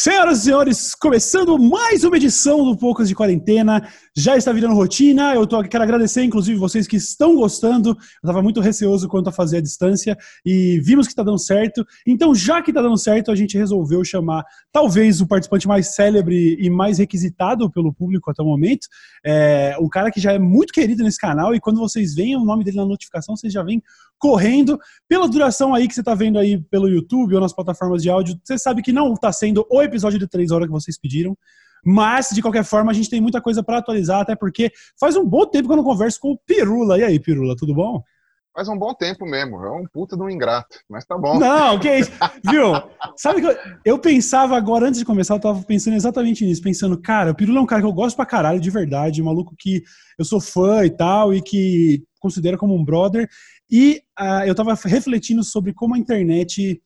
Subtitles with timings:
[0.00, 3.84] Senhoras e senhores, começando mais uma edição do Poucas de Quarentena,
[4.16, 5.34] já está virando rotina.
[5.34, 7.88] Eu tô, quero agradecer, inclusive, vocês que estão gostando.
[7.88, 10.16] Eu estava muito receoso quanto a fazer a distância
[10.46, 11.84] e vimos que está dando certo.
[12.06, 16.56] Então, já que está dando certo, a gente resolveu chamar talvez o participante mais célebre
[16.60, 18.86] e mais requisitado pelo público até o momento.
[19.26, 22.44] É, um cara que já é muito querido nesse canal e quando vocês veem o
[22.44, 23.82] nome dele na notificação, vocês já vêm
[24.18, 24.78] correndo.
[25.08, 28.38] Pela duração aí que você está vendo aí pelo YouTube ou nas plataformas de áudio,
[28.42, 31.36] você sabe que não está sendo o episódio de três horas que vocês pediram.
[31.84, 35.24] Mas, de qualquer forma, a gente tem muita coisa para atualizar, até porque faz um
[35.24, 36.98] bom tempo que eu não converso com o Pirula.
[36.98, 38.02] E aí, Pirula, tudo bom?
[38.58, 41.38] Faz um bom tempo mesmo, é um puta de um ingrato, mas tá bom.
[41.38, 42.10] Não, que isso,
[42.50, 42.72] viu?
[43.16, 47.00] Sabe que eu, eu, pensava agora, antes de começar, eu tava pensando exatamente nisso, pensando,
[47.00, 49.54] cara, o Pirula é um cara que eu gosto pra caralho, de verdade, um maluco
[49.56, 49.84] que
[50.18, 53.28] eu sou fã e tal, e que considero como um brother,
[53.70, 56.80] e uh, eu tava refletindo sobre como a internet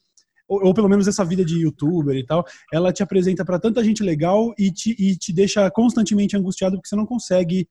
[0.49, 3.83] ou, ou, pelo menos essa vida de youtuber e tal, ela te apresenta para tanta
[3.83, 7.67] gente legal e te, e te deixa constantemente angustiado porque você não consegue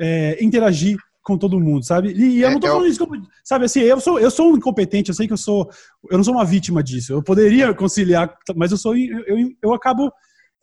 [0.00, 2.12] é, interagir com todo mundo, sabe?
[2.12, 3.04] E, eu é, não tô falando isso
[3.44, 5.68] sabe assim, eu sou, eu sou um incompetente, eu sei que eu sou,
[6.08, 7.12] eu não sou uma vítima disso.
[7.12, 10.12] Eu poderia conciliar, mas eu sou, eu, eu, eu acabo,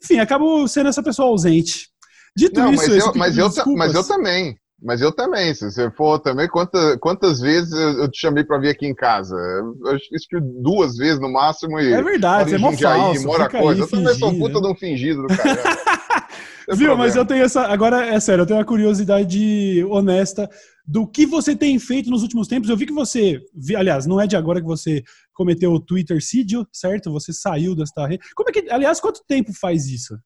[0.02, 1.89] enfim, acabo sendo essa pessoa ausente.
[2.35, 4.57] Dito não, isso, mas eu, mas, eu, mas eu também.
[4.83, 8.69] Mas eu também, se você for também, quantas, quantas vezes eu te chamei para vir
[8.69, 9.33] aqui em casa?
[9.35, 11.79] Eu acho que duas vezes no máximo.
[11.79, 13.25] E é verdade, você é mó falso.
[13.25, 13.71] Mora coisa.
[13.71, 15.55] Aí, eu também sou puta de um fingido do cara.
[16.67, 16.97] Viu, problema.
[16.97, 17.61] mas eu tenho essa.
[17.67, 20.49] Agora, é sério, eu tenho uma curiosidade honesta
[20.85, 22.69] do que você tem feito nos últimos tempos.
[22.69, 23.39] Eu vi que você.
[23.75, 27.11] Aliás, não é de agora que você cometeu o Twitter Twitter-sídio, certo?
[27.11, 28.23] Você saiu desta rede.
[28.35, 28.69] Como é que.
[28.69, 30.17] Aliás, quanto tempo faz isso?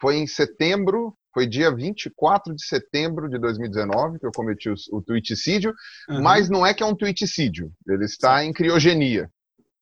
[0.00, 5.02] Foi em setembro foi dia 24 de setembro de 2019 que eu cometi o, o
[5.02, 5.74] tweeticídio,
[6.08, 6.22] uhum.
[6.22, 9.28] mas não é que é um tweeticídio, ele está em criogenia.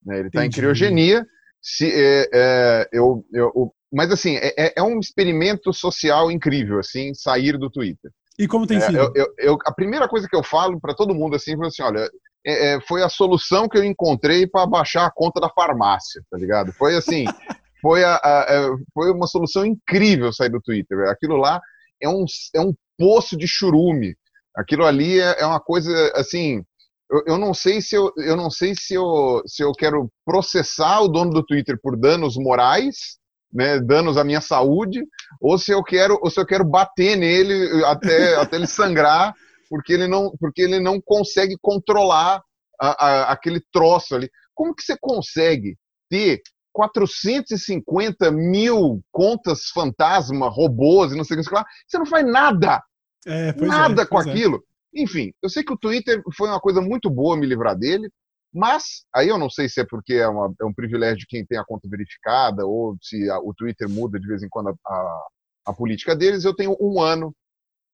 [0.04, 0.18] Né?
[0.18, 1.24] Ele está em criogenia.
[1.60, 7.14] Se, é, é, eu, eu, mas assim, é, é, é, um experimento social incrível, assim,
[7.14, 8.10] sair do Twitter.
[8.38, 8.98] E como tem é, sido?
[9.14, 12.10] Eu, eu, a primeira coisa que eu falo para todo mundo assim, foi assim, olha,
[12.44, 16.72] é, foi a solução que eu encontrei para baixar a conta da farmácia, tá ligado?
[16.72, 17.24] Foi assim,
[17.82, 20.96] foi, a, a, a, foi uma solução incrível sair do Twitter.
[21.08, 21.60] Aquilo lá
[22.00, 24.14] é um, é um poço de churume.
[24.56, 26.62] Aquilo ali é, é uma coisa assim.
[27.10, 31.00] Eu, eu, não sei se eu, eu não sei se eu, se eu quero processar
[31.00, 33.18] o dono do Twitter por danos morais,
[33.52, 35.02] né, danos à minha saúde,
[35.40, 39.34] ou se eu quero, ou se eu quero bater nele até, até ele sangrar,
[39.68, 42.42] porque ele não, porque ele não consegue controlar
[42.80, 44.30] a, a, aquele troço ali.
[44.54, 45.76] Como que você consegue
[46.08, 46.40] ter
[46.72, 51.64] 450 mil contas fantasma, robôs e não sei o que lá.
[51.86, 52.82] Você não faz nada.
[53.26, 54.28] É, nada é, com é.
[54.28, 54.56] aquilo.
[54.94, 55.02] É.
[55.02, 58.10] Enfim, eu sei que o Twitter foi uma coisa muito boa me livrar dele,
[58.52, 61.44] mas aí eu não sei se é porque é, uma, é um privilégio de quem
[61.44, 64.74] tem a conta verificada ou se a, o Twitter muda de vez em quando a,
[64.86, 65.26] a,
[65.66, 66.44] a política deles.
[66.44, 67.34] Eu tenho um ano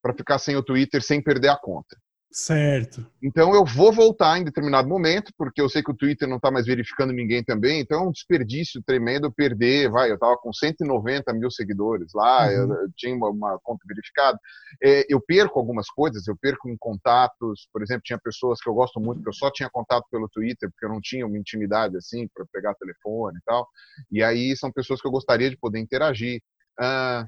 [0.02, 1.96] para ficar sem o Twitter sem perder a conta.
[2.30, 3.06] Certo.
[3.22, 6.50] Então eu vou voltar em determinado momento, porque eu sei que o Twitter não está
[6.50, 11.32] mais verificando ninguém também, então é um desperdício tremendo perder, vai, eu estava com 190
[11.32, 12.52] mil seguidores lá, uhum.
[12.52, 14.38] eu, eu, tinha uma, uma conta verificada.
[14.82, 18.74] É, eu perco algumas coisas, eu perco em contatos, por exemplo, tinha pessoas que eu
[18.74, 21.96] gosto muito, que eu só tinha contato pelo Twitter, porque eu não tinha uma intimidade
[21.96, 23.66] assim, para pegar telefone e tal,
[24.12, 26.42] e aí são pessoas que eu gostaria de poder interagir.
[26.78, 27.26] Uh,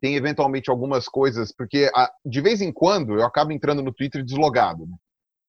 [0.00, 4.24] tem eventualmente algumas coisas, porque a, de vez em quando eu acabo entrando no Twitter
[4.24, 4.86] deslogado.
[4.86, 4.96] Né?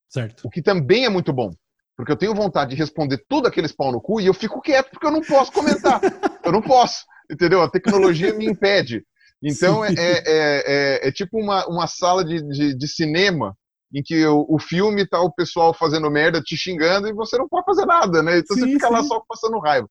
[0.10, 0.46] Certo.
[0.46, 1.52] O que também é muito bom,
[1.96, 4.90] porque eu tenho vontade de responder tudo aqueles pau no cu e eu fico quieto
[4.92, 6.00] porque eu não posso comentar.
[6.44, 7.62] eu não posso, entendeu?
[7.62, 9.04] A tecnologia me impede.
[9.42, 13.56] Então é, é, é, é, tipo uma, uma sala de, de, de cinema
[13.94, 17.48] em que o, o, filme tá o pessoal fazendo merda, te xingando e você não
[17.48, 18.38] pode fazer nada, né?
[18.40, 18.94] Então sim, você fica sim.
[18.94, 19.88] lá só passando raiva.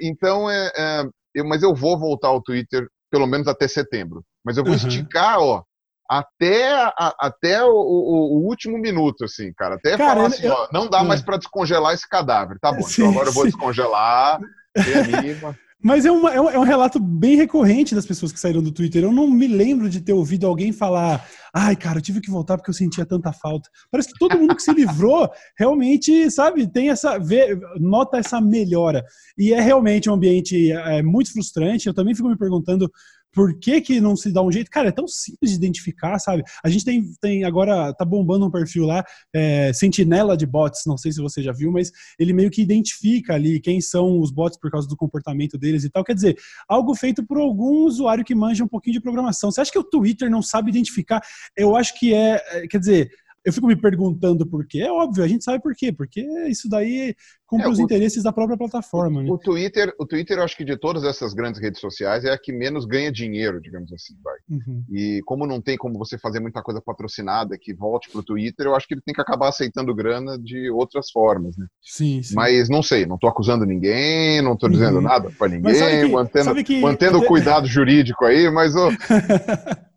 [0.00, 4.24] Então é, é eu, mas eu vou voltar ao Twitter pelo menos até setembro.
[4.44, 4.76] Mas eu vou uhum.
[4.76, 5.62] esticar, ó,
[6.10, 9.76] até, a, até o, o, o, último minuto, assim, cara.
[9.76, 10.52] Até cara, falar assim, eu...
[10.52, 12.58] ó, não dá mais para descongelar esse cadáver.
[12.60, 14.40] Tá bom, então sim, então agora eu vou descongelar,
[14.76, 15.56] reanima.
[15.84, 19.04] Mas é, uma, é, é, um relato bem recorrente das pessoas que saíram do Twitter.
[19.04, 22.56] Eu não me lembro de ter ouvido alguém falar: ai, cara, eu tive que voltar
[22.56, 23.68] porque eu sentia tanta falta.
[23.90, 25.28] Parece que todo mundo que se livrou
[25.58, 27.18] realmente, sabe, tem essa.
[27.18, 29.04] Vê, nota essa melhora.
[29.36, 31.86] E é realmente um ambiente é, muito frustrante.
[31.86, 32.90] Eu também fico me perguntando
[33.34, 34.70] por que, que não se dá um jeito?
[34.70, 36.44] Cara, é tão simples de identificar, sabe?
[36.62, 39.04] A gente tem, tem agora, tá bombando um perfil lá,
[39.34, 43.34] é, Sentinela de Bots, não sei se você já viu, mas ele meio que identifica
[43.34, 46.04] ali quem são os bots por causa do comportamento deles e tal.
[46.04, 46.38] Quer dizer,
[46.68, 49.50] algo feito por algum usuário que manja um pouquinho de programação.
[49.50, 51.20] Você acha que o Twitter não sabe identificar?
[51.56, 53.10] Eu acho que é, é quer dizer,
[53.44, 54.80] eu fico me perguntando por quê.
[54.80, 57.14] É óbvio, a gente sabe por quê, porque isso daí
[57.46, 59.22] cumpre é, os interesses da própria plataforma.
[59.22, 59.30] Né?
[59.30, 62.38] O Twitter, o Twitter, eu acho que de todas essas grandes redes sociais é a
[62.38, 64.36] que menos ganha dinheiro, digamos assim, vai.
[64.48, 64.84] Uhum.
[64.90, 68.66] E como não tem como você fazer muita coisa patrocinada que volte para o Twitter,
[68.66, 71.66] eu acho que ele tem que acabar aceitando grana de outras formas, né?
[71.82, 72.34] Sim, sim.
[72.34, 75.02] Mas não sei, não estou acusando ninguém, não estou dizendo uhum.
[75.02, 76.80] nada para ninguém, que, mantendo, que...
[76.80, 78.88] mantendo o cuidado jurídico aí, mas oh,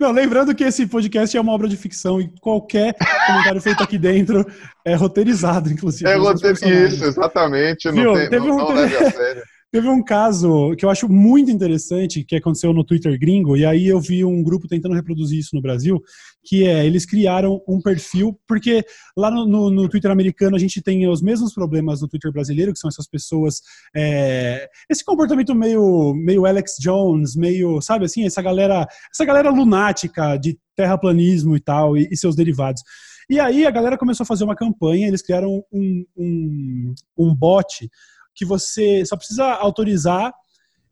[0.00, 2.94] Não, lembrando que esse podcast é uma obra de ficção e qualquer
[3.26, 4.44] comentário feito aqui dentro
[4.84, 6.08] é roteirizado, inclusive.
[6.08, 7.86] É roteirizado, isso, exatamente.
[7.86, 8.14] Não, Viu?
[8.14, 8.58] tem, Teve não, um...
[8.58, 9.42] não leve a sério.
[9.74, 13.88] Teve um caso que eu acho muito interessante que aconteceu no Twitter gringo, e aí
[13.88, 16.00] eu vi um grupo tentando reproduzir isso no Brasil,
[16.44, 18.84] que é, eles criaram um perfil, porque
[19.16, 22.72] lá no, no, no Twitter americano a gente tem os mesmos problemas no Twitter brasileiro,
[22.72, 23.62] que são essas pessoas,
[23.96, 30.36] é, esse comportamento meio, meio Alex Jones, meio, sabe assim, essa galera, essa galera lunática
[30.36, 32.80] de terraplanismo e tal, e, e seus derivados.
[33.28, 37.90] E aí a galera começou a fazer uma campanha, eles criaram um, um, um bot
[38.34, 40.32] que você só precisa autorizar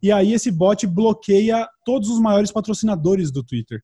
[0.03, 3.81] e aí esse bot bloqueia todos os maiores patrocinadores do Twitter,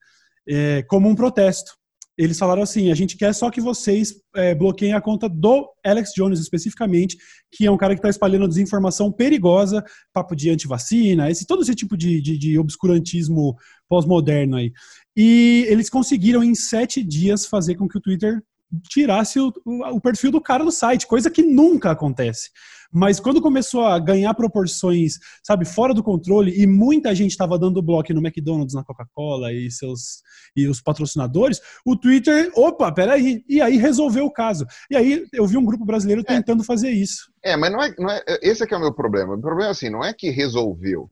[0.48, 1.72] é, como um protesto.
[2.16, 6.10] Eles falaram assim: a gente quer só que vocês é, bloqueiem a conta do Alex
[6.16, 7.16] Jones especificamente,
[7.52, 11.76] que é um cara que está espalhando desinformação perigosa, papo de antivacina, esse, todo esse
[11.76, 13.56] tipo de, de, de obscurantismo
[13.88, 14.72] pós-moderno aí.
[15.16, 18.42] E eles conseguiram em sete dias fazer com que o Twitter
[18.88, 22.50] tirasse o, o, perfil do cara do site, coisa que nunca acontece.
[22.90, 27.82] Mas quando começou a ganhar proporções, sabe, fora do controle, e muita gente estava dando
[27.82, 30.22] bloco no McDonald's, na Coca-Cola e seus
[30.56, 34.66] e os patrocinadores, o Twitter, opa, peraí, e aí resolveu o caso.
[34.90, 36.24] E aí eu vi um grupo brasileiro é.
[36.24, 37.30] tentando fazer isso.
[37.44, 39.34] É, mas não é, não é esse é que é o meu problema.
[39.34, 41.10] O problema é assim, não é que resolveu.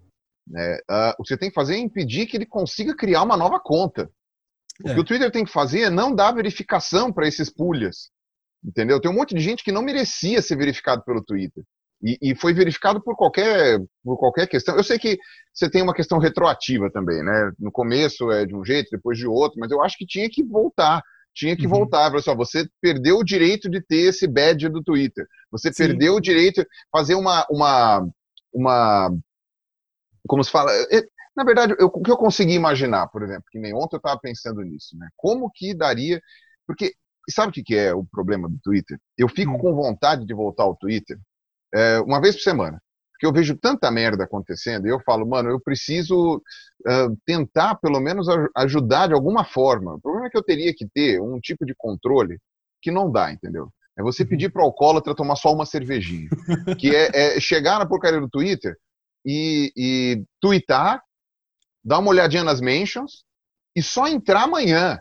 [0.49, 0.79] Né?
[0.91, 3.61] Uh, o que você tem que fazer é impedir que ele consiga criar uma nova
[3.61, 4.11] conta.
[4.84, 4.94] O é.
[4.94, 8.11] que o Twitter tem que fazer é não dar verificação para esses pulhas.
[8.64, 9.00] Entendeu?
[9.00, 11.62] Tem um monte de gente que não merecia ser verificado pelo Twitter.
[12.02, 14.76] E, e, foi verificado por qualquer, por qualquer questão.
[14.76, 15.19] Eu sei que
[15.52, 17.52] você tem uma questão retroativa também, né?
[17.58, 20.44] No começo é de um jeito, depois de outro, mas eu acho que tinha que
[20.44, 21.02] voltar.
[21.34, 21.72] Tinha que uhum.
[21.72, 22.11] voltar.
[22.20, 25.26] Só, você perdeu o direito de ter esse badge do Twitter.
[25.50, 25.87] Você Sim.
[25.87, 28.06] perdeu o direito de fazer uma, uma,
[28.52, 29.11] uma.
[30.29, 30.70] Como se fala?
[31.37, 34.19] Na verdade, eu, o que eu consegui imaginar, por exemplo, que nem ontem eu estava
[34.19, 35.09] pensando nisso, né?
[35.17, 36.21] Como que daria.
[36.67, 36.94] Porque
[37.31, 38.99] sabe o que, que é o problema do Twitter?
[39.19, 39.59] Eu fico hum.
[39.59, 41.19] com vontade de voltar ao Twitter
[41.75, 42.81] é, uma vez por semana.
[43.12, 47.99] Porque eu vejo tanta merda acontecendo e eu falo, mano, eu preciso uh, tentar pelo
[47.99, 49.94] menos ajudar de alguma forma.
[49.94, 52.39] O problema é que eu teria que ter um tipo de controle
[52.82, 53.71] que não dá, entendeu?
[53.99, 54.29] É você uhum.
[54.29, 56.29] pedir para o alcoólatra tomar só uma cervejinha.
[56.79, 58.77] que é, é, chegar na porcaria do Twitter
[59.25, 61.03] e, e twittar
[61.87, 63.25] dar uma olhadinha nas mentions
[63.75, 64.99] e só entrar amanhã.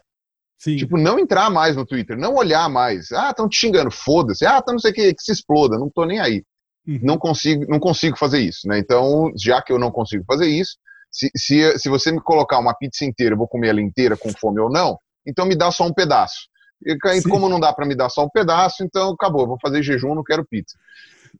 [0.57, 0.77] Sim.
[0.77, 3.11] Tipo, não entrar mais no Twitter, não olhar mais.
[3.11, 4.45] Ah, estão te xingando, foda-se.
[4.45, 6.43] Ah, tá não sei o que, que se exploda, não tô nem aí.
[6.87, 6.99] Uhum.
[7.01, 8.77] Não consigo, não consigo fazer isso, né?
[8.77, 10.77] Então, já que eu não consigo fazer isso,
[11.11, 14.29] se, se, se você me colocar uma pizza inteira, eu vou comer ela inteira com
[14.31, 16.47] fome ou não, então me dá só um pedaço.
[16.85, 17.29] E Sim.
[17.29, 20.23] como não dá para me dar só um pedaço, então acabou, vou fazer jejum, não
[20.23, 20.77] quero pizza.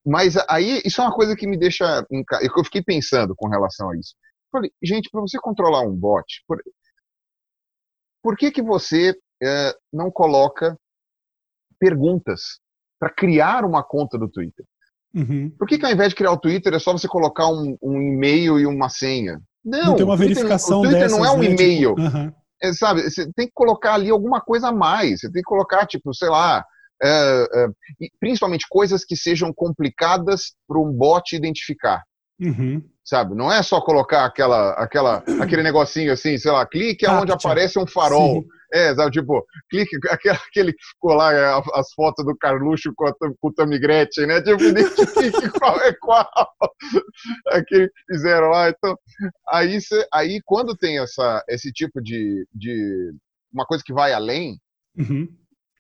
[0.04, 2.06] Mas aí, isso é uma coisa que me deixa.
[2.42, 4.16] Eu fiquei pensando com relação a isso.
[4.56, 6.58] Falei, gente, para você controlar um bot, por,
[8.24, 9.14] por que, que você
[9.44, 10.78] é, não coloca
[11.78, 12.60] perguntas
[12.98, 14.66] para criar uma conta do Twitter?
[15.14, 15.50] Uhum.
[15.58, 18.02] Por que, que ao invés de criar o Twitter é só você colocar um, um
[18.02, 19.42] e-mail e uma senha?
[19.64, 21.54] Não, não tem uma verificação Twitter, dessas, O Twitter não é um né?
[21.54, 21.96] e-mail.
[21.96, 22.34] Tipo, uhum.
[22.64, 25.20] é, sabe, você tem que colocar ali alguma coisa a mais.
[25.20, 26.64] Você tem que colocar, tipo, sei lá,
[27.04, 27.68] é, é,
[28.22, 32.02] principalmente coisas que sejam complicadas para um bot identificar.
[32.40, 33.36] Uhum sabe?
[33.36, 37.86] Não é só colocar aquela, aquela, aquele negocinho assim, sei lá, clique aonde aparece um
[37.86, 38.42] farol.
[38.42, 38.48] Sim.
[38.74, 43.14] É, sabe, tipo, clique, aquele que ficou lá, é, as fotos do Carluxo com, a,
[43.14, 44.42] com o Tammy Gretchen, né?
[44.42, 46.28] Tipo, identifique qual é qual.
[47.50, 48.70] Aquele que fizeram lá.
[48.70, 48.98] Então,
[49.50, 53.14] aí, cê, aí quando tem essa, esse tipo de, de.
[53.54, 54.60] Uma coisa que vai além,
[54.98, 55.30] uhum.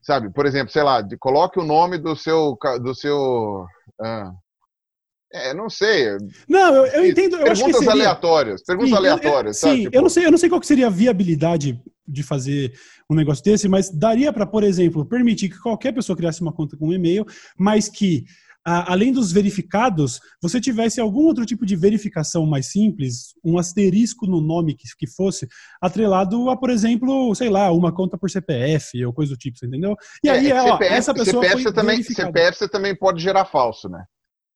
[0.01, 0.31] sabe?
[0.31, 2.55] Por exemplo, sei lá, de, coloque o nome do seu.
[2.81, 3.65] Do seu
[3.99, 4.31] ah,
[5.33, 6.17] é, não sei.
[6.47, 7.35] Não, eu, eu entendo.
[7.35, 7.91] Eu perguntas seria...
[7.91, 8.63] aleatórias.
[8.63, 9.63] Perguntas sim, aleatórias.
[9.63, 9.95] Eu, sim, tipo...
[9.95, 12.73] eu não sei, eu não sei qual seria a viabilidade de fazer
[13.09, 16.77] um negócio desse, mas daria para, por exemplo, permitir que qualquer pessoa criasse uma conta
[16.77, 17.25] com um e-mail,
[17.57, 18.25] mas que
[18.65, 24.41] além dos verificados, você tivesse algum outro tipo de verificação mais simples, um asterisco no
[24.41, 25.47] nome que, que fosse,
[25.79, 29.67] atrelado a, por exemplo, sei lá, uma conta por CPF ou coisa do tipo, você
[29.67, 29.95] entendeu?
[30.23, 33.87] E é, aí, é, CPF, essa pessoa CPF, também, CPF você também pode gerar falso,
[33.87, 34.03] né?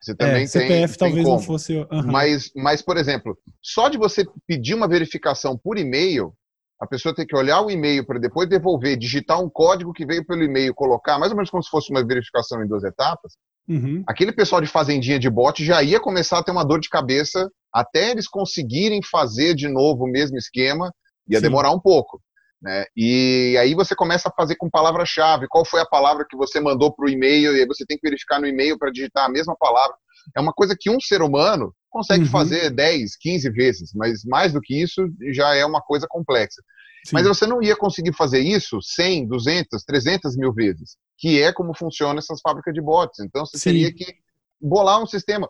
[0.02, 1.76] Você também é, CPF tem, talvez tem não fosse.
[1.76, 2.04] Uhum.
[2.06, 6.34] Mas, mas, por exemplo, só de você pedir uma verificação por e-mail,
[6.80, 10.26] a pessoa ter que olhar o e-mail para depois devolver, digitar um código que veio
[10.26, 13.34] pelo e-mail, colocar, mais ou menos como se fosse uma verificação em duas etapas,
[13.68, 14.02] uhum.
[14.08, 17.50] aquele pessoal de fazendinha de bot já ia começar a ter uma dor de cabeça
[17.74, 20.92] até eles conseguirem fazer de novo o mesmo esquema,
[21.28, 21.44] ia Sim.
[21.44, 22.22] demorar um pouco.
[22.62, 22.86] Né?
[22.96, 26.94] E aí você começa a fazer com palavra-chave, qual foi a palavra que você mandou
[26.94, 29.56] para o e-mail, e aí você tem que verificar no e-mail para digitar a mesma
[29.58, 29.96] palavra.
[30.36, 32.30] É uma coisa que um ser humano consegue uhum.
[32.30, 36.62] fazer 10, 15 vezes, mas mais do que isso já é uma coisa complexa.
[37.06, 37.14] Sim.
[37.14, 41.76] Mas você não ia conseguir fazer isso 100, 200, 300 mil vezes, que é como
[41.76, 43.20] funciona essas fábricas de bots.
[43.20, 43.72] Então você Sim.
[43.72, 44.16] teria que
[44.62, 45.48] bolar um sistema.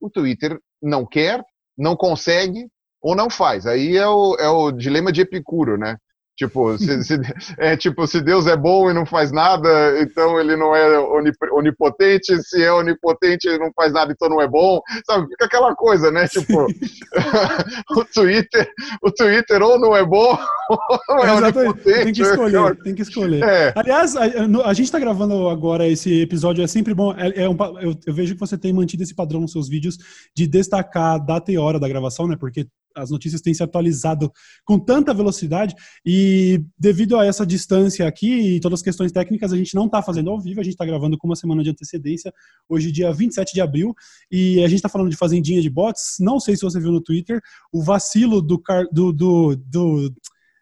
[0.00, 1.42] O Twitter não quer,
[1.76, 2.68] não consegue
[3.02, 3.66] ou não faz.
[3.66, 5.96] Aí é o, é o dilema de Epicuro, né?
[6.36, 7.20] Tipo se, se,
[7.58, 10.98] é, tipo, se Deus é bom e não faz nada, então ele não é
[11.52, 12.42] onipotente.
[12.42, 14.80] Se é onipotente e não faz nada, então não é bom.
[15.06, 15.28] Sabe?
[15.28, 16.26] Fica aquela coisa, né?
[16.26, 16.66] Tipo,
[17.96, 18.68] o Twitter,
[19.00, 20.36] o Twitter ou não é bom,
[21.08, 22.04] ou não é, é onipotente.
[22.04, 23.44] Tem que escolher, tem que escolher.
[23.44, 23.72] É.
[23.76, 24.24] Aliás, a,
[24.64, 27.14] a gente está gravando agora esse episódio, é sempre bom.
[27.16, 29.98] É, é um, eu, eu vejo que você tem mantido esse padrão nos seus vídeos
[30.36, 32.36] de destacar a data e hora da gravação, né?
[32.36, 34.32] Porque as notícias têm se atualizado
[34.64, 35.74] com tanta velocidade
[36.04, 40.02] e devido a essa distância aqui e todas as questões técnicas, a gente não está
[40.02, 42.32] fazendo ao vivo, a gente está gravando com uma semana de antecedência,
[42.68, 43.94] hoje dia 27 de abril,
[44.30, 47.00] e a gente está falando de fazendinha de bots, não sei se você viu no
[47.00, 47.40] Twitter,
[47.72, 50.14] o vacilo do, do, do, do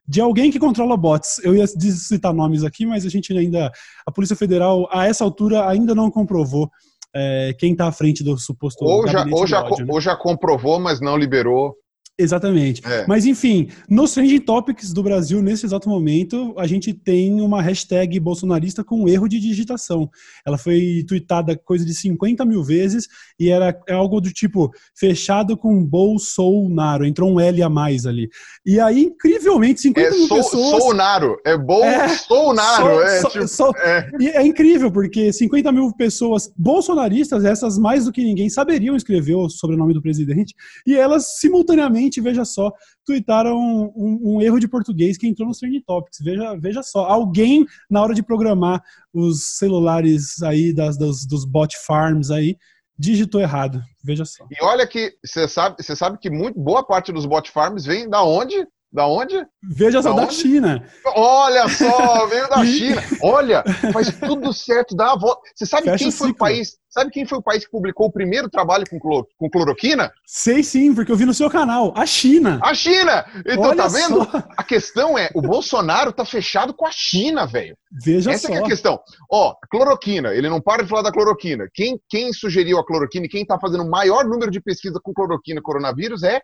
[0.06, 1.38] de alguém que controla bots.
[1.44, 3.70] Eu ia citar nomes aqui, mas a gente ainda,
[4.06, 6.70] a Polícia Federal, a essa altura, ainda não comprovou
[7.14, 8.84] é, quem está à frente do suposto.
[8.84, 9.92] Ou já, ou, já, ódio, né?
[9.92, 11.74] ou já comprovou, mas não liberou
[12.22, 12.82] Exatamente.
[12.84, 13.06] É.
[13.06, 18.18] Mas enfim, nos trending topics do Brasil, nesse exato momento, a gente tem uma hashtag
[18.20, 20.08] bolsonarista com erro de digitação.
[20.46, 23.06] Ela foi tweetada coisa de 50 mil vezes
[23.38, 27.04] e era algo do tipo fechado com Bolsonaro.
[27.04, 28.28] Entrou um L a mais ali.
[28.64, 30.70] E aí, incrivelmente, 50 é, mil sou, pessoas.
[30.70, 31.36] Bolsonaro.
[31.44, 33.00] É Bolsonaro.
[33.02, 34.10] É, é, tipo, so, é.
[34.20, 39.34] E é incrível, porque 50 mil pessoas bolsonaristas, essas mais do que ninguém, saberiam escrever
[39.34, 40.54] o sobrenome do presidente,
[40.86, 42.72] e elas simultaneamente veja só,
[43.04, 46.18] tuitaram um, um, um, erro de português que entrou nos trending topics.
[46.22, 51.76] Veja, veja só, alguém na hora de programar os celulares aí das, dos, dos bot
[51.86, 52.56] farms aí
[52.98, 53.82] digitou errado.
[54.04, 54.46] Veja só.
[54.50, 58.08] E olha que você sabe, você sabe que muito boa parte dos bot farms vem
[58.08, 58.66] da onde?
[58.92, 59.42] Da onde?
[59.62, 60.86] Veja só, da, da China.
[61.16, 63.02] Olha só, veio da China.
[63.22, 65.40] Olha, faz tudo certo, dá a volta.
[65.54, 66.76] Você sabe Fecha quem foi o país?
[66.90, 70.12] Sabe quem foi o país que publicou o primeiro trabalho com, cloro, com cloroquina?
[70.26, 71.94] Sei sim, porque eu vi no seu canal.
[71.96, 72.60] A China.
[72.62, 73.24] A China!
[73.46, 74.30] Então, Olha tá vendo?
[74.30, 74.44] Só.
[74.58, 77.74] A questão é, o Bolsonaro tá fechado com a China, velho.
[78.04, 78.54] Veja Essa só.
[78.54, 79.00] é a questão.
[79.30, 81.66] Ó, cloroquina, ele não para de falar da cloroquina.
[81.72, 85.14] Quem, quem sugeriu a cloroquina e quem tá fazendo o maior número de pesquisa com
[85.14, 86.42] cloroquina coronavírus é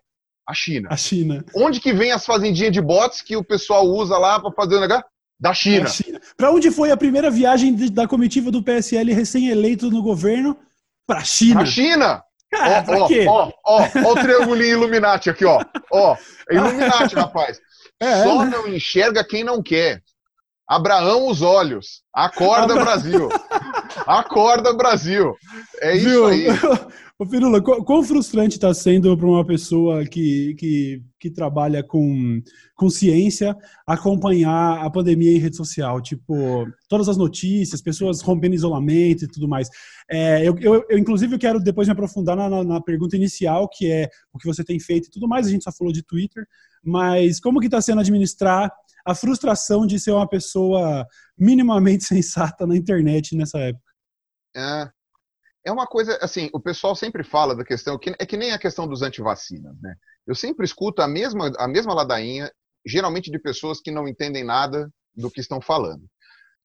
[0.49, 0.89] a China.
[0.91, 1.45] A China.
[1.55, 4.79] Onde que vem as fazendinhas de bots que o pessoal usa lá para fazer o
[4.79, 5.05] negócio?
[5.39, 5.87] Da China.
[5.87, 6.19] China.
[6.35, 10.57] Para onde foi a primeira viagem da comitiva do PSL recém-eleito no governo?
[11.05, 11.55] Para a China.
[11.57, 12.23] Para China.
[12.51, 13.25] Cara, ó, quê?
[13.27, 15.63] Ó, ó, ó o triangulinho Illuminati aqui, ó.
[15.91, 16.17] Ó,
[16.49, 17.59] é Illuminati, rapaz.
[17.99, 18.49] É, Só né?
[18.51, 20.01] não enxerga quem não quer.
[20.67, 22.01] Abraão os olhos.
[22.11, 22.85] Acorda, Abra...
[22.85, 23.29] Brasil.
[24.07, 25.35] Acorda, Brasil.
[25.79, 26.25] É isso Viu?
[26.25, 26.47] aí.
[27.21, 32.41] Ô, Firula, quão frustrante está sendo para uma pessoa que, que, que trabalha com,
[32.73, 36.01] com ciência acompanhar a pandemia em rede social?
[36.01, 39.67] Tipo, todas as notícias, pessoas rompendo isolamento e tudo mais.
[40.09, 43.91] É, eu, eu, eu, inclusive, quero depois me aprofundar na, na, na, pergunta inicial, que
[43.91, 45.45] é o que você tem feito e tudo mais.
[45.45, 46.47] A gente só falou de Twitter,
[46.81, 48.71] mas como que está sendo administrar
[49.05, 51.05] a frustração de ser uma pessoa
[51.37, 53.91] minimamente sensata na internet nessa época?
[54.55, 54.89] É,
[55.65, 58.59] é uma coisa, assim, o pessoal sempre fala da questão, que é que nem a
[58.59, 59.95] questão dos antivacinas, né?
[60.25, 62.51] Eu sempre escuto a mesma, a mesma ladainha,
[62.85, 66.03] geralmente de pessoas que não entendem nada do que estão falando.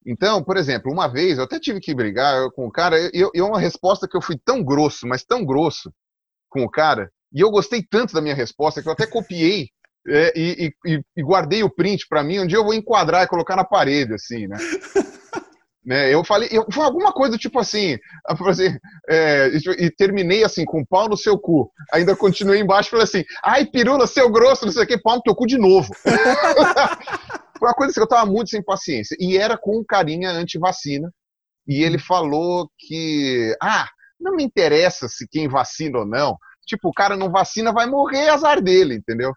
[0.07, 3.47] Então, por exemplo, uma vez eu até tive que brigar com o cara, e eu,
[3.47, 5.93] uma resposta que eu fui tão grosso, mas tão grosso
[6.49, 9.71] com o cara, e eu gostei tanto da minha resposta que eu até copiei
[10.07, 12.39] é, e, e, e, guardei o print para mim.
[12.39, 14.57] Um dia eu vou enquadrar e colocar na parede, assim, né?
[15.85, 16.13] Né?
[16.15, 19.49] Eu falei, eu, foi alguma coisa tipo assim, assim é,
[19.79, 21.71] e, terminei assim, com pau no seu cu.
[21.93, 25.17] Ainda continuei embaixo e falei assim, ai, pirula, seu grosso, não sei o que, pau
[25.17, 25.93] no teu cu de novo.
[27.59, 29.17] foi uma coisa assim, eu tava muito sem paciência.
[29.21, 31.13] E era com um carinha anti-vacina.
[31.67, 33.89] E ele falou que, ah,
[34.19, 36.37] não me interessa se quem vacina ou não.
[36.67, 39.33] Tipo, o cara não vacina, vai morrer, azar dele, entendeu?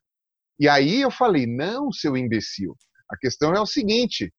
[0.60, 2.76] E aí eu falei, não, seu imbecil.
[3.10, 4.32] A questão é o seguinte: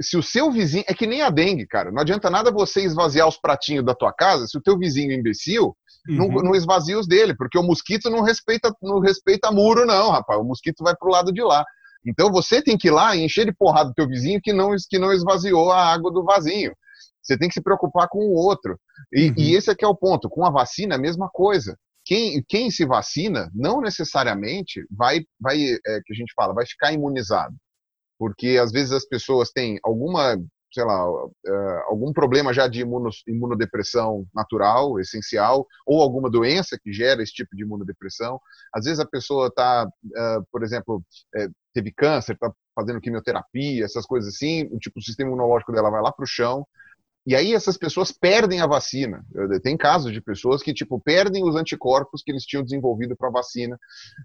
[0.00, 0.84] se o seu vizinho.
[0.88, 1.90] É que nem a dengue, cara.
[1.90, 5.14] Não adianta nada você esvaziar os pratinhos da tua casa se o teu vizinho é
[5.14, 5.76] imbecil
[6.08, 6.32] uhum.
[6.32, 10.40] não, não esvazia os dele, porque o mosquito não respeita, não respeita muro, não, rapaz.
[10.40, 11.64] O mosquito vai pro lado de lá.
[12.06, 14.70] Então você tem que ir lá e encher de porrada do teu vizinho que não,
[14.88, 16.72] que não esvaziou a água do vasinho.
[17.20, 18.78] Você tem que se preocupar com o outro.
[19.12, 19.34] E, uhum.
[19.36, 20.28] e esse aqui é o ponto.
[20.28, 21.76] Com a vacina, a mesma coisa.
[22.04, 26.92] Quem, quem se vacina não necessariamente vai, vai é, que a gente fala, vai ficar
[26.92, 27.52] imunizado.
[28.18, 30.36] Porque às vezes as pessoas têm alguma
[30.76, 31.30] sei lá, uh,
[31.86, 37.56] algum problema já de imuno, imunodepressão natural, essencial, ou alguma doença que gera esse tipo
[37.56, 38.38] de imunodepressão.
[38.74, 44.04] Às vezes a pessoa está, uh, por exemplo, uh, teve câncer, está fazendo quimioterapia, essas
[44.04, 46.66] coisas assim, o tipo o sistema imunológico dela vai lá para o chão.
[47.26, 49.24] E aí essas pessoas perdem a vacina.
[49.62, 53.32] Tem casos de pessoas que tipo perdem os anticorpos que eles tinham desenvolvido para a
[53.32, 53.76] vacina.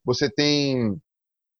[0.05, 0.95] Você tem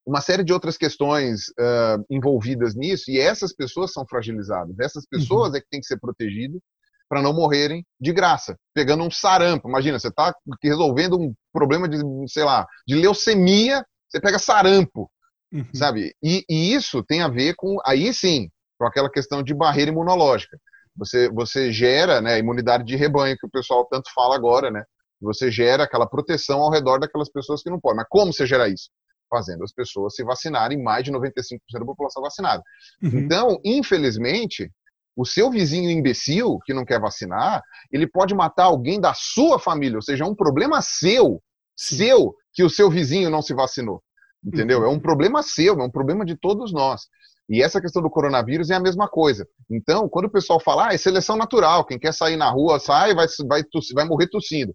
[0.06, 4.78] uma série de outras questões uh, envolvidas nisso, e essas pessoas são fragilizadas.
[4.80, 5.56] Essas pessoas uhum.
[5.58, 6.60] é que têm que ser protegidas
[7.08, 9.68] para não morrerem de graça, pegando um sarampo.
[9.68, 15.12] Imagina, você está resolvendo um problema de, sei lá, de leucemia, você pega sarampo,
[15.52, 15.66] uhum.
[15.74, 16.16] sabe?
[16.24, 20.58] E, e, isso tem a ver com, aí sim, com aquela questão de barreira imunológica.
[20.96, 24.84] Você, você gera né, a imunidade de rebanho, que o pessoal tanto fala agora, né?
[25.22, 27.98] Você gera aquela proteção ao redor daquelas pessoas que não podem.
[27.98, 28.90] Mas como você gera isso?
[29.32, 32.62] Fazendo as pessoas se vacinarem, mais de 95% da população vacinada.
[33.02, 33.20] Uhum.
[33.20, 34.70] Então, infelizmente,
[35.16, 39.96] o seu vizinho imbecil que não quer vacinar, ele pode matar alguém da sua família,
[39.96, 41.42] ou seja, é um problema seu,
[41.76, 41.98] Sim.
[41.98, 44.04] seu, que o seu vizinho não se vacinou.
[44.44, 44.80] Entendeu?
[44.80, 44.86] Uhum.
[44.86, 47.02] É um problema seu, é um problema de todos nós.
[47.50, 49.48] E essa questão do coronavírus é a mesma coisa.
[49.70, 53.14] Então, quando o pessoal fala, ah, é seleção natural, quem quer sair na rua sai,
[53.14, 53.62] vai, vai,
[53.94, 54.74] vai morrer tossindo.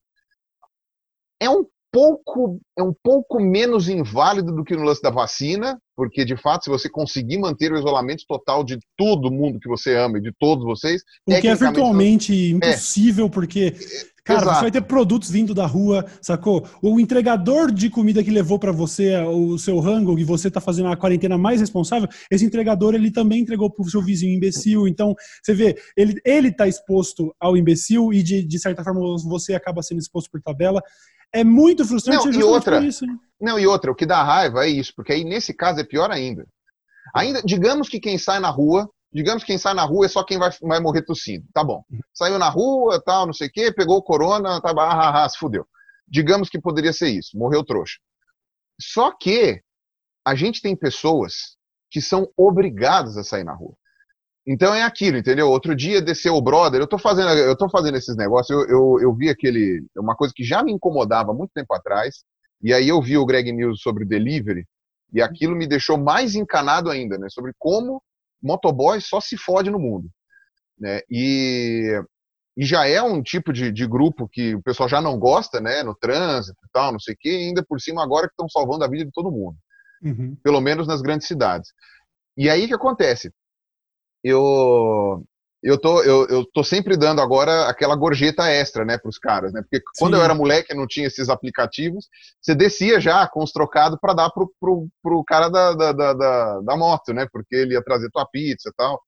[1.40, 6.26] É um pouco, é um pouco menos inválido do que no lance da vacina, porque
[6.26, 10.18] de fato, se você conseguir manter o isolamento total de todo mundo que você ama
[10.18, 11.00] e de todos vocês.
[11.26, 12.48] O que é virtualmente é.
[12.50, 13.72] impossível, porque.
[14.26, 14.56] Cara, Exato.
[14.56, 16.68] você vai ter produtos vindo da rua, sacou?
[16.82, 20.88] O entregador de comida que levou para você o seu rango e você tá fazendo
[20.88, 24.88] a quarentena mais responsável, esse entregador ele também entregou pro seu vizinho imbecil.
[24.88, 29.54] Então, você vê, ele, ele tá exposto ao imbecil e de, de certa forma você
[29.54, 30.82] acaba sendo exposto por tabela.
[31.32, 32.28] É muito frustrante.
[32.28, 32.80] Não, e outra,
[33.40, 36.10] não, e outra, o que dá raiva é isso, porque aí nesse caso é pior
[36.10, 36.44] ainda.
[37.14, 40.22] Ainda, digamos que quem sai na rua, digamos que quem sai na rua é só
[40.22, 41.46] quem vai, vai morrer tossindo.
[41.54, 41.82] Tá bom.
[42.12, 45.28] Saiu na rua, tal, não sei o quê, pegou o corona, tá, ah, ah, ah,
[45.28, 45.66] se fudeu.
[46.06, 47.96] Digamos que poderia ser isso, morreu trouxa.
[48.78, 49.62] Só que
[50.22, 51.56] a gente tem pessoas
[51.90, 53.74] que são obrigadas a sair na rua.
[54.46, 55.48] Então é aquilo, entendeu?
[55.48, 58.98] Outro dia desceu o brother, eu tô fazendo, eu tô fazendo esses negócios, eu, eu,
[59.00, 62.22] eu vi aquele, uma coisa que já me incomodava muito tempo atrás,
[62.62, 64.66] e aí eu vi o Greg News sobre delivery,
[65.12, 67.28] e aquilo me deixou mais encanado ainda, né?
[67.30, 68.02] Sobre como
[68.42, 70.08] motoboy só se fode no mundo.
[70.78, 71.00] Né?
[71.10, 72.00] E,
[72.56, 75.82] e já é um tipo de, de grupo que o pessoal já não gosta, né?
[75.82, 78.84] No trânsito e tal, não sei o quê, ainda por cima agora que estão salvando
[78.84, 79.56] a vida de todo mundo.
[80.02, 80.36] Uhum.
[80.42, 81.72] Pelo menos nas grandes cidades.
[82.36, 83.32] E aí o que acontece?
[84.26, 85.24] eu
[85.66, 89.52] eu tô, eu, eu tô sempre dando agora aquela gorjeta extra, né, para os caras,
[89.52, 89.62] né?
[89.62, 90.20] Porque quando Sim.
[90.20, 92.06] eu era moleque não tinha esses aplicativos,
[92.40, 96.60] você descia já com os trocados para dar pro, pro, pro cara da, da, da,
[96.60, 97.26] da, moto, né?
[97.32, 99.02] Porque ele ia trazer tua pizza e tal.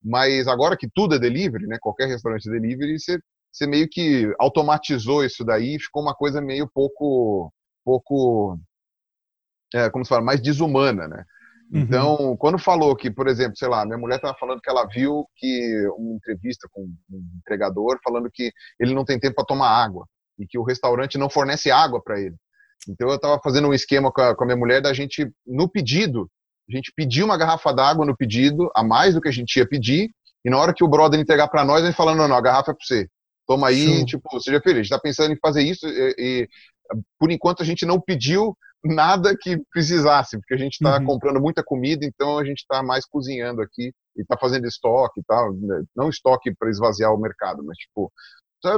[0.00, 1.78] Mas agora que tudo é delivery, né?
[1.80, 3.18] Qualquer restaurante é delivery, você,
[3.50, 7.52] você meio que automatizou isso daí, ficou uma coisa meio pouco,
[7.84, 8.56] pouco,
[9.74, 11.24] é, como se fala, mais desumana, né?
[11.74, 11.80] Uhum.
[11.80, 12.36] Então, uhum.
[12.36, 15.88] quando falou que, por exemplo, sei lá, minha mulher estava falando que ela viu que
[15.98, 20.06] uma entrevista com um entregador falando que ele não tem tempo para tomar água
[20.38, 22.36] e que o restaurante não fornece água para ele.
[22.88, 25.68] Então, eu estava fazendo um esquema com a, com a minha mulher da gente, no
[25.68, 26.30] pedido,
[26.70, 29.66] a gente pediu uma garrafa d'água no pedido, a mais do que a gente ia
[29.66, 30.10] pedir,
[30.44, 32.70] e na hora que o brother entregar para nós, ele falando, não, não, a garrafa
[32.70, 33.08] é para você.
[33.46, 34.06] Toma aí, Show.
[34.06, 34.78] tipo, seja feliz.
[34.78, 36.48] A gente está pensando em fazer isso e, e,
[37.18, 41.06] por enquanto a gente não pediu nada que precisasse, porque a gente está uhum.
[41.06, 45.24] comprando muita comida, então a gente está mais cozinhando aqui e está fazendo estoque e
[45.24, 45.52] tal.
[45.54, 48.12] Né, não estoque para esvaziar o mercado, mas tipo,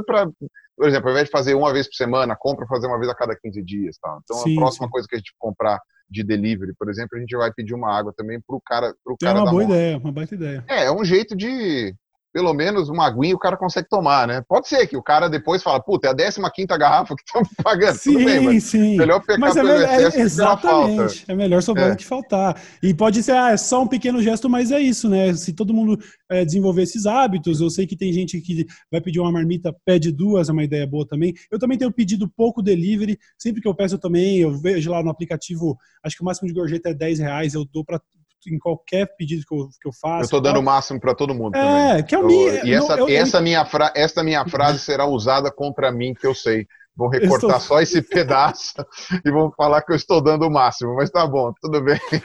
[0.07, 0.29] para,
[0.77, 3.15] por exemplo, ao invés de fazer uma vez por semana, compra fazer uma vez a
[3.15, 3.99] cada 15 dias.
[4.01, 4.21] Tal.
[4.23, 4.91] Então sim, a próxima sim.
[4.91, 8.13] coisa que a gente comprar de delivery, por exemplo, a gente vai pedir uma água
[8.17, 8.95] também para o cara.
[9.05, 10.65] Pro é uma boa ideia, uma baita ideia.
[10.69, 11.95] É, é um jeito de
[12.37, 14.45] pelo menos uma aguinha o cara consegue tomar, né?
[14.47, 17.49] Pode ser que o cara depois fala, puta, é a 15 quinta garrafa que estamos
[17.65, 17.97] pagando.
[17.97, 18.99] Sim, bem, mas sim.
[18.99, 21.25] Melhor pecar mas é pelo melhor, excesso é, exatamente.
[21.29, 21.91] É melhor sobrar é.
[21.93, 22.61] do que faltar.
[22.83, 25.33] E pode ser, ah, é só um pequeno gesto, mas é isso, né?
[25.33, 25.99] Se todo mundo
[26.31, 30.13] é, desenvolver esses hábitos, eu sei que tem gente que vai pedir uma marmita, pede
[30.13, 31.33] duas, é uma ideia boa também.
[31.51, 35.09] Eu também tenho pedido pouco delivery, sempre que eu peço também, eu vejo lá no
[35.09, 37.99] aplicativo, acho que o máximo de gorjeta é 10 reais, eu dou para
[38.47, 40.25] em qualquer pedido que eu, que eu faço.
[40.25, 41.57] Eu tô dando o máximo para todo mundo.
[41.57, 42.05] É, também.
[42.05, 42.31] que é o.
[42.65, 46.27] E essa, não, eu, essa, minha fra, essa minha frase será usada contra mim, que
[46.27, 46.67] eu sei.
[46.97, 47.61] Vão recortar estou...
[47.61, 48.73] só esse pedaço
[49.23, 52.01] e vão falar que eu estou dando o máximo, mas tá bom, tudo bem.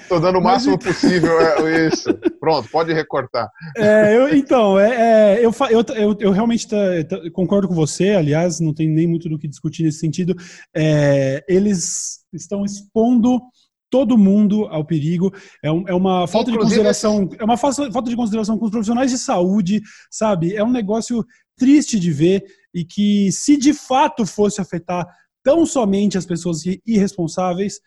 [0.00, 0.84] Estou dando o máximo mas...
[0.84, 2.12] possível, é isso.
[2.40, 3.48] Pronto, pode recortar.
[3.76, 6.66] É, eu, então, é, é eu, eu, eu, eu, realmente
[7.32, 10.34] concordo com você, aliás, não tem nem muito do que discutir nesse sentido.
[10.74, 13.38] É, eles estão expondo
[13.90, 15.32] todo mundo ao perigo.
[15.62, 18.70] É, um, é uma falta Inclusive, de consideração, é uma falta de consideração com os
[18.70, 20.54] profissionais de saúde, sabe?
[20.54, 21.24] É um negócio
[21.56, 25.06] triste de ver e que se de fato fosse afetar
[25.42, 27.80] tão somente as pessoas irresponsáveis,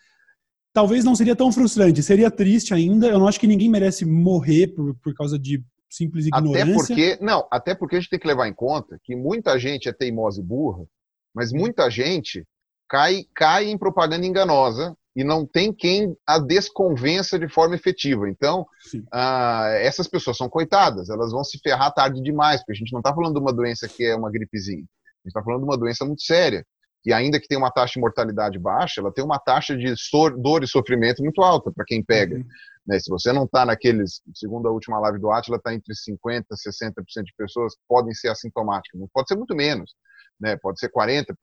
[0.74, 3.08] talvez não seria tão frustrante, seria triste ainda.
[3.08, 6.64] Eu não acho que ninguém merece morrer por, por causa de simples ignorância.
[6.64, 9.90] Até porque, não, até porque a gente tem que levar em conta que muita gente
[9.90, 10.86] é teimosa e burra,
[11.34, 12.46] mas muita gente
[12.90, 18.30] cai, cai em propaganda enganosa e não tem quem a desconvença de forma efetiva.
[18.30, 18.66] Então,
[19.12, 23.00] ah, essas pessoas são coitadas, elas vão se ferrar tarde demais, porque a gente não
[23.00, 25.78] está falando de uma doença que é uma gripezinha, a gente está falando de uma
[25.78, 26.66] doença muito séria.
[27.04, 29.92] E ainda que tenha uma taxa de mortalidade baixa, ela tem uma taxa de
[30.38, 32.38] dor e sofrimento muito alta para quem pega.
[32.38, 32.46] Uhum.
[32.86, 33.00] Né?
[33.00, 36.56] Se você não está naqueles, segundo a última live do Atila, está entre 50% e
[36.56, 39.02] 60% de pessoas que podem ser assintomáticas.
[39.12, 39.96] Pode ser muito menos,
[40.40, 40.58] né?
[40.58, 41.34] pode ser 40%.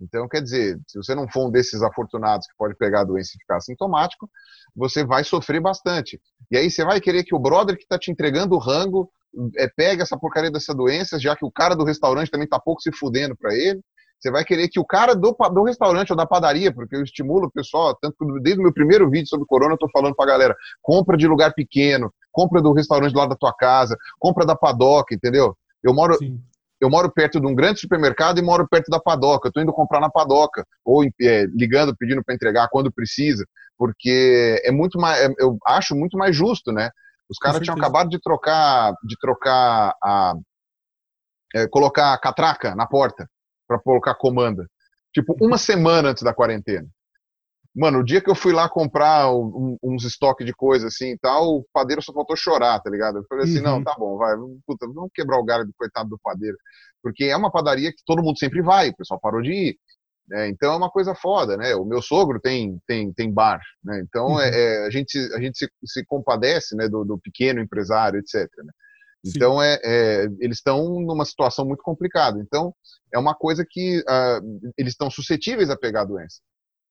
[0.00, 3.32] Então, quer dizer, se você não for um desses afortunados que pode pegar a doença
[3.34, 4.28] e ficar sintomático,
[4.74, 6.20] você vai sofrer bastante.
[6.50, 9.10] E aí você vai querer que o brother que está te entregando o rango
[9.56, 12.82] é, pegue essa porcaria dessa doença, já que o cara do restaurante também está pouco
[12.82, 13.80] se fudendo para ele.
[14.18, 17.46] Você vai querer que o cara do, do restaurante ou da padaria, porque eu estimulo
[17.46, 20.28] o pessoal, tanto desde o meu primeiro vídeo sobre corona, eu estou falando para a
[20.28, 25.12] galera, compra de lugar pequeno, compra do restaurante lado da tua casa, compra da padoca,
[25.12, 25.56] entendeu?
[25.82, 26.40] Eu moro, Sim
[26.82, 29.46] eu moro perto de um grande supermercado e moro perto da padoca.
[29.46, 33.46] Eu estou indo comprar na padoca, ou é, ligando, pedindo para entregar quando precisa,
[33.78, 36.90] porque é muito mais, é, eu acho muito mais justo, né?
[37.30, 40.34] Os caras tinham acabado de trocar, de trocar a,
[41.54, 43.28] é, colocar a catraca na porta
[43.68, 44.66] para colocar comanda.
[45.14, 46.88] Tipo, uma semana antes da quarentena.
[47.74, 51.18] Mano, o dia que eu fui lá comprar um, uns estoques de coisa assim e
[51.18, 53.18] tal, o padeiro só faltou chorar, tá ligado?
[53.18, 53.64] Eu falei assim, uhum.
[53.64, 56.56] não, tá bom, vai, puta, vamos quebrar o galho do coitado do padeiro.
[57.02, 59.78] Porque é uma padaria que todo mundo sempre vai, o pessoal parou de ir.
[60.32, 61.74] É, então é uma coisa foda, né?
[61.74, 64.02] O meu sogro tem, tem, tem bar, né?
[64.06, 64.40] Então uhum.
[64.40, 68.48] é, é, a gente, a gente se, se compadece né, do, do pequeno empresário, etc.
[68.58, 68.72] Né?
[69.24, 72.38] Então é, é, eles estão numa situação muito complicada.
[72.38, 72.74] Então
[73.12, 76.40] é uma coisa que uh, eles estão suscetíveis a pegar a doença.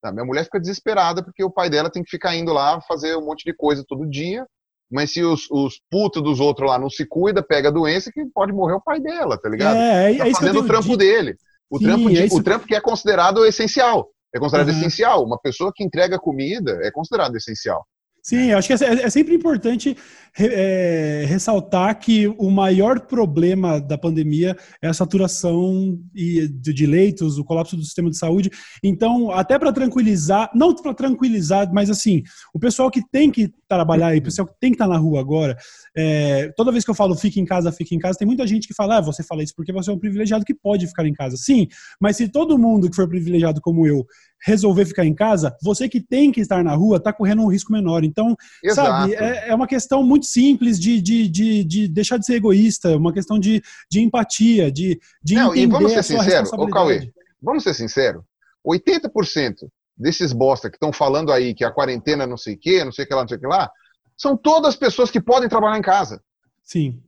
[0.01, 0.11] Tá?
[0.11, 3.25] Minha mulher fica desesperada porque o pai dela tem que ficar indo lá fazer um
[3.25, 4.45] monte de coisa todo dia.
[4.91, 8.25] Mas se os, os putos dos outros lá não se cuida, pega a doença, que
[8.33, 9.77] pode morrer o pai dela, tá ligado?
[9.77, 11.37] É, é, tá é fazendo o trampo dele.
[11.69, 14.09] O, Sim, trampo de, é o trampo que é considerado essencial.
[14.35, 14.77] É considerado uhum.
[14.77, 15.23] essencial.
[15.23, 17.85] Uma pessoa que entrega comida é considerado essencial.
[18.23, 19.97] Sim, acho que é, é sempre importante
[20.39, 27.43] é, ressaltar que o maior problema da pandemia é a saturação de, de leitos, o
[27.43, 28.49] colapso do sistema de saúde.
[28.83, 32.21] Então, até para tranquilizar, não para tranquilizar, mas assim,
[32.53, 34.99] o pessoal que tem que trabalhar aí, o pessoal que tem que estar tá na
[34.99, 35.57] rua agora,
[35.97, 38.67] é, toda vez que eu falo fique em casa, fique em casa, tem muita gente
[38.67, 41.13] que fala, ah, você fala isso porque você é um privilegiado que pode ficar em
[41.13, 41.37] casa.
[41.37, 41.67] Sim,
[41.99, 44.05] mas se todo mundo que for privilegiado como eu
[44.43, 47.71] resolver ficar em casa, você que tem que estar na rua está correndo um risco
[47.71, 48.03] menor.
[48.11, 48.89] Então, Exato.
[48.89, 52.97] sabe, é, é, uma questão muito simples de, de, de, de, deixar de ser egoísta,
[52.97, 57.11] uma questão de, de empatia, de, de Não, entender e vamos ser sincero, ô Cauê,
[57.41, 58.23] vamos ser sinceros,
[58.67, 59.55] 80%
[59.97, 63.05] desses bosta que estão falando aí que a quarentena não sei o que, não sei
[63.05, 63.71] o que lá, não sei o que lá,
[64.17, 66.21] são todas pessoas que podem trabalhar em casa.
[66.63, 67.01] Sim.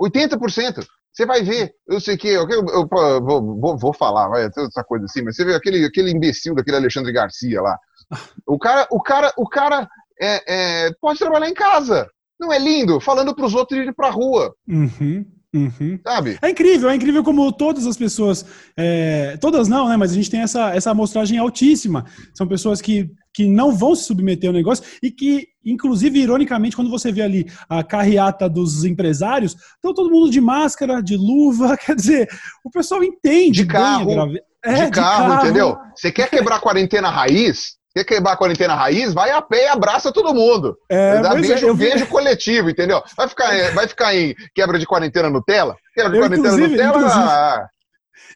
[0.00, 0.84] 80%.
[1.14, 4.82] Você vai ver, eu sei que, eu, eu, eu vou, vou, vou, falar, vai, essa
[4.82, 7.78] coisa assim, mas você vê aquele, aquele imbecil daquele Alexandre Garcia lá.
[8.46, 9.88] O cara, o cara, o cara
[10.20, 12.08] é, é, pode trabalhar em casa.
[12.38, 13.00] Não é lindo?
[13.00, 14.54] Falando para os outros ir para a rua.
[14.68, 15.24] Uhum.
[15.54, 16.00] Uhum.
[16.04, 16.36] Sabe?
[16.42, 18.44] É incrível, é incrível como todas as pessoas,
[18.76, 19.96] é, todas não, né?
[19.96, 22.04] Mas a gente tem essa, essa amostragem altíssima.
[22.34, 26.90] São pessoas que, que não vão se submeter ao negócio e que, inclusive, ironicamente, quando
[26.90, 31.94] você vê ali a carreata dos empresários, estão todo mundo de máscara, de luva, quer
[31.94, 32.28] dizer,
[32.64, 33.62] o pessoal entende.
[33.62, 34.36] De carro.
[34.64, 35.76] É, de, de carro, carro, entendeu?
[35.94, 37.76] Você quer quebrar a quarentena raiz?
[37.94, 39.14] Quer quebrar a quarentena raiz?
[39.14, 40.76] Vai a pé e abraça todo mundo.
[40.90, 43.00] É, Dá beijo, é, beijo coletivo, entendeu?
[43.16, 45.76] Vai ficar, vai ficar em quebra de quarentena Nutella?
[45.94, 47.06] Quebra de eu, quarentena Nutella?
[47.06, 47.68] Ah.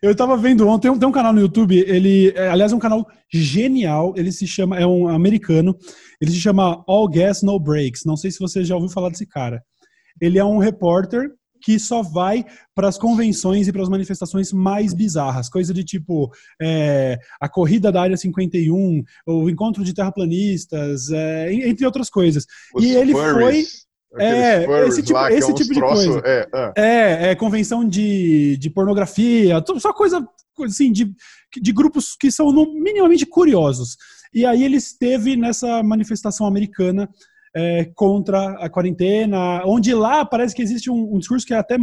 [0.01, 3.05] Eu tava vendo ontem, tem um, canal no YouTube, ele, é, aliás, é um canal
[3.33, 5.77] genial, ele se chama, é um americano,
[6.21, 8.05] ele se chama All Gas No Breaks.
[8.05, 9.61] Não sei se você já ouviu falar desse cara.
[10.21, 12.45] Ele é um repórter que só vai
[12.75, 17.91] para as convenções e para as manifestações mais bizarras, coisa de tipo é, a corrida
[17.91, 22.47] da área 51, o encontro de terraplanistas, é, entre outras coisas.
[22.75, 23.37] Os e ele furries.
[23.39, 23.65] foi
[24.17, 26.23] é, esse tipo, lá, esse é tipo de troço, coisa.
[26.25, 30.27] É, é, é, é, convenção de, de pornografia, só coisa
[30.67, 31.13] assim, de,
[31.61, 33.97] de grupos que são minimamente curiosos.
[34.33, 37.09] E aí ele esteve nessa manifestação americana
[37.55, 41.77] é, contra a quarentena, onde lá parece que existe um, um, discurso que é até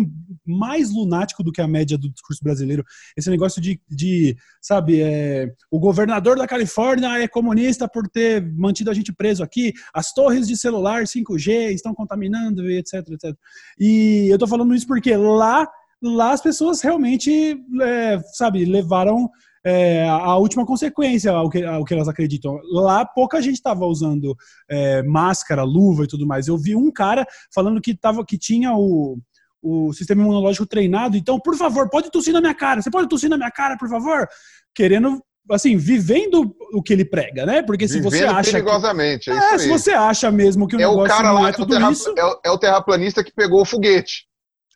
[0.46, 2.84] mais lunático do que a média do discurso brasileiro.
[3.18, 8.92] Esse negócio de, de sabe, é, o governador da Califórnia é comunista por ter mantido
[8.92, 13.36] a gente preso aqui, as torres de celular 5G estão contaminando, etc, etc.
[13.80, 15.68] E eu tô falando isso porque lá,
[16.02, 19.30] lá as pessoas realmente, é, sabe, levaram
[19.66, 22.60] é, a última consequência ao que, ao que elas acreditam.
[22.72, 24.36] Lá pouca gente estava usando
[24.70, 26.48] é, máscara, luva e tudo mais.
[26.48, 29.18] Eu vi um cara falando que, tava, que tinha o,
[29.62, 32.82] o sistema imunológico treinado, então, por favor, pode tossir na minha cara.
[32.82, 34.28] Você pode tossir na minha cara, por favor?
[34.76, 35.20] Querendo
[35.52, 37.62] assim, vivendo o que ele prega, né?
[37.62, 38.52] Porque se vivendo você acha.
[38.52, 39.32] perigosamente, que...
[39.32, 41.62] é, é se você acha mesmo que o é negócio o cara lá, é é
[41.62, 41.92] o terra...
[41.92, 42.14] isso.
[42.18, 44.26] É é o terraplanista que pegou o foguete.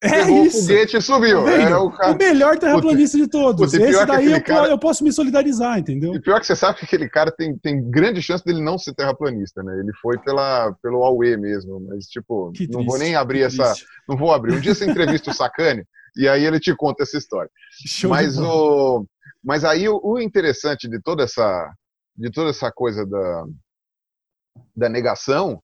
[0.01, 0.59] É isso.
[0.59, 1.43] o foguete subiu.
[1.43, 2.13] Tá é o, cara...
[2.13, 3.73] o, melhor terraplanista de todos.
[3.73, 4.69] Esse daí eu, cara...
[4.69, 6.15] eu, posso me solidarizar, entendeu?
[6.15, 8.93] E pior que você sabe que aquele cara tem, tem grande chance dele não ser
[8.93, 9.77] terraplanista, né?
[9.77, 11.85] Ele foi pela, pelo Aue mesmo.
[11.89, 13.73] Mas, tipo, que não triste, vou nem abrir essa.
[13.73, 13.85] Triste.
[14.07, 14.53] Não vou abrir.
[14.53, 15.83] Um dia você entrevista o Sacane
[16.15, 17.51] e aí ele te conta essa história.
[17.85, 19.05] Show mas, o,
[19.43, 21.73] mas aí o, o interessante de toda essa,
[22.15, 23.45] de toda essa coisa da,
[24.75, 25.61] da negação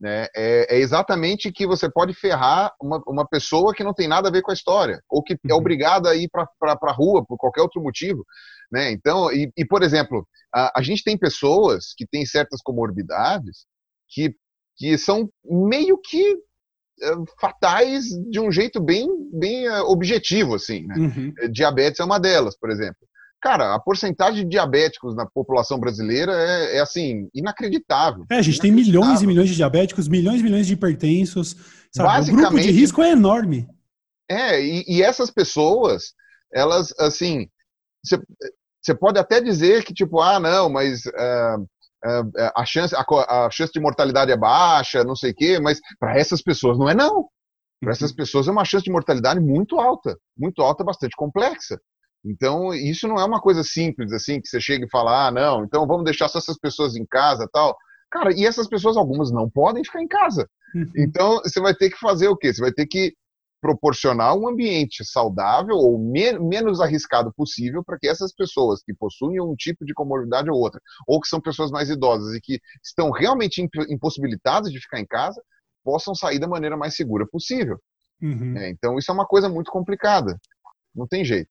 [0.00, 4.28] né, é, é, exatamente que você pode ferrar uma, uma pessoa que não tem nada
[4.28, 5.58] a ver com a história, ou que é uhum.
[5.58, 8.24] obrigada a ir para a rua por qualquer outro motivo.
[8.70, 8.90] Né?
[8.90, 13.64] Então, e, e por exemplo, a, a, gente tem pessoas que têm certas comorbidades
[14.08, 14.34] que,
[14.76, 20.86] que são meio que uh, fatais de um jeito bem, bem uh, objetivo, assim.
[20.86, 20.94] Né?
[20.98, 21.34] Uhum.
[21.50, 23.06] Diabetes é uma delas, por exemplo.
[23.46, 28.26] Cara, a porcentagem de diabéticos na população brasileira é, é assim, inacreditável.
[28.28, 31.54] É, a gente tem milhões e milhões de diabéticos, milhões e milhões de hipertensos.
[31.94, 32.32] Sabe?
[32.32, 33.68] O grupo de risco é enorme.
[34.28, 36.12] É, e, e essas pessoas,
[36.52, 37.48] elas, assim,
[38.82, 41.62] você pode até dizer que, tipo, ah, não, mas uh,
[42.04, 43.04] uh, a, chance, a,
[43.46, 46.88] a, chance de mortalidade é baixa, não sei o quê, mas para essas pessoas não
[46.88, 47.28] é não.
[47.80, 48.16] Para essas uhum.
[48.16, 51.78] pessoas é uma chance de mortalidade muito alta, muito alta, bastante complexa.
[52.26, 55.64] Então, isso não é uma coisa simples, assim, que você chega e fala, ah, não,
[55.64, 57.76] então vamos deixar só essas pessoas em casa tal.
[58.10, 60.48] Cara, e essas pessoas, algumas não podem ficar em casa.
[60.74, 60.90] Uhum.
[60.96, 62.52] Então, você vai ter que fazer o quê?
[62.52, 63.14] Você vai ter que
[63.60, 69.40] proporcionar um ambiente saudável ou me menos arriscado possível para que essas pessoas que possuem
[69.40, 73.10] um tipo de comorbidade ou outra, ou que são pessoas mais idosas e que estão
[73.10, 75.40] realmente impossibilitadas de ficar em casa,
[75.82, 77.78] possam sair da maneira mais segura possível.
[78.20, 78.56] Uhum.
[78.56, 80.38] É, então, isso é uma coisa muito complicada.
[80.94, 81.50] Não tem jeito.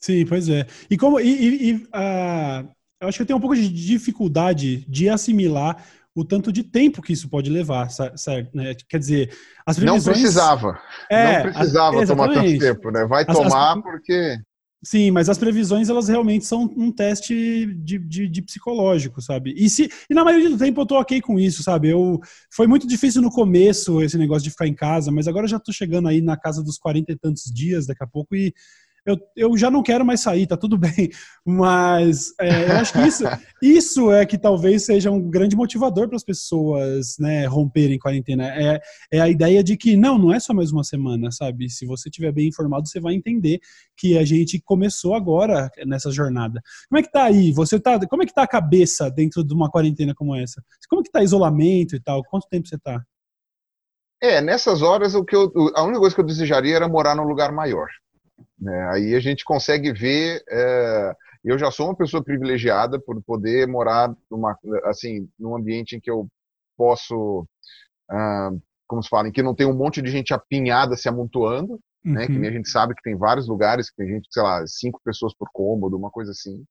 [0.00, 0.66] Sim, pois é.
[0.90, 2.68] E como e, e, e uh,
[3.00, 5.84] eu acho que eu tenho um pouco de dificuldade de assimilar
[6.14, 8.54] o tanto de tempo que isso pode levar, certo?
[8.54, 8.74] Né?
[8.88, 10.04] Quer dizer, as previsões...
[10.04, 10.80] Não precisava.
[11.08, 13.06] É, não precisava tomar tanto tempo, né?
[13.06, 14.38] Vai tomar as, porque...
[14.82, 19.54] Sim, mas as previsões, elas realmente são um teste de, de, de, psicológico, sabe?
[19.56, 21.90] E, se, e na maioria do tempo eu tô ok com isso, sabe?
[21.90, 22.18] Eu,
[22.50, 25.60] foi muito difícil no começo esse negócio de ficar em casa, mas agora eu já
[25.60, 28.54] tô chegando aí na casa dos 40 e tantos dias daqui a pouco e
[29.06, 31.10] eu, eu já não quero mais sair, tá tudo bem.
[31.44, 33.24] Mas é, eu acho que isso,
[33.62, 38.48] isso é que talvez seja um grande motivador para as pessoas né, romperem quarentena.
[38.48, 38.80] É,
[39.12, 41.68] é a ideia de que não, não é só mais uma semana, sabe?
[41.68, 43.60] Se você estiver bem informado, você vai entender
[43.96, 46.60] que a gente começou agora nessa jornada.
[46.88, 47.52] Como é que tá aí?
[47.52, 50.62] Você tá, como é que tá a cabeça dentro de uma quarentena como essa?
[50.88, 52.22] Como é que tá isolamento e tal?
[52.24, 53.02] Quanto tempo você tá?
[54.22, 57.24] É, nessas horas o que eu, a única coisa que eu desejaria era morar num
[57.24, 57.88] lugar maior.
[58.58, 58.88] Né?
[58.90, 60.42] Aí a gente consegue ver.
[60.48, 66.00] É, eu já sou uma pessoa privilegiada por poder morar numa, assim, num ambiente em
[66.00, 66.28] que eu
[66.76, 67.46] posso,
[68.10, 68.50] ah,
[68.86, 71.72] como se fala, em que não tem um monte de gente apinhada se amontoando,
[72.04, 72.12] uhum.
[72.12, 72.26] né?
[72.26, 72.56] Que nem a uhum.
[72.58, 75.96] gente sabe que tem vários lugares que tem gente, sei lá, cinco pessoas por cômodo,
[75.96, 76.62] uma coisa assim.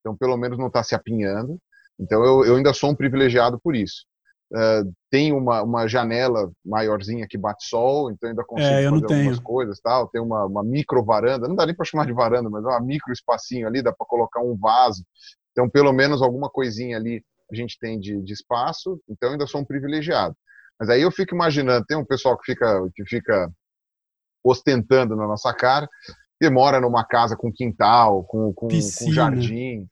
[0.00, 1.58] Então, pelo menos não está se apinhando.
[1.98, 4.06] Então, eu, eu ainda sou um privilegiado por isso.
[4.52, 9.38] Uh, tem uma, uma janela maiorzinha que bate sol, então ainda consigo é, fazer algumas
[9.40, 10.08] coisas, tal.
[10.08, 12.80] Tem uma, uma micro varanda, não dá nem para chamar de varanda, mas é uma
[12.80, 15.04] micro espacinho ali, dá para colocar um vaso.
[15.50, 19.60] Então, pelo menos alguma coisinha ali a gente tem de, de espaço, então ainda sou
[19.60, 20.36] um privilegiado.
[20.78, 23.50] Mas aí eu fico imaginando, tem um pessoal que fica, que fica
[24.44, 25.88] ostentando na nossa cara,
[26.40, 29.88] que mora numa casa com quintal, com, com, com jardim.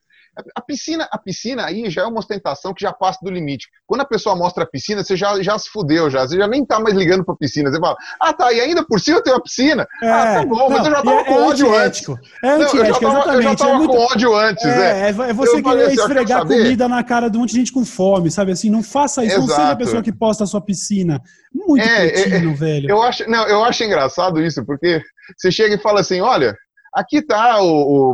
[0.55, 3.67] A piscina, a piscina aí já é uma ostentação que já passa do limite.
[3.87, 6.27] Quando a pessoa mostra a piscina, você já, já se fudeu, já.
[6.27, 7.71] Você já nem tá mais ligando pra piscina.
[7.71, 9.87] Você fala, ah, tá, e ainda por cima tem uma piscina?
[10.03, 12.09] É, ah, tá bom, não, mas eu já tava é, com é ódio antes.
[12.43, 13.35] É antiético, eu já tava, exatamente.
[13.35, 13.91] Eu já tava é muito...
[13.91, 15.01] com ódio antes, é.
[15.01, 17.71] É, é você eu querer assim, esfregar comida na cara de um monte de gente
[17.71, 18.51] com fome, sabe?
[18.51, 19.47] Assim, não faça isso, Exato.
[19.47, 21.21] não seja a pessoa que posta a sua piscina.
[21.53, 22.89] Muito é, cretino, velho.
[22.89, 25.01] Eu acho, não, eu acho engraçado isso, porque
[25.37, 26.55] você chega e fala assim, olha,
[26.95, 27.65] aqui tá o,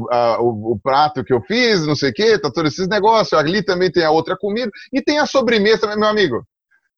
[0.04, 2.88] o, a, o, o, prato que eu fiz, não sei o quê, tá todos esses
[2.88, 6.44] negócios, ali também tem a outra comida, e tem a sobremesa, meu amigo.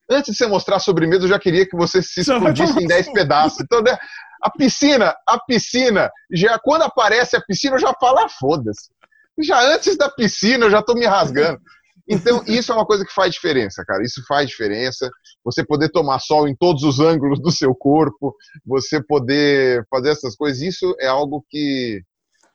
[0.09, 3.11] Antes de você mostrar a sobremesa, eu já queria que você se explodisse em 10
[3.11, 3.59] pedaços.
[3.61, 3.97] Então, né,
[4.41, 8.89] a piscina, a piscina, já quando aparece a piscina, eu já falo, ah, foda-se.
[9.41, 11.59] Já antes da piscina, eu já tô me rasgando.
[12.07, 14.03] Então, isso é uma coisa que faz diferença, cara.
[14.03, 15.09] Isso faz diferença.
[15.43, 18.35] Você poder tomar sol em todos os ângulos do seu corpo,
[18.65, 22.01] você poder fazer essas coisas, isso é algo que,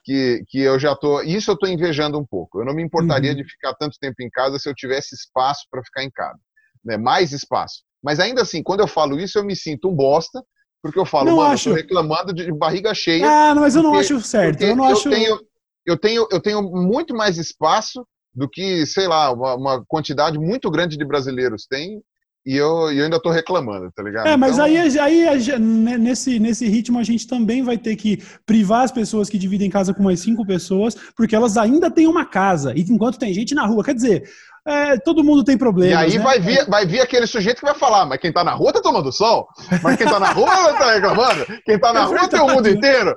[0.04, 1.22] que, que eu já tô.
[1.22, 2.60] Isso eu tô invejando um pouco.
[2.60, 3.36] Eu não me importaria uhum.
[3.36, 6.38] de ficar tanto tempo em casa se eu tivesse espaço para ficar em casa.
[6.84, 6.98] Né?
[6.98, 7.82] Mais espaço.
[8.02, 10.42] Mas ainda assim, quando eu falo isso, eu me sinto um bosta,
[10.82, 11.70] porque eu falo, não mano, acho.
[11.70, 13.26] eu tô reclamando de barriga cheia.
[13.26, 14.62] Ah, mas eu não porque, acho certo.
[14.62, 15.10] Eu não eu acho.
[15.10, 15.40] Tenho,
[15.86, 20.70] eu, tenho, eu tenho muito mais espaço do que, sei lá, uma, uma quantidade muito
[20.70, 22.02] grande de brasileiros têm
[22.46, 24.26] e eu, eu ainda estou reclamando, tá ligado?
[24.26, 24.64] É, mas então...
[24.64, 25.58] aí, aí
[25.98, 29.92] nesse, nesse ritmo a gente também vai ter que privar as pessoas que dividem casa
[29.92, 33.66] com mais cinco pessoas, porque elas ainda têm uma casa, e enquanto tem gente na
[33.66, 33.84] rua.
[33.84, 34.30] Quer dizer,
[34.68, 35.92] é, todo mundo tem problema.
[35.92, 36.22] E aí né?
[36.22, 38.82] vai, vir, vai vir aquele sujeito que vai falar, mas quem tá na rua tá
[38.82, 39.48] tomando sol,
[39.82, 40.46] mas quem tá na rua
[40.78, 43.16] tá reclamando, quem tá na é rua tem o mundo inteiro.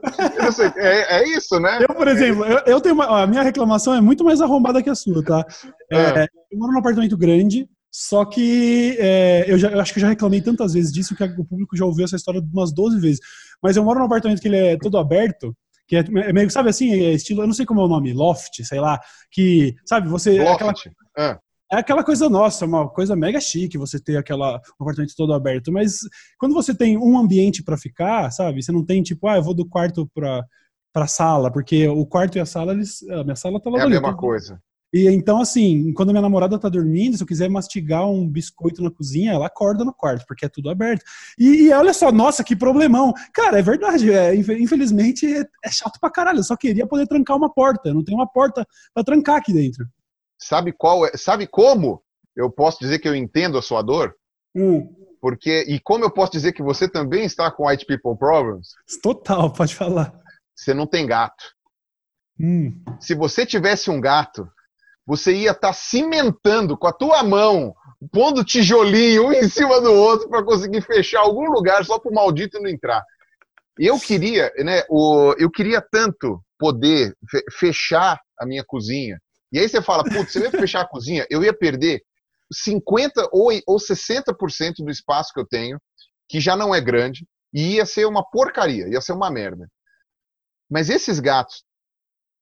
[0.77, 1.79] É, é, isso, né?
[1.81, 4.89] Eu, por exemplo, eu, eu tenho uma, a minha reclamação é muito mais arrombada que
[4.89, 5.45] a sua, tá?
[5.91, 6.27] É, é.
[6.51, 10.09] eu moro num apartamento grande, só que é, eu, já, eu acho que eu já
[10.09, 13.19] reclamei tantas vezes disso que o público já ouviu essa história umas 12 vezes.
[13.61, 15.53] Mas eu moro num apartamento que ele é todo aberto,
[15.85, 18.13] que é, é meio, sabe assim, é estilo, eu não sei como é o nome,
[18.13, 18.97] loft, sei lá,
[19.29, 20.41] que, sabe, você...
[20.41, 20.55] Loft.
[20.55, 20.73] Aquela,
[21.17, 21.37] é.
[21.71, 25.71] é aquela coisa nossa, uma coisa mega chique você ter aquela, um apartamento todo aberto,
[25.71, 25.99] mas
[26.37, 29.53] quando você tem um ambiente para ficar, sabe, você não tem tipo, ah, eu vou
[29.53, 30.43] do quarto para
[30.93, 33.83] para sala, porque o quarto e a sala, eles, a minha sala tá lá É
[33.83, 34.61] a mesma coisa.
[34.93, 38.91] E então, assim, quando minha namorada tá dormindo, se eu quiser mastigar um biscoito na
[38.91, 41.03] cozinha, ela acorda no quarto, porque é tudo aberto.
[41.39, 43.13] E, e olha só, nossa, que problemão.
[43.33, 46.39] Cara, é verdade, é, infelizmente é, é, chato pra caralho.
[46.39, 47.93] Eu só queria poder trancar uma porta.
[47.93, 49.87] Não tem uma porta para trancar aqui dentro.
[50.41, 51.11] Sabe qual é?
[51.15, 52.01] Sabe como
[52.35, 54.15] eu posso dizer que eu entendo a sua dor?
[54.55, 54.93] Hum.
[55.21, 58.69] Porque, e como eu posso dizer que você também está com white people problems?
[59.03, 60.13] Total, pode falar.
[60.55, 61.43] Você não tem gato.
[62.39, 62.83] Hum.
[62.99, 64.49] Se você tivesse um gato,
[65.05, 67.75] você ia estar tá cimentando com a tua mão,
[68.11, 72.15] pondo tijolinho um em cima do outro para conseguir fechar algum lugar só para o
[72.15, 73.03] maldito não entrar.
[73.77, 77.15] Eu queria, né, o, eu queria tanto poder
[77.51, 79.19] fechar a minha cozinha.
[79.51, 82.01] E aí você fala, putz, se eu ia fechar a cozinha, eu ia perder
[82.53, 85.79] 50 ou, ou 60% do espaço que eu tenho,
[86.29, 89.67] que já não é grande, e ia ser uma porcaria, ia ser uma merda.
[90.69, 91.63] Mas esses gatos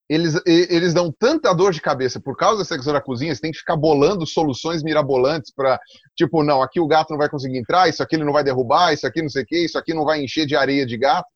[0.10, 3.52] eles, eles dão tanta dor de cabeça por causa dessa questão da cozinha, você tem
[3.52, 5.80] que ficar bolando soluções mirabolantes para,
[6.15, 8.91] tipo, não, aqui o gato não vai conseguir entrar, isso aqui ele não vai derrubar,
[8.91, 11.28] isso aqui não sei o que, isso aqui não vai encher de areia de gato.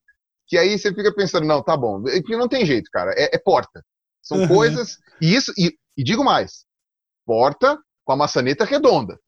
[0.47, 3.37] Que aí você fica pensando, não, tá bom, porque não tem jeito, cara, é, é
[3.37, 3.83] porta.
[4.23, 4.47] São uhum.
[4.47, 6.65] coisas, e isso, e, e digo mais,
[7.25, 9.19] porta com a maçaneta redonda.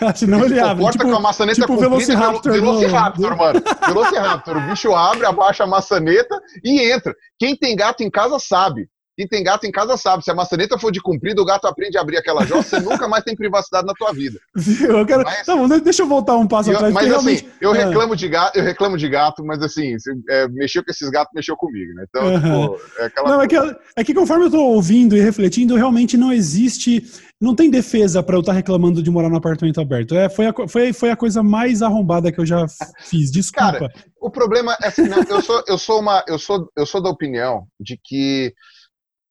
[0.14, 0.82] Senão ele abre.
[0.82, 3.62] Porta tipo, com a maçaneta tipo comprida, Velociraptor, Velociraptor, mano.
[3.86, 4.56] Velociraptor.
[4.56, 7.14] O bicho abre, abaixa a maçaneta e entra.
[7.38, 8.88] Quem tem gato em casa sabe.
[9.18, 10.22] Quem tem gato em casa sabe.
[10.22, 13.08] Se a maçaneta for de comprido, o gato aprende a abrir aquela jossa, você nunca
[13.08, 14.38] mais tem privacidade na tua vida.
[14.88, 15.24] Eu quero...
[15.24, 16.94] Mas, bom, deixa eu voltar um passo eu, atrás.
[16.94, 17.48] Mas assim, realmente...
[17.60, 17.84] eu, é.
[17.84, 19.96] reclamo de gato, eu reclamo de gato, mas assim,
[20.30, 22.04] é, mexeu com esses gatos, mexeu comigo, né?
[22.08, 22.76] Então, uhum.
[22.76, 23.28] tipo, é aquela.
[23.28, 23.56] Não, é, que,
[23.96, 27.02] é que conforme eu tô ouvindo e refletindo, realmente não existe
[27.40, 30.14] não tem defesa para eu estar tá reclamando de morar no apartamento aberto.
[30.14, 32.66] É, foi, a, foi, foi a coisa mais arrombada que eu já
[33.00, 33.30] fiz.
[33.30, 33.72] Desculpa.
[33.72, 37.00] Cara, o problema é assim, não, eu, sou, eu, sou uma, eu, sou, eu sou
[37.00, 38.52] da opinião de que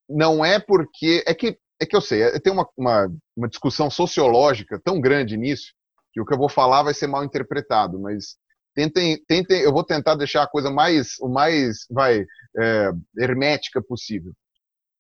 [0.10, 1.24] não é porque.
[1.26, 5.74] É que, é que eu sei, tem uma, uma, uma discussão sociológica tão grande nisso
[6.12, 8.38] que o que eu vou falar vai ser mal interpretado, mas
[8.74, 12.26] tentem, tentem, eu vou tentar deixar a coisa mais, o mais, vai,
[12.60, 14.34] é, hermética possível.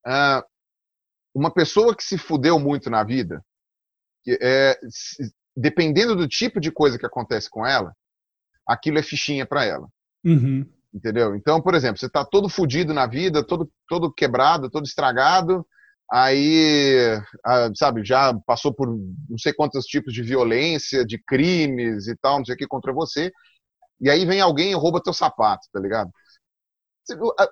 [0.06, 0.43] Uh,
[1.34, 3.43] uma pessoa que se fudeu muito na vida,
[4.41, 4.80] é,
[5.56, 7.93] dependendo do tipo de coisa que acontece com ela,
[8.67, 9.88] aquilo é fichinha para ela.
[10.26, 10.65] Uhum.
[10.98, 11.36] Entendeu?
[11.36, 15.66] Então, por exemplo, você está todo fudido na vida, todo, todo quebrado, todo estragado,
[16.12, 17.22] aí,
[17.76, 22.46] sabe, já passou por não sei quantos tipos de violência, de crimes e tal, não
[22.46, 23.32] sei o que contra você,
[24.02, 26.10] e aí vem alguém e rouba teu sapato, tá ligado?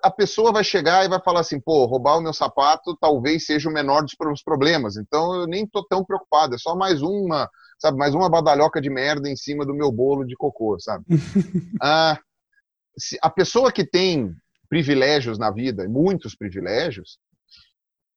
[0.04, 3.70] a, pessoa vai chegar e vai falar assim, pô, roubar o meu sapato talvez seja
[3.70, 7.50] o menor dos problemas, então eu nem tô tão preocupado, é só mais uma,
[7.80, 11.06] sabe, mais uma badalhoca de merda em cima do meu bolo de cocô, sabe?
[11.82, 12.20] ah,
[13.22, 14.36] a pessoa que tem
[14.70, 17.18] privilégios na vida, muitos privilégios,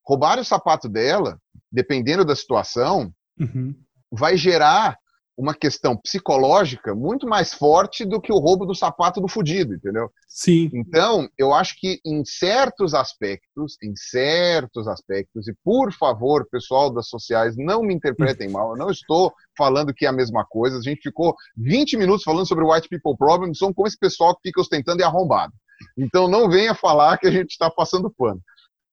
[0.07, 1.39] roubar o sapato dela,
[1.71, 3.75] dependendo da situação, uhum.
[4.11, 4.99] vai gerar
[5.39, 10.11] uma questão psicológica muito mais forte do que o roubo do sapato do fudido, entendeu?
[10.27, 10.69] Sim.
[10.75, 17.09] Então, eu acho que em certos aspectos, em certos aspectos, e por favor, pessoal das
[17.09, 20.83] sociais, não me interpretem mal, eu não estou falando que é a mesma coisa, a
[20.83, 24.49] gente ficou 20 minutos falando sobre o White People Problem, são como esse pessoal que
[24.49, 25.53] fica ostentando e arrombado.
[25.97, 28.43] Então, não venha falar que a gente está passando pano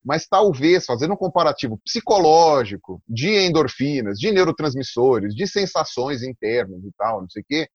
[0.06, 7.22] mas talvez fazendo um comparativo psicológico de endorfinas, de neurotransmissores, de sensações internas e tal,
[7.22, 7.68] não sei o quê,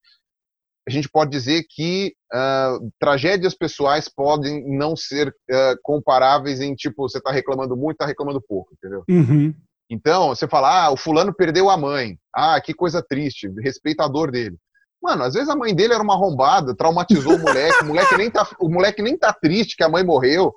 [0.86, 7.08] a gente pode dizer que uh, tragédias pessoais podem não ser uh, comparáveis em tipo,
[7.08, 9.04] você está reclamando muito, está reclamando pouco, entendeu?
[9.08, 9.54] Uhum.
[9.90, 14.08] Então, você fala, ah, o fulano perdeu a mãe, ah, que coisa triste, respeita a
[14.08, 14.56] dor dele.
[15.02, 18.30] Mano, às vezes a mãe dele era uma arrombada, traumatizou o moleque, o moleque nem
[18.30, 20.54] tá, o moleque nem tá triste que a mãe morreu,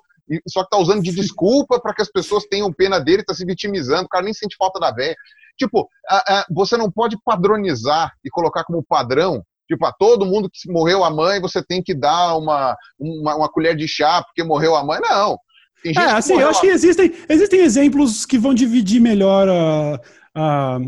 [0.48, 3.44] só que tá usando de desculpa para que as pessoas tenham pena dele, tá se
[3.44, 5.16] vitimizando, o cara nem sente falta da velha.
[5.56, 10.50] Tipo, a, a, você não pode padronizar e colocar como padrão Tipo, a todo mundo
[10.52, 14.44] que morreu a mãe, você tem que dar uma, uma, uma colher de chá porque
[14.44, 15.00] morreu a mãe.
[15.00, 15.38] Não.
[15.84, 16.62] é, assim, eu acho a...
[16.62, 20.00] que existem, existem exemplos que vão dividir melhor a,
[20.34, 20.78] a,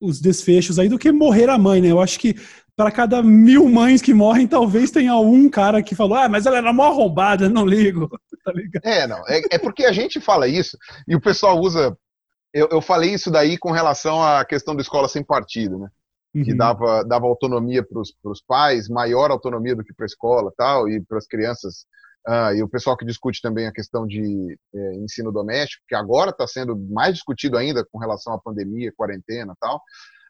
[0.00, 1.90] os desfechos aí do que morrer a mãe, né?
[1.90, 2.34] Eu acho que
[2.76, 6.58] para cada mil mães que morrem, talvez tenha um cara que falou, ah, mas ela
[6.58, 8.10] era mó arrombada, não ligo.
[8.46, 8.52] Tá
[8.84, 9.26] é, não.
[9.28, 10.78] É, é, porque a gente fala isso
[11.08, 11.96] e o pessoal usa.
[12.54, 15.88] Eu, eu falei isso daí com relação à questão da escola sem partido, né?
[16.34, 16.44] Uhum.
[16.44, 20.88] Que dava, dava autonomia para os pais, maior autonomia do que para a escola tal,
[20.88, 21.86] e para as crianças.
[22.26, 26.30] Uh, e o pessoal que discute também a questão de é, ensino doméstico, que agora
[26.30, 29.80] está sendo mais discutido ainda com relação à pandemia, quarentena tal.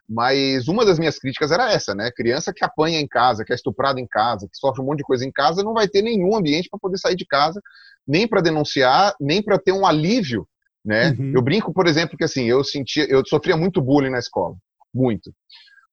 [0.07, 2.09] Mas uma das minhas críticas era essa, né?
[2.11, 5.03] Criança que apanha em casa, que é estuprada em casa, que sofre um monte de
[5.03, 7.61] coisa em casa, não vai ter nenhum ambiente para poder sair de casa,
[8.07, 10.47] nem para denunciar, nem para ter um alívio,
[10.83, 11.11] né?
[11.11, 11.33] Uhum.
[11.35, 14.55] Eu brinco, por exemplo, que assim, eu sentia, eu sofria muito bullying na escola,
[14.93, 15.33] muito.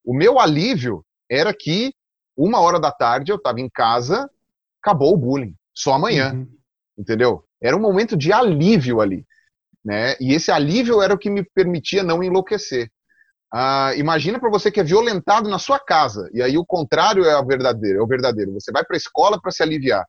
[0.04, 1.92] O meu alívio era que
[2.36, 4.30] uma hora da tarde eu estava em casa,
[4.82, 6.48] acabou o bullying, só amanhã, uhum.
[6.96, 7.44] entendeu?
[7.60, 9.24] Era um momento de alívio ali,
[9.84, 10.14] né?
[10.20, 12.88] E esse alívio era o que me permitia não enlouquecer.
[13.52, 17.38] Ah, imagina para você que é violentado na sua casa, e aí o contrário é
[17.38, 18.52] o verdadeiro, é o verdadeiro.
[18.52, 20.04] Você vai para a escola para se aliviar.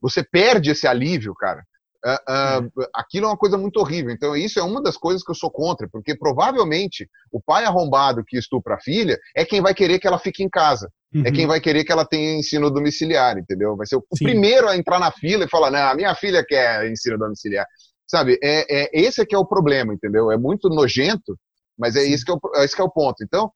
[0.00, 1.62] Você perde esse alívio, cara.
[2.02, 2.60] Ah, ah,
[2.94, 4.10] aquilo é uma coisa muito horrível.
[4.10, 8.24] Então, isso é uma das coisas que eu sou contra, porque provavelmente o pai arrombado
[8.26, 10.90] que estupra a filha é quem vai querer que ela fique em casa.
[11.14, 11.26] É uhum.
[11.26, 13.76] É quem vai querer que ela tenha ensino domiciliar, entendeu?
[13.76, 14.24] Vai ser o Sim.
[14.24, 17.66] primeiro a entrar na fila e falar: não, a minha filha quer ensino domiciliar.
[18.08, 20.32] Sabe, é, é, esse é que é o problema, entendeu?
[20.32, 21.36] É muito nojento
[21.80, 23.24] mas é isso, que é, o, é isso que é o ponto.
[23.24, 23.50] Então,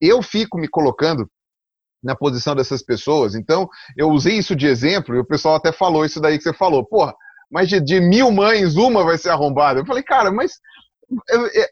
[0.00, 1.30] eu fico me colocando
[2.02, 3.34] na posição dessas pessoas.
[3.34, 6.52] Então, eu usei isso de exemplo e o pessoal até falou isso daí que você
[6.52, 6.84] falou.
[6.84, 7.14] Porra,
[7.50, 9.80] mas de, de mil mães, uma vai ser arrombada.
[9.80, 10.52] Eu falei, cara, mas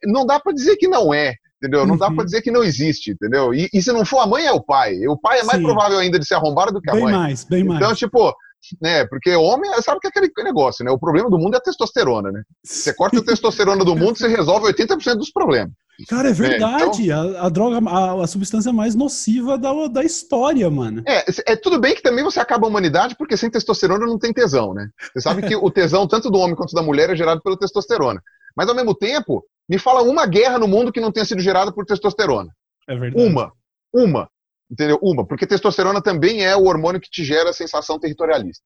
[0.05, 1.87] não dá para dizer que não é, entendeu?
[1.87, 1.99] Não uhum.
[1.99, 3.55] dá para dizer que não existe, entendeu?
[3.55, 5.07] E, e, se não for a mãe, é o pai.
[5.07, 5.64] O pai é mais Sim.
[5.64, 7.12] provável ainda de ser arrombado do que a bem mãe.
[7.12, 7.81] Bem mais, bem mais.
[7.81, 8.35] Então, tipo,
[8.81, 9.07] né?
[9.07, 10.91] Porque homem, sabe que é aquele negócio, né?
[10.91, 12.43] O problema do mundo é a testosterona, né?
[12.64, 15.72] Você corta a testosterona do mundo, você resolve 80% dos problemas.
[16.07, 17.11] Cara, é verdade.
[17.11, 17.37] É, então...
[17.39, 21.03] a, a, droga, a, a, substância mais nociva da, da história, mano.
[21.07, 24.33] É, é, tudo bem que também você acaba a humanidade, porque sem testosterona não tem
[24.33, 24.89] tesão, né?
[25.13, 28.23] Você sabe que o tesão, tanto do homem quanto da mulher, é gerado pela testosterona.
[28.57, 31.73] Mas ao mesmo tempo, me fala uma guerra no mundo que não tenha sido gerada
[31.73, 32.55] por testosterona.
[32.89, 33.27] É verdade.
[33.27, 33.53] Uma.
[33.93, 34.31] Uma.
[34.71, 34.99] Entendeu?
[35.03, 35.27] Uma.
[35.27, 38.65] Porque testosterona também é o hormônio que te gera a sensação territorialista.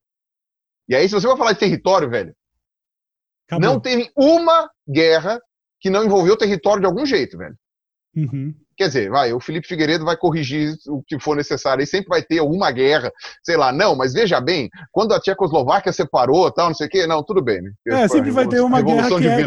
[0.87, 2.35] E aí, se você vai falar de território, velho,
[3.47, 3.69] Acabou.
[3.69, 5.41] não teve uma guerra
[5.83, 7.55] que não envolveu o território de algum jeito, velho.
[8.15, 8.53] Uhum.
[8.77, 12.23] Quer dizer, vai, o Felipe Figueiredo vai corrigir o que for necessário, e sempre vai
[12.23, 13.11] ter alguma guerra,
[13.43, 17.05] sei lá, não, mas veja bem, quando a Tchecoslováquia separou, tal, não sei o quê,
[17.05, 17.71] não, tudo bem, né?
[17.85, 19.43] É, sempre vai ter uma guerra que é,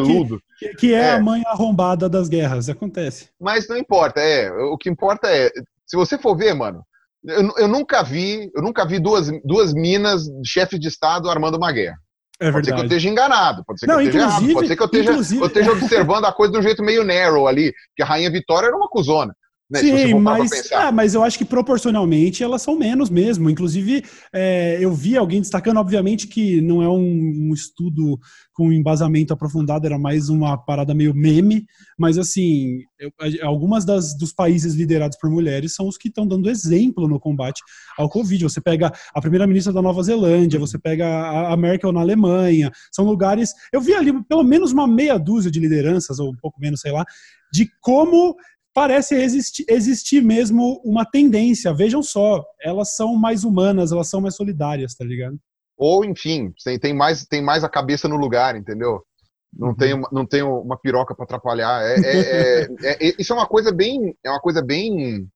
[0.58, 3.30] que, que é, é, a mãe arrombada das guerras, acontece.
[3.40, 5.50] Mas não importa, é, o que importa é,
[5.86, 6.84] se você for ver, mano,
[7.24, 11.72] eu, eu nunca vi, eu nunca vi duas, duas minas, chefes de Estado armando uma
[11.72, 11.98] guerra.
[12.38, 14.68] É pode ser que eu esteja enganado, pode ser que não, eu esteja errado, pode
[14.68, 15.10] ser que eu esteja,
[15.40, 18.66] eu esteja observando a coisa de um jeito meio narrow ali, que a Rainha Vitória
[18.66, 19.34] era uma cuzona.
[19.68, 23.50] Né, Sim, mas, ah, mas eu acho que proporcionalmente elas são menos mesmo.
[23.50, 28.16] Inclusive, é, eu vi alguém destacando, obviamente, que não é um, um, estudo
[28.52, 31.66] com embasamento aprofundado, era mais uma parada meio meme,
[31.98, 33.10] mas assim, eu,
[33.42, 37.60] algumas das, dos países liderados por mulheres são os que estão dando exemplo no combate
[37.98, 38.44] ao Covid.
[38.44, 43.04] Você pega a primeira-ministra da Nova Zelândia, você pega a, a Merkel na Alemanha, são
[43.04, 43.50] lugares.
[43.72, 46.92] Eu vi ali pelo menos uma meia dúzia de lideranças, ou um pouco menos, sei
[46.92, 47.04] lá,
[47.52, 48.36] de como
[48.76, 51.72] parece existir, existir mesmo uma tendência.
[51.72, 55.40] Vejam só, elas são mais humanas, elas são mais solidárias, tá ligado?
[55.78, 56.52] Ou, enfim,
[56.82, 59.02] tem, mais, tem mais a cabeça no lugar, entendeu?
[59.50, 59.74] Não, uhum.
[59.74, 61.82] tem, uma, não tem uma piroca para atrapalhar.
[61.84, 64.14] É, é, é, é, isso é uma coisa bem.
[64.22, 65.26] É uma coisa bem.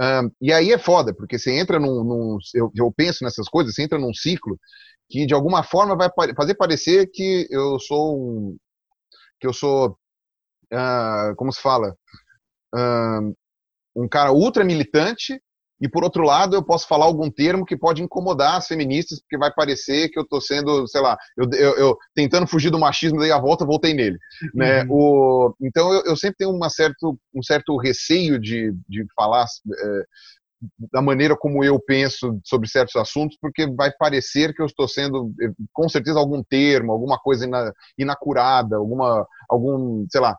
[0.00, 2.02] Um, e aí é foda, porque você entra num.
[2.02, 4.58] num eu, eu, penso nessas coisas, você entra num ciclo
[5.10, 8.56] que de alguma forma vai fazer parecer que eu sou um.
[9.38, 9.98] que eu sou.
[10.72, 11.94] Uh, como se fala?
[13.96, 15.40] Um cara ultra militante
[15.80, 19.38] e por outro lado eu posso falar algum termo que pode incomodar as feministas, porque
[19.38, 23.18] vai parecer que eu estou sendo, sei lá, eu, eu, eu, tentando fugir do machismo,
[23.18, 24.18] daí a volta voltei nele.
[24.54, 24.82] Né?
[24.84, 24.88] Uhum.
[24.90, 30.04] O, então eu, eu, sempre tenho uma certo, um certo receio de, de falar é,
[30.92, 35.32] da maneira como eu penso sobre certos assuntos, porque vai parecer que eu estou sendo,
[35.72, 40.36] com certeza, algum termo, alguma coisa ina, inacurada, alguma, algum, sei lá,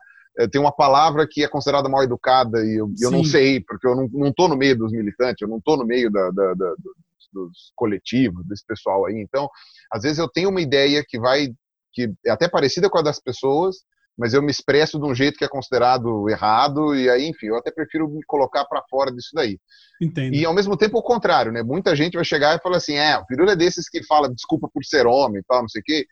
[0.50, 3.94] tem uma palavra que é considerada mal educada e eu, eu não sei, porque eu
[3.94, 7.28] não estou no meio dos militantes, eu não estou no meio da, da, da, dos,
[7.32, 9.20] dos, coletivos, desse pessoal aí.
[9.20, 9.48] Então,
[9.90, 11.48] às vezes eu tenho uma ideia que vai,
[11.92, 13.76] que é até parecida com a das pessoas,
[14.16, 17.56] mas eu me expresso de um jeito que é considerado errado e aí, enfim, eu
[17.56, 19.58] até prefiro me colocar para fora disso daí.
[20.00, 20.34] Entendo.
[20.34, 21.62] E ao mesmo tempo o contrário, né?
[21.62, 24.68] Muita gente vai chegar e falar assim, é, o Pirula é desses que fala desculpa
[24.72, 26.06] por ser homem e tal, não sei o quê.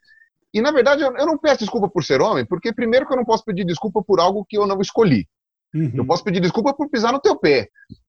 [0.53, 3.25] E, na verdade, eu não peço desculpa por ser homem, porque, primeiro, que eu não
[3.25, 5.27] posso pedir desculpa por algo que eu não escolhi.
[5.75, 5.93] Uhum.
[5.95, 7.69] Eu posso pedir desculpa por pisar no teu pé.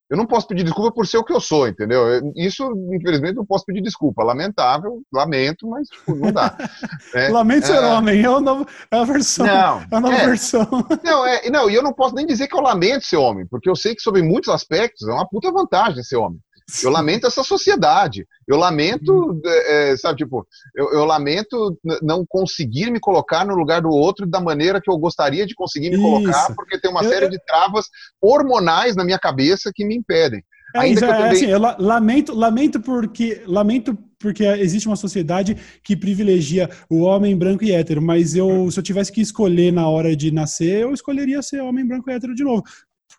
[0.09, 2.03] Eu não posso pedir desculpa por ser o que eu sou, entendeu?
[2.35, 4.25] Isso, infelizmente, não posso pedir desculpa.
[4.25, 6.57] Lamentável, lamento, mas tipo, não dá.
[7.15, 7.79] É, lamento ser é...
[7.79, 9.45] homem, é, o novo, é versão.
[9.45, 10.67] Não, é a nova é, versão.
[11.03, 13.69] Não, é, não, e eu não posso nem dizer que eu lamento ser homem, porque
[13.69, 16.39] eu sei que, sobre muitos aspectos, é uma puta vantagem ser homem.
[16.83, 18.25] Eu lamento essa sociedade.
[18.47, 19.41] Eu lamento, uhum.
[19.45, 24.39] é, sabe, tipo, eu, eu, lamento não conseguir me colocar no lugar do outro da
[24.39, 26.03] maneira que eu gostaria de conseguir me Isso.
[26.03, 27.29] colocar, porque tem uma eu, série eu...
[27.29, 27.87] de travas
[28.21, 30.43] hormonais na minha cabeça que me impedem.
[30.75, 31.31] É, Ainda é, também...
[31.31, 37.63] assim, eu lamento, lamento porque lamento porque existe uma sociedade que privilegia o homem branco
[37.63, 41.41] e hétero, mas eu, se eu tivesse que escolher na hora de nascer, eu escolheria
[41.41, 42.63] ser homem branco e hétero de novo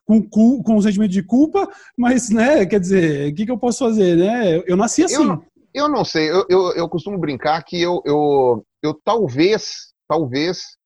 [0.07, 3.85] com, com um sentimento de culpa, mas, né, quer dizer, o que, que eu posso
[3.85, 4.63] fazer, né?
[4.67, 5.23] Eu nasci assim.
[5.23, 5.45] Eu,
[5.75, 10.77] eu não sei, eu, eu, eu, costumo brincar que eu, eu, eu talvez, talvez,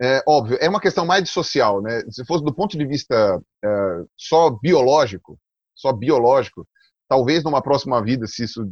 [0.00, 2.02] é, óbvio, é uma questão mais de social, né?
[2.10, 5.38] Se fosse do ponto de vista é, só biológico,
[5.74, 6.66] só biológico,
[7.08, 8.68] talvez numa próxima vida, se isso,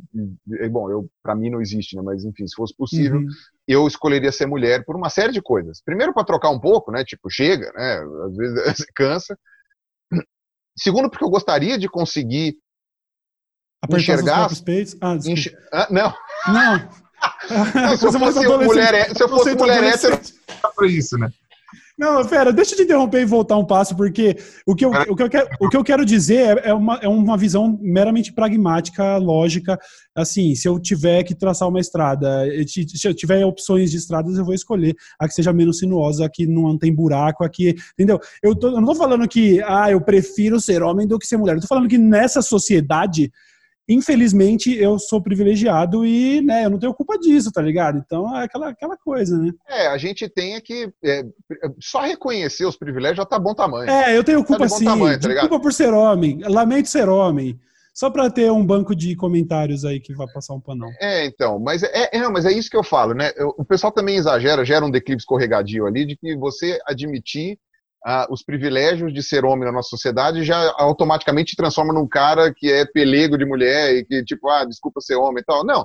[0.60, 2.02] é, bom, eu para mim não existe, né?
[2.02, 3.28] Mas enfim, se fosse possível, uhum.
[3.68, 5.82] eu escolheria ser mulher por uma série de coisas.
[5.84, 7.04] Primeiro para trocar um pouco, né?
[7.04, 8.00] Tipo chega, né?
[8.26, 9.38] Às vezes cansa.
[10.80, 12.56] Segundo, porque eu gostaria de conseguir
[13.82, 14.50] Apertar enxergar.
[14.50, 14.96] Os peitos.
[15.00, 15.50] Ah, enx...
[15.72, 16.14] ah, não.
[16.48, 16.88] Não.
[17.74, 20.18] não se, eu fosse mulher, se eu fosse mulher hétero,
[20.74, 21.30] para isso, né?
[22.00, 24.34] Não, pera, deixa te interromper e voltar um passo, porque
[24.66, 26.96] o que eu, o que eu, quero, o que eu quero dizer é, é uma,
[27.02, 29.78] é uma visão meramente pragmática, lógica.
[30.16, 34.46] Assim, se eu tiver que traçar uma estrada, se eu tiver opções de estradas, eu
[34.46, 38.18] vou escolher a que seja menos sinuosa, a que não tem buraco, aqui, entendeu?
[38.42, 41.36] Eu, tô, eu não tô falando que, ah, eu prefiro ser homem do que ser
[41.36, 41.56] mulher.
[41.56, 43.30] Eu tô falando que nessa sociedade
[43.90, 47.98] infelizmente, eu sou privilegiado e, né, eu não tenho culpa disso, tá ligado?
[47.98, 49.50] Então, é aquela, aquela coisa, né?
[49.68, 51.24] É, a gente tem que é,
[51.80, 53.90] só reconhecer os privilégios já tá bom tamanho.
[53.90, 57.58] É, eu tenho culpa tá sim, tamanho, tá culpa por ser homem, lamento ser homem.
[57.92, 60.88] Só para ter um banco de comentários aí que vai passar um panão.
[61.00, 63.32] É, então, mas é, é, mas é isso que eu falo, né?
[63.58, 67.58] O pessoal também exagera, gera um declive escorregadio ali de que você admitir
[68.04, 72.70] ah, os privilégios de ser homem na nossa sociedade já automaticamente transforma num cara que
[72.70, 75.64] é pelego de mulher e que, tipo, ah, desculpa ser homem e tal.
[75.64, 75.84] Não,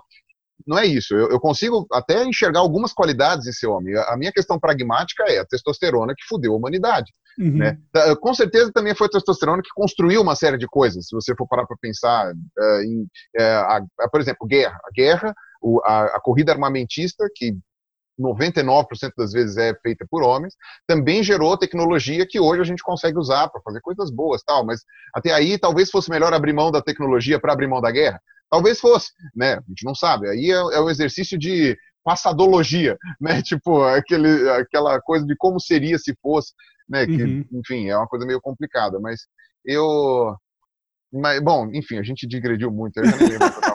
[0.65, 1.13] não é isso.
[1.13, 3.95] Eu, eu consigo até enxergar algumas qualidades em ser homem.
[3.97, 7.11] A minha questão pragmática é a testosterona que fudeu a humanidade.
[7.37, 7.57] Uhum.
[7.57, 7.77] Né?
[8.21, 11.47] Com certeza também foi a testosterona que construiu uma série de coisas, se você for
[11.47, 13.01] parar para pensar uh, em,
[13.37, 14.79] uh, a, por exemplo, guerra.
[14.85, 17.57] A guerra, o, a, a corrida armamentista, que
[18.19, 20.55] 99% das vezes é feita por homens,
[20.87, 24.81] também gerou tecnologia que hoje a gente consegue usar para fazer coisas boas, tal, mas
[25.13, 28.21] até aí talvez fosse melhor abrir mão da tecnologia para abrir mão da guerra.
[28.49, 29.55] Talvez fosse, né?
[29.55, 30.29] A gente não sabe.
[30.29, 33.41] Aí é, é o exercício de passadologia, né?
[33.41, 36.53] Tipo, aquele, aquela coisa de como seria se fosse,
[36.87, 37.05] né?
[37.05, 37.45] Que, uhum.
[37.53, 39.21] enfim, é uma coisa meio complicada, mas
[39.65, 40.35] eu
[41.11, 43.74] mas, bom, enfim, a gente digrediu muito, eu já nem lembro o que eu.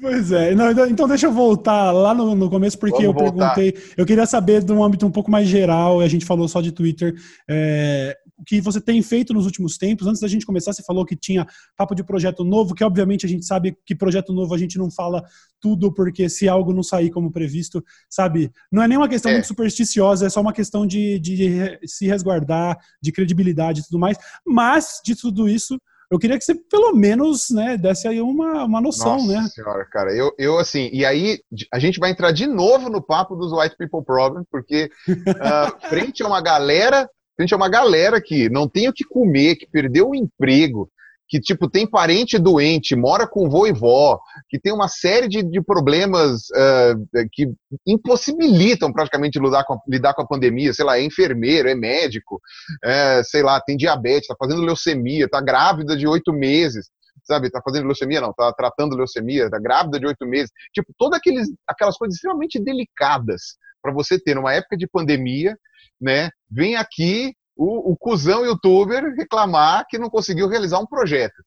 [0.00, 3.12] Pois é, Não, então, então deixa eu voltar lá no, no começo, porque Vamos eu
[3.12, 3.54] voltar.
[3.54, 6.46] perguntei, eu queria saber de um âmbito um pouco mais geral, e a gente falou
[6.48, 7.14] só de Twitter,
[7.48, 10.06] é, o que você tem feito nos últimos tempos.
[10.06, 11.46] Antes da gente começar, você falou que tinha
[11.76, 14.90] papo de projeto novo, que obviamente a gente sabe que projeto novo a gente não
[14.90, 15.24] fala
[15.60, 19.34] tudo, porque se algo não sair como previsto, sabe, não é nem uma questão é.
[19.34, 24.16] muito supersticiosa, é só uma questão de, de se resguardar, de credibilidade e tudo mais,
[24.46, 25.78] mas de tudo isso
[26.10, 29.48] eu queria que você pelo menos, né, desse aí uma, uma noção, Nossa né?
[29.48, 31.40] senhora, cara, eu, eu assim, e aí
[31.72, 36.22] a gente vai entrar de novo no papo dos White People Problem, porque uh, frente
[36.22, 40.10] a uma galera, frente a uma galera que não tem o que comer, que perdeu
[40.10, 40.90] o emprego,
[41.28, 44.18] que, tipo, tem parente doente, mora com vô e vó,
[44.48, 47.52] que tem uma série de, de problemas uh, que
[47.86, 52.40] impossibilitam praticamente lidar com, a, lidar com a pandemia, sei lá, é enfermeiro, é médico,
[52.82, 56.88] é, sei lá, tem diabetes, está fazendo leucemia, está grávida de oito meses,
[57.24, 61.18] sabe, tá fazendo leucemia, não, tá tratando leucemia, tá grávida de oito meses, tipo, todas
[61.18, 65.56] aqueles, aquelas coisas extremamente delicadas para você ter numa época de pandemia,
[66.00, 71.42] né, vem aqui o, o cuzão youtuber reclamar que não conseguiu realizar um projeto.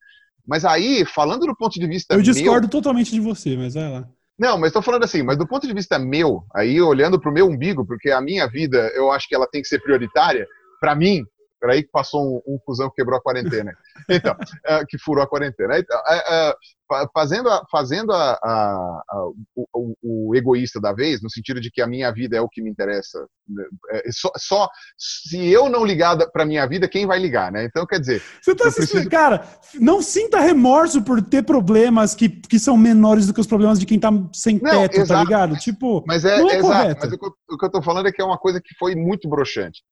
[0.46, 3.90] Mas aí, falando do ponto de vista Eu discordo meu, totalmente de você, mas vai
[3.90, 4.08] lá.
[4.38, 7.34] Não, mas estou falando assim, mas do ponto de vista meu, aí olhando para o
[7.34, 10.46] meu umbigo, porque a minha vida, eu acho que ela tem que ser prioritária,
[10.80, 11.24] para mim,
[11.62, 13.72] Peraí que passou um, um fusão que quebrou a quarentena.
[14.10, 15.78] Então, uh, que furou a quarentena.
[15.78, 21.30] Então, uh, uh, fazendo a, fazendo a, a, a o, o, egoísta da vez, no
[21.30, 23.20] sentido de que a minha vida é o que me interessa.
[23.48, 27.64] Né, é, só, só, se eu não ligar para minha vida, quem vai ligar, né?
[27.64, 28.24] Então, quer dizer.
[28.42, 29.08] Você tá preciso...
[29.08, 29.48] Cara,
[29.80, 33.86] não sinta remorso por ter problemas que, que são menores do que os problemas de
[33.86, 35.56] quem tá sem não, teto, tá exato, tá ligado?
[35.58, 37.00] Tipo, mas é, não é exato, correto.
[37.02, 39.84] Mas o que eu tô falando é que é uma coisa que foi muito broxante.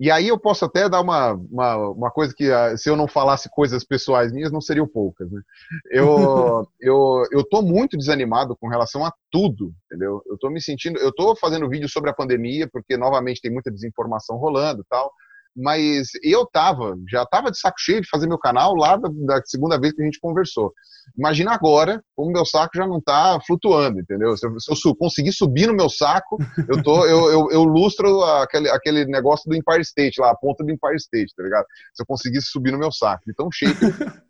[0.00, 3.06] E aí eu posso até dar uma, uma, uma, coisa que, ah, se eu não
[3.06, 5.30] falasse coisas pessoais minhas, não seriam poucas.
[5.30, 5.42] Né?
[5.90, 10.22] Eu, eu, eu tô muito desanimado com relação a tudo, entendeu?
[10.26, 10.98] Eu tô me sentindo...
[10.98, 15.12] Eu tô fazendo vídeo sobre a pandemia, porque, novamente, tem muita desinformação rolando e tal
[15.56, 19.42] mas eu tava, já tava de saco cheio de fazer meu canal lá da, da,
[19.44, 20.72] segunda vez que a gente conversou.
[21.18, 24.36] Imagina agora como meu saco já não tá flutuando, entendeu?
[24.36, 26.38] Se eu, se eu conseguir subir no meu saco,
[26.68, 30.62] eu tô, eu, eu, eu, lustro aquele, aquele negócio do Empire State lá, a ponta
[30.64, 31.66] do Empire State, tá ligado?
[31.94, 33.74] Se eu conseguisse subir no meu saco, então cheio.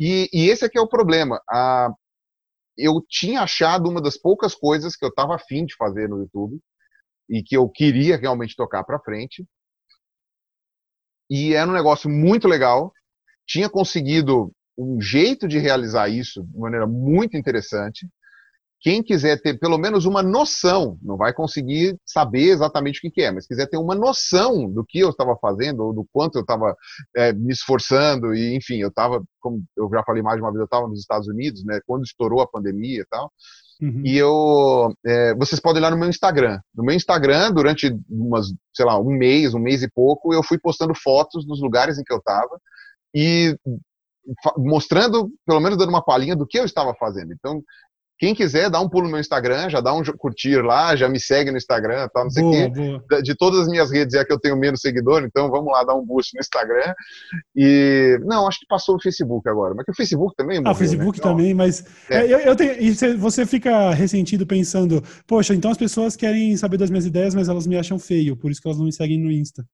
[0.00, 1.40] e, e esse aqui é o problema.
[1.50, 1.90] A,
[2.78, 6.58] eu tinha achado uma das poucas coisas que eu tava afim de fazer no YouTube
[7.28, 9.46] e que eu queria realmente tocar para frente
[11.32, 12.92] e era um negócio muito legal.
[13.46, 18.06] Tinha conseguido um jeito de realizar isso de maneira muito interessante.
[18.82, 23.30] Quem quiser ter pelo menos uma noção, não vai conseguir saber exatamente o que, é,
[23.30, 26.76] mas quiser ter uma noção do que eu estava fazendo, ou do quanto eu estava
[27.16, 30.58] é, me esforçando, e enfim, eu estava, como eu já falei mais de uma vez,
[30.58, 33.30] eu estava nos Estados Unidos, né, quando estourou a pandemia e tal,
[33.82, 34.02] Uhum.
[34.04, 36.60] E eu, é, vocês podem ir lá no meu Instagram.
[36.72, 40.56] No meu Instagram, durante umas, sei lá, um mês, um mês e pouco, eu fui
[40.56, 42.60] postando fotos dos lugares em que eu estava
[43.12, 43.56] e
[44.56, 47.32] mostrando, pelo menos dando uma palhinha do que eu estava fazendo.
[47.32, 47.60] Então,
[48.22, 51.18] quem quiser, dá um pulo no meu Instagram, já dá um curtir lá, já me
[51.18, 53.20] segue no Instagram, tal, não sei boa, quê.
[53.20, 55.82] De todas as minhas redes é a que eu tenho menos seguidor, então vamos lá
[55.82, 56.94] dar um boost no Instagram.
[57.56, 60.72] E não, acho que passou o Facebook agora, mas que o Facebook também morreu, Ah,
[60.72, 61.22] o Facebook né?
[61.24, 62.18] também, mas é.
[62.18, 66.76] É, eu, eu tenho, e você fica ressentido pensando, poxa, então as pessoas querem saber
[66.76, 69.18] das minhas ideias, mas elas me acham feio, por isso que elas não me seguem
[69.18, 69.64] no Insta.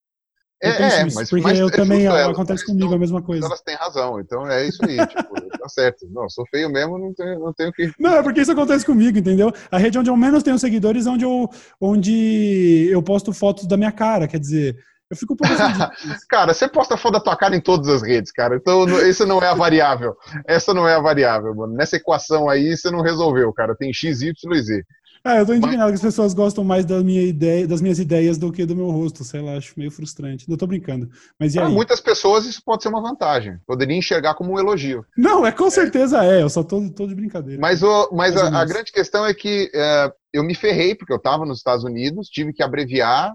[0.61, 3.47] Eu é, é mas, porque mas eu é também elas, acontece comigo a mesma coisa.
[3.47, 6.09] Elas têm razão, então é isso aí, tipo, tá certo.
[6.11, 7.93] Não, sou feio mesmo, não tenho, não tenho que.
[7.99, 9.53] Não, é porque isso acontece comigo, entendeu?
[9.71, 11.49] A rede onde eu menos tenho seguidores é onde eu,
[11.81, 14.77] onde eu posto fotos da minha cara, quer dizer.
[15.11, 15.55] Eu fico um pouco
[16.29, 18.57] Cara, você posta foto da tua cara em todas as redes, cara.
[18.57, 20.15] Então, isso não é a variável.
[20.47, 21.73] Essa não é a variável, mano.
[21.73, 23.75] Nessa equação aí, você não resolveu, cara.
[23.75, 24.85] Tem X, Y e Z.
[25.29, 28.39] Ah, eu tô indignado que as pessoas gostam mais da minha ideia, das minhas ideias
[28.39, 30.49] do que do meu rosto, sei lá, acho meio frustrante.
[30.49, 31.11] Não tô brincando.
[31.39, 33.59] Mas Para muitas pessoas isso pode ser uma vantagem.
[33.67, 35.05] Poderia enxergar como um elogio.
[35.15, 37.61] Não, é com certeza é, eu só tô, tô de brincadeira.
[37.61, 41.21] Mas, o, mas a, a, grande questão é que é, eu me ferrei, porque eu
[41.21, 43.35] tava nos Estados Unidos, tive que abreviar,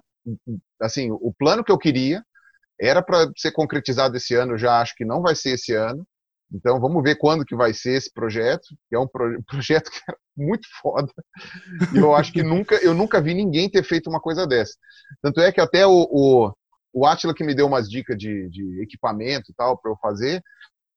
[0.82, 2.24] assim, o plano que eu queria
[2.82, 6.04] era para ser concretizado esse ano, já acho que não vai ser esse ano.
[6.54, 10.00] Então vamos ver quando que vai ser esse projeto, que é um pro projeto que
[10.12, 11.12] é muito foda.
[11.94, 14.74] E eu acho que nunca, eu nunca vi ninguém ter feito uma coisa dessa.
[15.22, 16.54] Tanto é que até o, o,
[16.94, 20.42] o Atila que me deu umas dicas de, de equipamento e tal para eu fazer.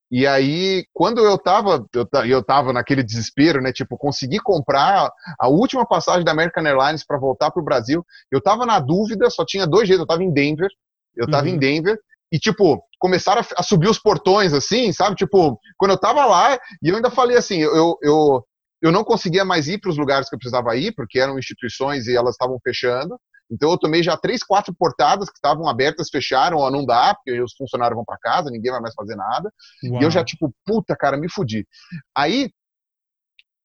[0.08, 3.72] E aí, quando eu tava, eu, eu tava naquele desespero, né?
[3.72, 8.06] Tipo, consegui comprar a última passagem da American Airlines para voltar para o Brasil.
[8.30, 10.02] Eu tava na dúvida, só tinha dois jeitos.
[10.02, 10.70] Eu tava em Denver,
[11.16, 11.54] eu tava uhum.
[11.54, 11.98] em Denver,
[12.30, 15.16] e, tipo, começaram a, subir os portões, assim, sabe?
[15.16, 18.44] Tipo, quando eu tava lá, e eu ainda falei assim, eu, eu,
[18.82, 22.06] eu não conseguia mais ir para os lugares que eu precisava ir, porque eram instituições
[22.06, 23.18] e elas estavam fechando.
[23.50, 27.40] Então eu tomei já três, quatro portadas que estavam abertas, fecharam, ó, não dá, porque
[27.40, 29.52] os funcionários vão para casa, ninguém vai mais fazer nada.
[29.84, 30.02] Uau.
[30.02, 31.66] E eu já, tipo, puta, cara, me fudi.
[32.14, 32.50] Aí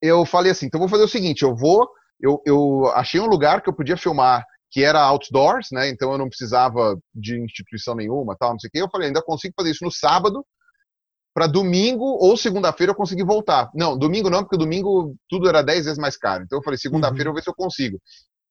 [0.02, 1.88] eu falei assim, então vou fazer o seguinte, eu vou,
[2.20, 5.90] eu, eu achei um lugar que eu podia filmar que era outdoors, né?
[5.90, 8.82] Então eu não precisava de instituição nenhuma, tal, não sei o quê.
[8.82, 10.46] Eu falei, ainda consigo fazer isso no sábado,
[11.34, 13.70] para domingo ou segunda-feira eu conseguir voltar.
[13.76, 16.44] Não, domingo não, porque domingo tudo era 10 vezes mais caro.
[16.44, 17.28] Então eu falei, segunda-feira uhum.
[17.30, 18.02] eu vou ver se eu consigo.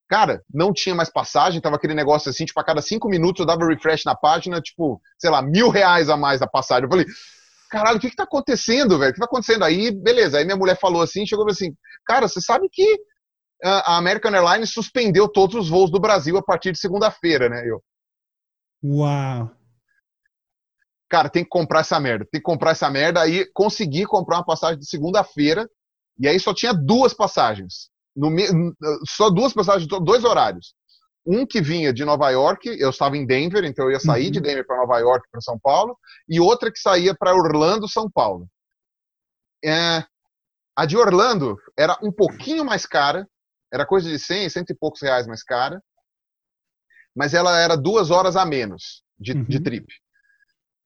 [0.09, 3.47] Cara, não tinha mais passagem, tava aquele negócio assim, tipo, a cada cinco minutos eu
[3.47, 6.85] dava refresh na página, tipo, sei lá, mil reais a mais da passagem.
[6.85, 7.07] Eu falei,
[7.71, 9.11] caralho, o que que tá acontecendo, velho?
[9.11, 9.65] O que tá acontecendo?
[9.65, 10.37] Aí, beleza.
[10.37, 11.73] Aí minha mulher falou assim, chegou assim,
[12.05, 12.99] cara, você sabe que
[13.63, 17.63] a American Airlines suspendeu todos os voos do Brasil a partir de segunda-feira, né?
[17.69, 17.83] Eu,
[18.83, 19.51] Uau.
[21.09, 23.21] cara, tem que comprar essa merda, tem que comprar essa merda.
[23.21, 25.69] Aí consegui comprar uma passagem de segunda-feira,
[26.19, 27.91] e aí só tinha duas passagens.
[28.17, 28.31] No,
[29.07, 30.75] só duas passagens, dois horários.
[31.25, 34.33] Um que vinha de Nova York, eu estava em Denver, então eu ia sair uhum.
[34.33, 35.97] de Denver para Nova York, para São Paulo,
[36.29, 38.49] e outra que saía para Orlando, São Paulo.
[39.63, 40.03] É,
[40.75, 43.29] a de Orlando era um pouquinho mais cara,
[43.73, 45.83] era coisa de 100, cento e poucos reais mais cara,
[47.15, 49.45] mas ela era duas horas a menos de, uhum.
[49.45, 49.87] de trip.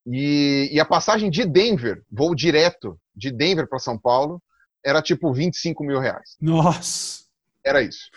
[0.06, 4.42] E, e, a passagem de Denver, voo direto de Denver para São Paulo,
[4.84, 6.36] era tipo 25 mil reais.
[6.40, 7.24] Nossa!
[7.64, 8.10] Era isso.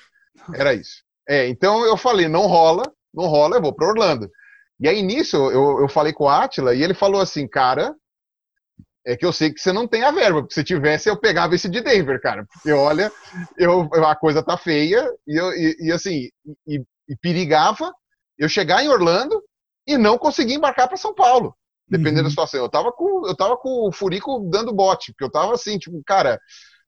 [0.53, 1.03] Era isso.
[1.27, 4.29] É, então eu falei, não rola, não rola, eu vou para Orlando.
[4.79, 7.95] E aí nisso eu, eu falei com o Atila e ele falou assim, cara,
[9.07, 11.55] é que eu sei que você não tem a verba, porque se tivesse eu pegava
[11.55, 12.45] esse de Denver, cara.
[12.45, 13.09] Porque olha,
[13.57, 16.27] eu, a coisa tá feia e, eu, e, e assim,
[16.67, 17.89] e, e, perigava
[18.37, 19.41] eu chegar em Orlando
[19.87, 21.55] e não conseguir embarcar para São Paulo,
[21.87, 22.23] dependendo uhum.
[22.25, 22.59] da situação.
[22.59, 26.03] Eu tava com eu tava com o furico dando bote, porque eu tava assim, tipo,
[26.05, 26.37] cara,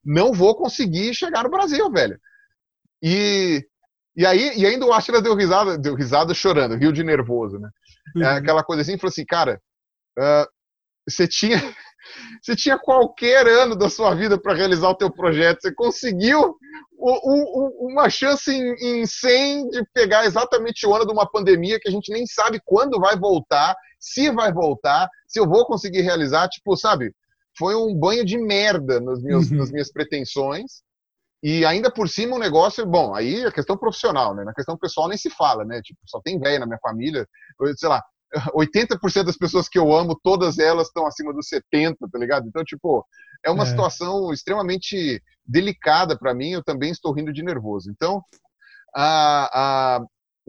[0.04, 2.20] não vou conseguir chegar no Brasil, velho.
[3.02, 3.64] E
[4.14, 7.70] e aí, e ainda o Ashra deu risada, deu risada chorando, riu de nervoso, né?
[8.14, 8.24] É uhum.
[8.26, 9.58] É aquela coisa assim, falou assim, cara,
[10.18, 10.46] uh,
[11.08, 11.56] você tinha
[12.40, 16.56] você tinha qualquer ano da sua vida para realizar o teu projeto, você conseguiu
[16.96, 21.78] o, o, uma chance em, em 100 de pegar exatamente o ano de uma pandemia
[21.80, 26.02] que a gente nem sabe quando vai voltar, se vai voltar, se eu vou conseguir
[26.02, 27.14] realizar, tipo, sabe?
[27.58, 29.58] Foi um banho de merda nos meus, uhum.
[29.58, 30.82] nas minhas pretensões.
[31.42, 34.44] E ainda por cima o um negócio, bom, aí a questão profissional, né?
[34.44, 35.80] Na questão pessoal nem se fala, né?
[35.82, 37.26] Tipo, só tem velho na minha família,
[37.76, 38.02] sei lá,
[38.54, 42.46] 80% das pessoas que eu amo, todas elas estão acima dos 70, tá ligado?
[42.46, 43.04] Então, tipo,
[43.44, 43.66] é uma é.
[43.66, 47.90] situação extremamente delicada para mim, eu também estou rindo de nervoso.
[47.90, 48.22] Então,
[48.94, 50.00] a, a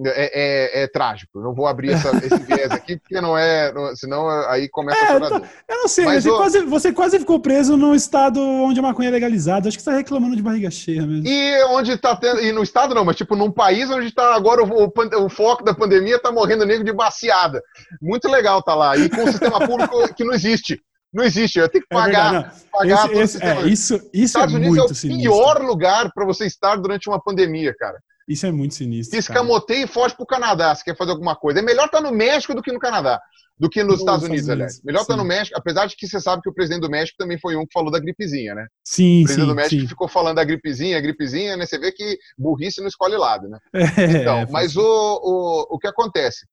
[0.06, 1.40] é, é, é, trágico.
[1.40, 3.72] Eu não vou abrir essa, esse viés aqui, porque não é.
[3.74, 5.52] Não, senão aí começa é, a chorar.
[5.68, 6.38] Eu não sei, Mas você, o...
[6.38, 9.68] quase, você quase ficou preso num estado onde a maconha é legalizada.
[9.68, 11.28] Acho que você está reclamando de barriga cheia mesmo.
[11.28, 12.42] E onde está tendo.
[12.42, 15.64] E no estado não, mas tipo, num país onde está agora o, o, o, foco
[15.64, 17.62] da pandemia está morrendo negro de baciada.
[18.02, 18.98] Muito legal tá lá.
[18.98, 20.82] E com um sistema público que não existe.
[21.14, 22.34] Não existe, eu tenho que é pagar.
[22.36, 25.32] É pagar esse, esse, é, isso, isso Estados é Unidos é o sinistro.
[25.32, 28.00] pior lugar para você estar durante uma pandemia, cara.
[28.32, 29.18] Isso é muito sinistro.
[29.18, 31.60] Escamoteia e foge pro Canadá se quer fazer alguma coisa.
[31.60, 33.20] É melhor estar tá no México do que no Canadá.
[33.60, 34.82] Do que nos Estados Unidos, aliás.
[34.84, 37.18] Melhor estar tá no México, apesar de que você sabe que o presidente do México
[37.18, 38.66] também foi um que falou da gripezinha, né?
[38.84, 39.88] Sim, O presidente sim, do México sim.
[39.88, 41.66] ficou falando da gripezinha, gripezinha, né?
[41.66, 43.60] Você vê que burrice não escolhe lado, né?
[44.02, 46.48] É, então, mas o, o, o que acontece?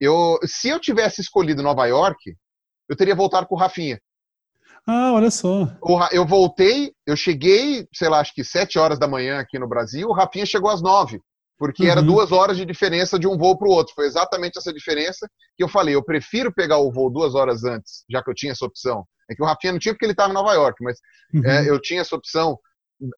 [0.00, 2.34] Eu, se eu tivesse escolhido Nova York,
[2.88, 3.98] eu teria voltado com o Rafinha.
[4.86, 5.68] Ah, olha só.
[6.12, 10.08] Eu voltei, eu cheguei, sei lá, acho que sete horas da manhã aqui no Brasil,
[10.08, 11.20] o Rafinha chegou às nove
[11.58, 11.90] porque uhum.
[11.90, 13.94] era duas horas de diferença de um voo para o outro.
[13.94, 15.94] Foi exatamente essa diferença que eu falei.
[15.94, 19.06] Eu prefiro pegar o voo duas horas antes, já que eu tinha essa opção.
[19.30, 20.98] É que o Rafinha não tinha porque ele estava em Nova York, mas
[21.32, 21.44] uhum.
[21.44, 22.58] é, eu tinha essa opção,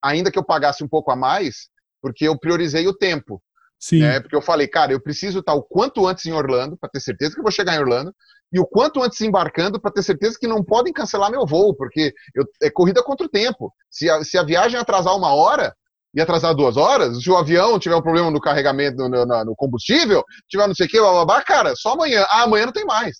[0.03, 1.69] ainda que eu pagasse um pouco a mais,
[2.01, 3.43] porque eu priorizei o tempo.
[3.87, 4.01] Sim.
[4.01, 4.18] Né?
[4.18, 7.34] Porque eu falei, cara, eu preciso estar o quanto antes em Orlando, para ter certeza
[7.34, 8.12] que eu vou chegar em Orlando,
[8.53, 12.12] e o quanto antes embarcando, para ter certeza que não podem cancelar meu voo, porque
[12.34, 13.72] eu, é corrida contra o tempo.
[13.89, 15.72] Se a, se a viagem atrasar uma hora,
[16.12, 19.55] e atrasar duas horas, se o avião tiver um problema no carregamento, no, no, no
[19.55, 22.26] combustível, tiver não sei o que, blá, blá, blá, cara, só amanhã.
[22.28, 23.18] Ah, amanhã não tem mais.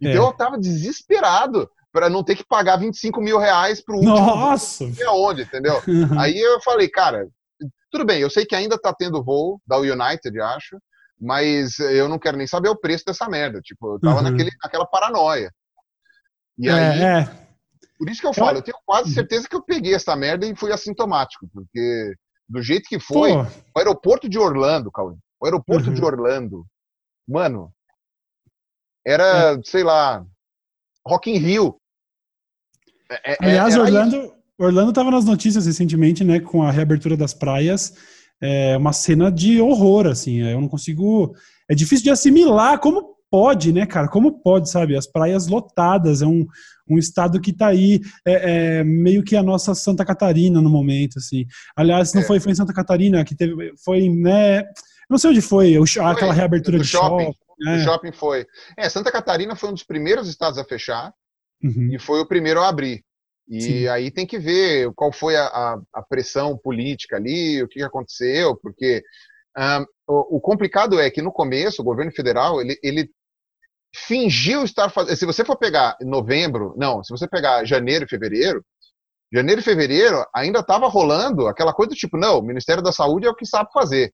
[0.00, 0.28] Então é.
[0.28, 4.14] eu tava desesperado para não ter que pagar 25 mil reais pro último.
[4.14, 4.84] Nossa!
[5.10, 5.82] Onde, entendeu?
[5.88, 6.14] Uhum.
[6.20, 7.26] Aí eu falei, cara,
[7.90, 10.78] tudo bem, eu sei que ainda tá tendo voo da United, acho,
[11.20, 13.60] mas eu não quero nem saber o preço dessa merda.
[13.60, 14.30] Tipo, eu tava uhum.
[14.30, 15.50] naquele, naquela paranoia.
[16.58, 17.02] E é, aí.
[17.02, 17.48] É.
[17.98, 20.54] Por isso que eu falo, eu tenho quase certeza que eu peguei essa merda e
[20.54, 22.14] fui assintomático, porque
[22.48, 23.42] do jeito que foi, Pô.
[23.74, 25.94] o aeroporto de Orlando, Cauê, o aeroporto uhum.
[25.94, 26.64] de Orlando,
[27.26, 27.72] mano,
[29.04, 29.62] era, é.
[29.64, 30.24] sei lá,
[31.04, 31.80] Rock in Rio.
[33.10, 34.37] É, é Aliás, Orlando, isso.
[34.58, 37.94] Orlando estava nas notícias recentemente, né, com a reabertura das praias,
[38.40, 41.34] é uma cena de horror, assim, eu não consigo,
[41.68, 44.08] é difícil de assimilar como pode, né, cara?
[44.08, 44.96] Como pode, sabe?
[44.96, 46.46] As praias lotadas, é um,
[46.88, 51.18] um estado que está aí é, é, meio que a nossa Santa Catarina no momento,
[51.18, 51.44] assim.
[51.76, 52.24] Aliás, não é.
[52.24, 54.64] foi, foi em Santa Catarina que teve, foi, né?
[55.08, 57.24] Não sei onde foi, o, foi aquela reabertura de shopping.
[57.24, 57.76] shopping né?
[57.76, 58.46] O shopping foi.
[58.76, 61.12] É, Santa Catarina foi um dos primeiros estados a fechar
[61.62, 61.90] uhum.
[61.92, 63.04] e foi o primeiro a abrir.
[63.48, 63.88] E Sim.
[63.88, 68.54] aí tem que ver qual foi a, a, a, pressão política ali, o que aconteceu,
[68.56, 69.02] porque
[69.56, 73.10] um, o, o, complicado é que no começo o governo federal ele, ele
[73.94, 75.16] fingiu estar fazendo.
[75.16, 78.62] Se você for pegar novembro, não, se você pegar janeiro e fevereiro,
[79.32, 83.26] janeiro e fevereiro ainda estava rolando aquela coisa do tipo, não, o Ministério da Saúde
[83.26, 84.12] é o que sabe fazer.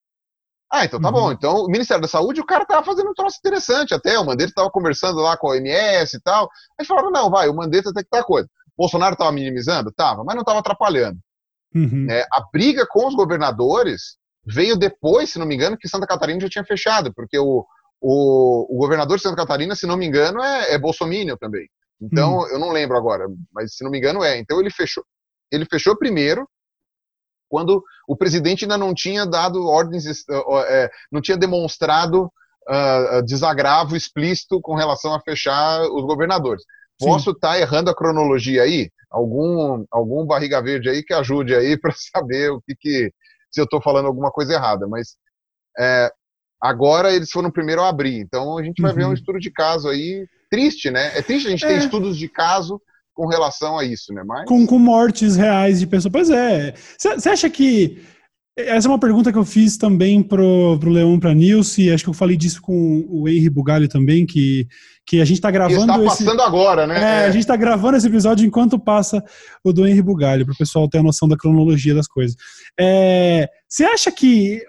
[0.73, 1.15] Ah, então tá uhum.
[1.15, 1.33] bom.
[1.33, 4.19] Então, o Ministério da Saúde, o cara tava fazendo um troço interessante até.
[4.19, 6.49] O Mandetta estava conversando lá com a OMS e tal.
[6.79, 8.49] Aí falaram, não, vai, o Mandetta tem que estar coisa.
[8.77, 9.93] Bolsonaro estava minimizando?
[9.93, 11.19] Tava, mas não estava atrapalhando.
[11.75, 12.07] Uhum.
[12.11, 14.17] É, a briga com os governadores
[14.47, 17.65] veio depois, se não me engano, que Santa Catarina já tinha fechado, porque o,
[18.01, 21.69] o, o governador de Santa Catarina, se não me engano, é, é bolsominion também.
[22.01, 22.49] Então, uhum.
[22.49, 24.39] eu não lembro agora, mas se não me engano é.
[24.39, 25.05] Então ele fechou.
[25.51, 26.49] Ele fechou primeiro,
[27.49, 30.05] quando o presidente ainda não tinha dado ordens,
[30.69, 36.65] é, não tinha demonstrado uh, desagravo explícito com relação a fechar os governadores.
[36.99, 38.91] Posso estar tá errando a cronologia aí?
[39.11, 43.13] Algum, algum barriga verde aí que ajude aí para saber o que, que
[43.51, 44.87] se eu estou falando alguma coisa errada.
[44.89, 45.17] Mas
[45.79, 46.11] é,
[46.61, 48.19] agora eles foram primeiro a abrir.
[48.19, 48.97] Então a gente vai uhum.
[48.97, 49.15] ver um uhum.
[49.15, 51.17] estudo de caso aí triste, né?
[51.17, 51.69] É triste a gente é.
[51.69, 52.81] ter estudos de caso
[53.15, 54.23] com relação a isso, né?
[54.27, 54.45] Mas...
[54.47, 56.13] Com, com mortes reais de pessoas.
[56.13, 56.75] Pois é.
[56.99, 58.03] Você acha que.
[58.57, 62.11] Essa é uma pergunta que eu fiz também pro, pro Leão para Nilce, acho que
[62.11, 64.69] eu falei disso com o Henry Bugalho também, que,
[65.05, 65.81] que a gente está gravando.
[65.81, 66.47] Está passando esse...
[66.47, 66.99] agora, né?
[66.99, 69.25] É, é, a gente está gravando esse episódio enquanto passa
[69.65, 72.37] o do Henry Bugalho, para o pessoal ter a noção da cronologia das coisas.
[72.79, 74.63] É, você acha que.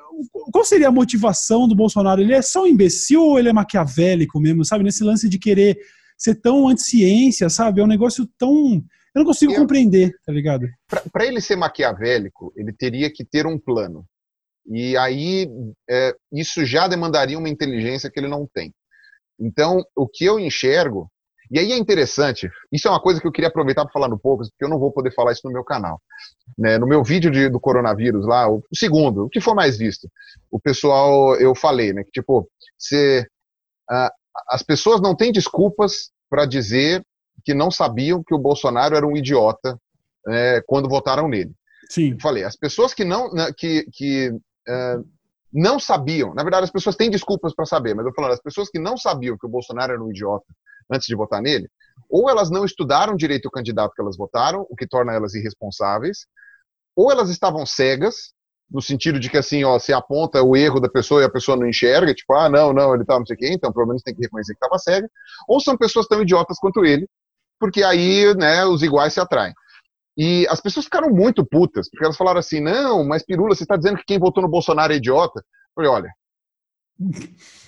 [0.51, 2.21] Qual seria a motivação do Bolsonaro?
[2.21, 4.83] Ele é só um imbecil ou ele é maquiavélico mesmo, sabe?
[4.83, 5.77] Nesse lance de querer
[6.17, 7.81] ser tão anti-ciência, sabe?
[7.81, 8.83] É um negócio tão.
[9.15, 10.67] Eu não consigo eu, compreender, tá ligado?
[11.11, 14.05] Para ele ser maquiavélico, ele teria que ter um plano.
[14.67, 15.47] E aí,
[15.89, 18.73] é, isso já demandaria uma inteligência que ele não tem.
[19.39, 21.09] Então, o que eu enxergo.
[21.51, 24.17] E aí é interessante, isso é uma coisa que eu queria aproveitar para falar no
[24.17, 26.01] Poucas, porque eu não vou poder falar isso no meu canal.
[26.57, 29.77] Né, no meu vídeo de, do coronavírus lá, o, o, segundo, o que for mais
[29.77, 30.09] visto,
[30.49, 33.27] o pessoal, eu falei, né, que tipo, você,
[34.49, 37.05] as pessoas não têm desculpas para dizer
[37.45, 39.79] que não sabiam que o Bolsonaro era um idiota
[40.27, 41.53] é, quando votaram nele.
[41.89, 42.13] Sim.
[42.13, 44.31] Eu falei, as pessoas que não né, que, que
[44.67, 44.97] é,
[45.53, 48.69] não sabiam, na verdade as pessoas têm desculpas para saber, mas eu falo, as pessoas
[48.69, 50.45] que não sabiam que o Bolsonaro era um idiota
[50.91, 51.69] antes de votar nele,
[52.09, 56.25] ou elas não estudaram direito o candidato que elas votaram, o que torna elas irresponsáveis,
[56.95, 58.33] ou elas estavam cegas
[58.69, 61.55] no sentido de que assim, ó, se aponta o erro da pessoa e a pessoa
[61.55, 64.01] não enxerga, tipo, ah, não, não, ele tá não sei o quê, então pelo menos
[64.01, 65.09] tem que reconhecer que estava cega,
[65.47, 67.07] ou são pessoas tão idiotas quanto ele,
[67.59, 69.53] porque aí, né, os iguais se atraem.
[70.17, 73.75] E as pessoas ficaram muito putas, porque elas falaram assim, não, mas Pirula, você está
[73.75, 75.39] dizendo que quem votou no Bolsonaro é idiota?
[75.39, 75.43] Eu
[75.75, 76.11] falei, olha...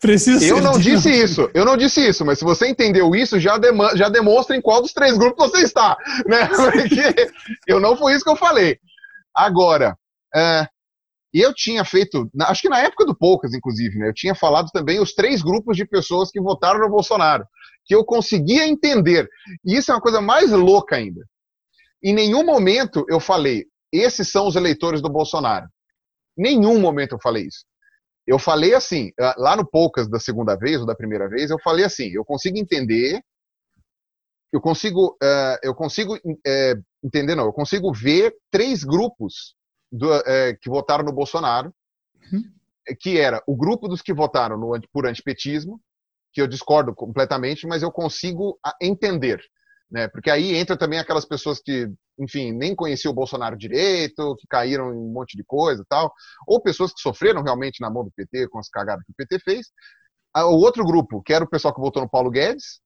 [0.00, 3.58] Precisa eu não disse isso, eu não disse isso, mas se você entendeu isso, já,
[3.94, 5.96] já demonstra em qual dos três grupos você está,
[6.28, 6.46] né?
[6.46, 7.32] Porque
[7.66, 8.78] eu não foi isso que eu falei.
[9.34, 9.96] Agora,
[10.34, 10.66] é,
[11.32, 15.00] eu tinha feito, acho que na época do Poucas, inclusive, né, eu tinha falado também
[15.00, 17.46] os três grupos de pessoas que votaram no Bolsonaro,
[17.84, 19.28] que eu conseguia entender.
[19.64, 21.24] E isso é uma coisa mais louca ainda.
[22.02, 25.68] Em nenhum momento eu falei, esses são os eleitores do Bolsonaro.
[26.36, 27.64] Nenhum momento eu falei isso.
[28.26, 31.58] Eu falei assim, ah, lá no Poucas da segunda vez ou da primeira vez, eu
[31.62, 33.22] falei assim, eu consigo entender,
[34.52, 39.54] eu consigo, uh, eu consigo uh, entender, não, eu consigo ver três grupos
[39.92, 41.72] do, é, que votaram no Bolsonaro,
[42.32, 42.42] uhum.
[42.98, 45.80] que era o grupo dos que votaram no, por antipetismo,
[46.34, 49.40] que eu discordo completamente, mas eu consigo entender.
[49.90, 50.08] Né?
[50.08, 54.92] Porque aí entra também aquelas pessoas que, enfim, nem conheciam o Bolsonaro direito, que caíram
[54.92, 56.12] em um monte de coisa tal,
[56.48, 59.38] ou pessoas que sofreram realmente na mão do PT com as cagadas que o PT
[59.44, 59.68] fez.
[60.36, 62.80] O outro grupo, que era o pessoal que votou no Paulo Guedes,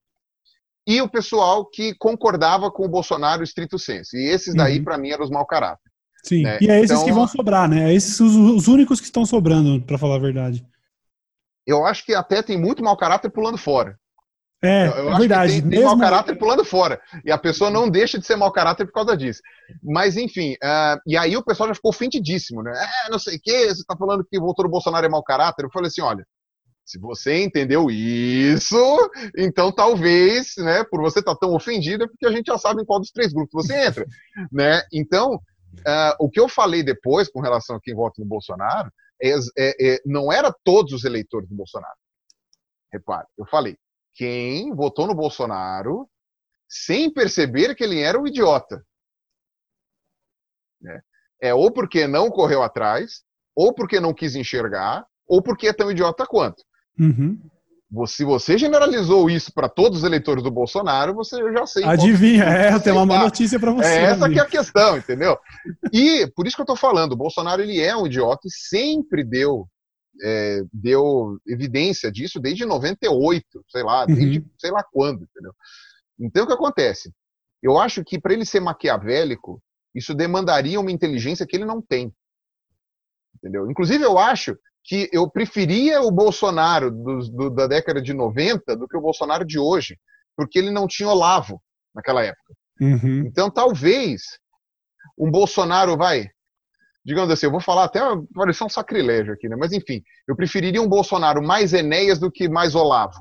[0.86, 4.16] e o pessoal que concordava com o Bolsonaro estrito senso.
[4.16, 4.84] E esses daí, uhum.
[4.84, 5.90] para mim, eram os mau caráter.
[6.24, 6.58] Sim, né?
[6.60, 7.90] e é esses então, que vão sobrar, né?
[7.90, 10.66] É esses os, os únicos que estão sobrando, para falar a verdade.
[11.68, 13.94] Eu acho que até tem muito mau caráter pulando fora.
[14.64, 15.60] É, eu, é verdade.
[15.60, 16.98] tem, tem mau caráter pulando fora.
[17.26, 19.42] E a pessoa não deixa de ser mau caráter por causa disso.
[19.82, 22.72] Mas, enfim, uh, e aí o pessoal já ficou ofendidíssimo, né?
[22.72, 25.64] É, não sei o quê, você está falando que votou no Bolsonaro é mau caráter.
[25.64, 26.26] Eu falei assim: olha,
[26.86, 32.26] se você entendeu isso, então talvez, né, por você estar tá tão ofendido, é porque
[32.26, 34.06] a gente já sabe em qual dos três grupos você entra,
[34.50, 34.80] né?
[34.90, 38.90] Então, uh, o que eu falei depois com relação a quem vota no Bolsonaro
[39.22, 41.96] é, é, não era todos os eleitores do Bolsonaro.
[42.92, 43.76] Repare, eu falei
[44.14, 46.08] quem votou no Bolsonaro
[46.68, 48.84] sem perceber que ele era um idiota.
[50.84, 51.00] É,
[51.48, 53.22] é ou porque não correu atrás,
[53.54, 56.62] ou porque não quis enxergar, ou porque é tão idiota quanto.
[56.98, 57.40] Uhum.
[58.06, 61.84] Se você generalizou isso para todos os eleitores do Bolsonaro, você já sei.
[61.84, 63.88] Adivinha, é, eu tenho uma má notícia para você.
[63.88, 65.38] É essa que é a questão, entendeu?
[65.90, 69.24] E por isso que eu estou falando, o Bolsonaro ele é um idiota e sempre
[69.24, 69.66] deu
[70.22, 74.50] é, deu evidência disso desde 98, sei lá, desde uhum.
[74.58, 75.54] sei lá quando, entendeu?
[76.18, 77.10] Então o que acontece?
[77.62, 79.62] Eu acho que para ele ser maquiavélico,
[79.94, 82.12] isso demandaria uma inteligência que ele não tem.
[83.36, 83.70] Entendeu?
[83.70, 84.56] Inclusive, eu acho
[84.88, 89.44] que eu preferia o Bolsonaro do, do, da década de 90 do que o Bolsonaro
[89.44, 89.98] de hoje,
[90.34, 91.60] porque ele não tinha Olavo
[91.94, 92.54] naquela época.
[92.80, 93.24] Uhum.
[93.26, 94.22] Então, talvez
[95.18, 96.30] um Bolsonaro vai.
[97.04, 98.00] Digamos assim, eu vou falar até
[98.34, 99.56] parecer um sacrilégio aqui, né?
[99.56, 103.20] Mas enfim, eu preferiria um Bolsonaro mais Enéas do que mais Olavo.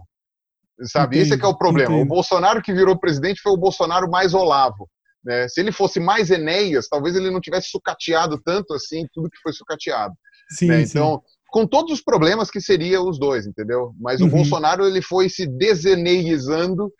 [0.83, 1.17] Sabe?
[1.17, 1.91] Entendi, Esse é que é o problema.
[1.91, 2.05] Entendi.
[2.05, 4.89] O Bolsonaro que virou presidente foi o Bolsonaro mais Olavo.
[5.21, 5.49] Né?
[5.49, 9.51] Se ele fosse mais Enéas, talvez ele não tivesse sucateado tanto assim tudo que foi
[9.51, 10.15] sucateato.
[10.49, 10.81] Sim, né?
[10.81, 11.36] Então, sim.
[11.49, 13.93] Com todos os problemas que seria os dois, entendeu?
[13.99, 14.27] Mas uhum.
[14.27, 16.91] o Bolsonaro ele foi se deseneizando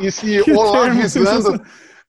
[0.00, 1.62] e se, e se olavizando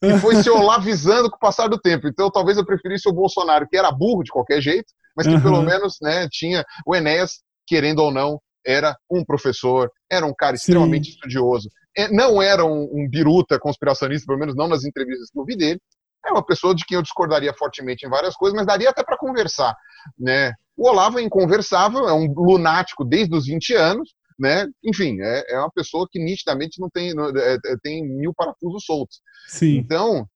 [0.03, 2.07] e foi se olavizando com o passar do tempo.
[2.07, 5.41] Então, talvez eu preferisse o Bolsonaro, que era burro de qualquer jeito, mas que uhum.
[5.41, 10.55] pelo menos né, tinha o Enéas, querendo ou não, era um professor, era um cara
[10.55, 11.11] extremamente Sim.
[11.11, 15.45] estudioso, é, não era um, um biruta conspiracionista, pelo menos não nas entrevistas que eu
[15.45, 15.79] vi dele.
[16.25, 19.17] É uma pessoa de quem eu discordaria fortemente em várias coisas, mas daria até para
[19.17, 19.75] conversar.
[20.17, 20.53] Né?
[20.75, 24.09] O Olavo é inconversável, é um lunático desde os 20 anos,
[24.39, 24.67] né?
[24.83, 28.83] Enfim, é, é uma pessoa que nitidamente não tem, não, é, é, tem mil parafusos
[28.85, 29.21] soltos.
[29.47, 29.77] Sim.
[29.77, 30.27] Então,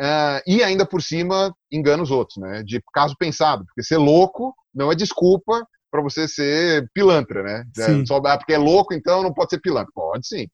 [0.00, 2.64] Uh, e ainda por cima engana os outros, né?
[2.64, 7.64] De caso pensado, porque ser louco não é desculpa para você ser pilantra, né?
[7.78, 9.92] É, só, ah, porque é louco, então não pode ser pilantra.
[9.94, 10.48] Pode sim.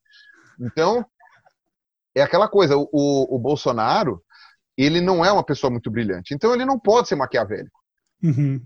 [0.59, 1.03] Então,
[2.15, 4.21] é aquela coisa, o, o, Bolsonaro,
[4.77, 7.79] ele não é uma pessoa muito brilhante, então ele não pode ser maquiavélico.
[8.21, 8.61] Uhum.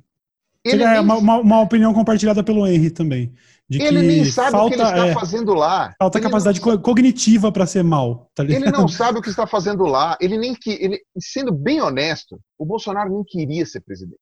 [0.65, 0.99] Ele é nem...
[0.99, 3.31] uma, uma, opinião compartilhada pelo Henry também.
[3.69, 5.95] De ele que nem sabe falta, o que ele está é, fazendo lá.
[5.97, 6.77] Falta ele capacidade não...
[6.79, 8.29] cognitiva para ser mal.
[8.35, 10.17] Tá ele não sabe o que está fazendo lá.
[10.19, 14.19] Ele nem que, ele, sendo bem honesto, o Bolsonaro nem queria ser presidente.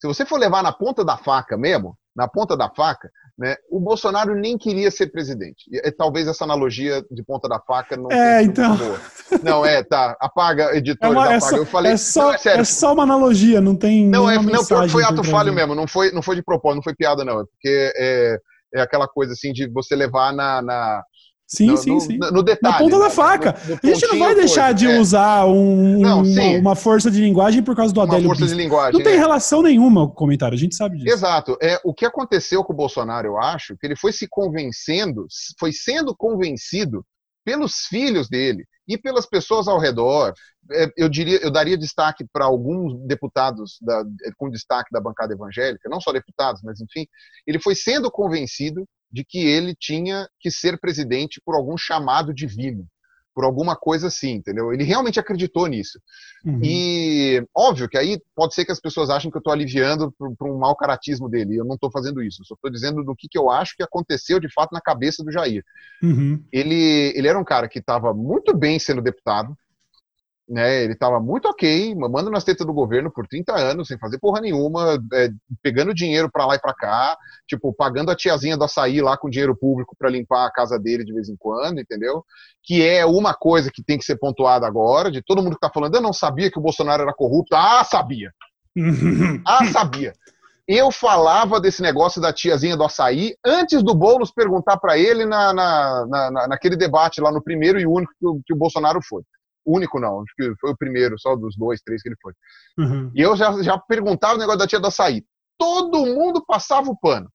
[0.00, 3.78] Se você for levar na ponta da faca mesmo, na ponta da faca, né, o
[3.78, 5.64] Bolsonaro nem queria ser presidente.
[5.70, 8.76] E, talvez essa analogia de ponta da faca não é, então...
[8.76, 9.00] boa.
[9.42, 10.16] Não, é, tá.
[10.20, 11.36] Apaga, editores, é uma, apaga.
[11.36, 14.08] É só, eu falei, é só, é, é, só uma analogia, não tem.
[14.08, 16.94] Não, é, não foi ato falho mesmo, não foi, não foi de propósito, não foi
[16.94, 17.40] piada, não.
[17.40, 18.38] É porque é,
[18.74, 21.04] é aquela coisa assim de você levar na, na
[21.46, 22.18] Sim, no, sim, sim.
[22.18, 22.72] No, detalhe.
[22.72, 23.04] Na ponta né?
[23.04, 23.56] da faca.
[23.64, 24.98] No, no a gente não vai deixar coisa, de é.
[24.98, 28.26] usar um, não, uma, uma, força de linguagem por causa do uma Adélio.
[28.26, 28.92] Uma força de linguagem.
[28.94, 29.16] Não tem é.
[29.16, 31.08] relação nenhuma com o comentário, a gente sabe disso.
[31.08, 31.56] Exato.
[31.62, 35.26] É, o que aconteceu com o Bolsonaro, eu acho, que ele foi se convencendo,
[35.58, 37.04] foi sendo convencido
[37.44, 40.32] pelos filhos dele e pelas pessoas ao redor.
[40.72, 44.02] É, eu diria, eu daria destaque para alguns deputados da,
[44.36, 47.06] com destaque da bancada evangélica, não só deputados, mas enfim,
[47.46, 52.86] ele foi sendo convencido de que ele tinha que ser presidente por algum chamado divino,
[53.34, 54.72] por alguma coisa assim, entendeu?
[54.72, 56.00] Ele realmente acreditou nisso.
[56.44, 56.60] Uhum.
[56.62, 60.50] E óbvio que aí pode ser que as pessoas achem que eu estou aliviando para
[60.50, 61.56] um mau caratismo dele.
[61.56, 62.40] Eu não estou fazendo isso.
[62.40, 65.22] Eu só estou dizendo do que, que eu acho que aconteceu de fato na cabeça
[65.22, 65.62] do Jair.
[66.02, 66.42] Uhum.
[66.50, 69.54] Ele, ele era um cara que estava muito bem sendo deputado,
[70.48, 70.84] né?
[70.84, 74.40] Ele estava muito ok, mamando nas tetas do governo por 30 anos, sem fazer porra
[74.40, 75.30] nenhuma, é,
[75.62, 77.16] pegando dinheiro para lá e para cá,
[77.48, 81.04] tipo, pagando a tiazinha do açaí lá com dinheiro público para limpar a casa dele
[81.04, 82.24] de vez em quando, entendeu?
[82.62, 85.70] Que é uma coisa que tem que ser pontuada agora, de todo mundo que tá
[85.72, 87.56] falando, eu não sabia que o Bolsonaro era corrupto.
[87.56, 88.32] Ah, sabia!
[89.44, 90.12] ah, sabia!
[90.68, 95.52] Eu falava desse negócio da tiazinha do açaí antes do Boulos perguntar para ele na,
[95.52, 99.22] na, na, naquele debate lá no primeiro e único que o, que o Bolsonaro foi
[99.66, 102.32] único não, acho que foi o primeiro, só dos dois, três que ele foi.
[102.78, 103.10] Uhum.
[103.14, 105.24] E eu já, já perguntava o negócio da tia do açaí.
[105.58, 107.28] Todo mundo passava o pano.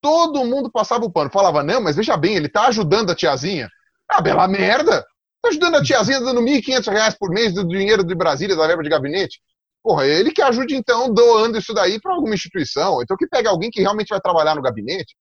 [0.00, 1.30] Todo mundo passava o pano.
[1.30, 3.68] Falava, não, mas veja bem, ele tá ajudando a tiazinha.
[4.08, 5.04] Ah, bela merda!
[5.42, 8.82] Tá ajudando a tiazinha dando R$ 1.500 por mês do dinheiro de Brasília, da verba
[8.82, 9.40] de gabinete.
[9.82, 13.02] Porra, ele que ajude, então, doando isso daí para alguma instituição.
[13.02, 15.16] Então, que pegue alguém que realmente vai trabalhar no gabinete.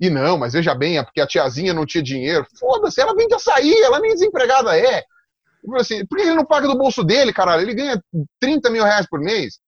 [0.00, 2.44] E não, mas veja bem, é porque a tiazinha não tinha dinheiro.
[2.58, 5.04] Foda-se, ela vende açaí, ela nem desempregada é.
[5.76, 7.62] Assim, por que ele não paga do bolso dele, caralho?
[7.62, 8.02] Ele ganha
[8.40, 9.58] 30 mil reais por mês.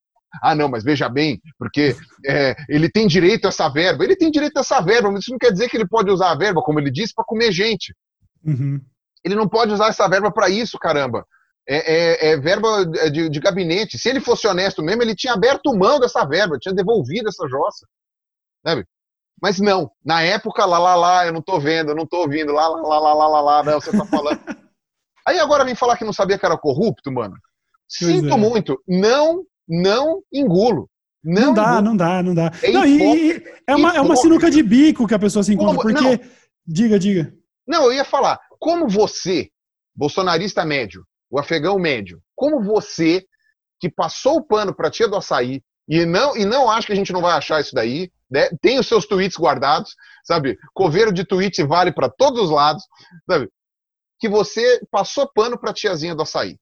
[0.43, 1.95] Ah, não, mas veja bem, porque
[2.27, 4.03] é, ele tem direito a essa verba.
[4.03, 6.31] Ele tem direito a essa verba, mas isso não quer dizer que ele pode usar
[6.31, 7.95] a verba, como ele disse, para comer gente.
[8.45, 8.81] Uhum.
[9.23, 11.27] Ele não pode usar essa verba para isso, caramba.
[11.69, 13.99] É, é, é verba de, de, gabinete.
[13.99, 17.87] Se ele fosse honesto mesmo, ele tinha aberto mão dessa verba, tinha devolvido essa jossa.
[18.67, 18.85] Sabe?
[19.41, 22.53] Mas não, na época, lá, lá, lá, eu não tô vendo, eu não tô ouvindo,
[22.53, 24.41] lá, lá, lá, lá, lá, lá, lá, não, você tá falando.
[25.27, 27.37] Aí agora vem falar que não sabia que era corrupto, mano.
[27.89, 28.37] Sinto é.
[28.37, 28.83] muito.
[28.89, 30.89] Não, não engulo.
[31.23, 31.83] Não, não dá, engulo.
[31.83, 32.53] não dá, não dá.
[32.63, 35.77] É, não, e, é, uma, é uma sinuca de bico que a pessoa se encontra,
[35.77, 36.03] como, porque.
[36.03, 36.31] Não.
[36.67, 37.33] Diga, diga.
[37.67, 38.41] Não, eu ia falar.
[38.59, 39.51] Como você,
[39.95, 43.25] bolsonarista médio, o afegão médio, como você,
[43.81, 46.97] que passou o pano pra tia do açaí, E não, e não acho que a
[46.97, 48.11] gente não vai achar isso daí.
[48.31, 48.49] Né?
[48.61, 49.95] Tem os seus tweets guardados,
[50.25, 50.57] sabe?
[50.73, 52.83] Coveiro de tweet vale para todos os lados,
[53.29, 53.49] sabe?
[54.23, 56.57] Que você passou pano para a tiazinha do açaí.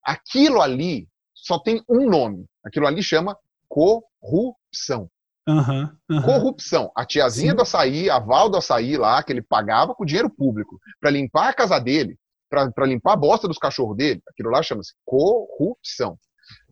[0.00, 2.46] Aquilo ali só tem um nome.
[2.64, 3.36] Aquilo ali chama
[3.68, 5.10] corrupção.
[5.48, 6.22] Uhum, uhum.
[6.22, 6.92] Corrupção.
[6.94, 7.56] A tiazinha Sim.
[7.56, 11.48] do açaí, a Val do açaí lá, que ele pagava com dinheiro público para limpar
[11.48, 12.16] a casa dele,
[12.48, 16.16] para limpar a bosta dos cachorros dele, aquilo lá chama-se corrupção.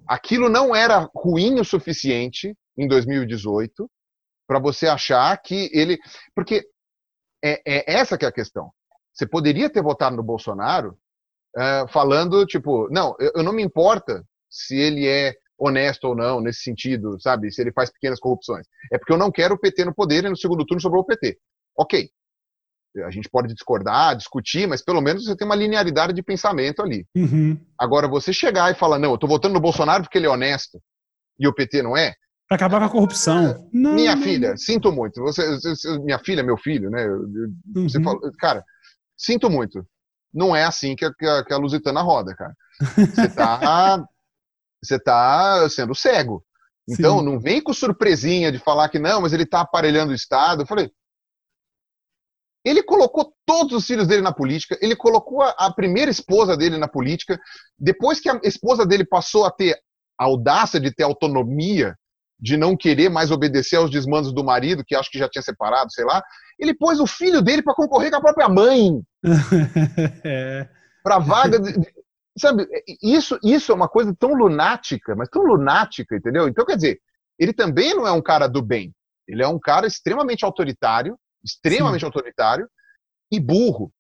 [0.06, 3.90] Aquilo não era ruim o suficiente em 2018
[4.46, 5.98] para você achar que ele.
[6.32, 6.64] Porque
[7.42, 8.70] é, é, essa que é a questão.
[9.12, 10.96] Você poderia ter votado no Bolsonaro
[11.56, 16.40] uh, falando, tipo, não, eu, eu não me importa se ele é honesto ou não,
[16.40, 17.52] nesse sentido, sabe?
[17.52, 18.66] Se ele faz pequenas corrupções.
[18.92, 21.06] É porque eu não quero o PT no poder e no segundo turno sobrou o
[21.06, 21.38] PT.
[21.78, 22.10] Ok.
[23.06, 27.06] A gente pode discordar, discutir, mas pelo menos você tem uma linearidade de pensamento ali.
[27.16, 27.58] Uhum.
[27.78, 30.78] Agora, você chegar e falar, não, eu tô votando no Bolsonaro porque ele é honesto
[31.38, 32.14] e o PT não é.
[32.46, 33.66] Pra acabar com a corrupção.
[33.72, 34.22] Não, minha não.
[34.22, 35.22] filha, sinto muito.
[35.22, 37.06] Você, você, minha filha, meu filho, né?
[37.76, 38.04] Você uhum.
[38.04, 38.64] fala, cara,
[39.16, 39.86] sinto muito.
[40.32, 42.54] Não é assim que a, que a, que a Lusitana roda, cara.
[42.80, 44.04] Você tá
[44.82, 46.44] você está sendo cego.
[46.88, 47.24] Então, Sim.
[47.24, 50.62] não vem com surpresinha de falar que não, mas ele está aparelhando o Estado.
[50.62, 50.90] Eu falei.
[52.64, 56.78] Ele colocou todos os filhos dele na política, ele colocou a, a primeira esposa dele
[56.78, 57.38] na política.
[57.78, 59.76] Depois que a esposa dele passou a ter
[60.18, 61.96] a audácia de ter autonomia,
[62.42, 65.92] de não querer mais obedecer aos desmandos do marido, que acho que já tinha separado,
[65.92, 66.20] sei lá,
[66.58, 69.00] ele pôs o filho dele para concorrer com a própria mãe.
[70.24, 70.68] é.
[71.04, 71.72] Para vaga de,
[72.38, 72.66] Sabe,
[73.02, 76.48] isso, isso é uma coisa tão lunática, mas tão lunática, entendeu?
[76.48, 76.98] Então, quer dizer,
[77.38, 78.92] ele também não é um cara do bem.
[79.28, 82.06] Ele é um cara extremamente autoritário, extremamente Sim.
[82.06, 82.66] autoritário
[83.30, 83.92] e burro.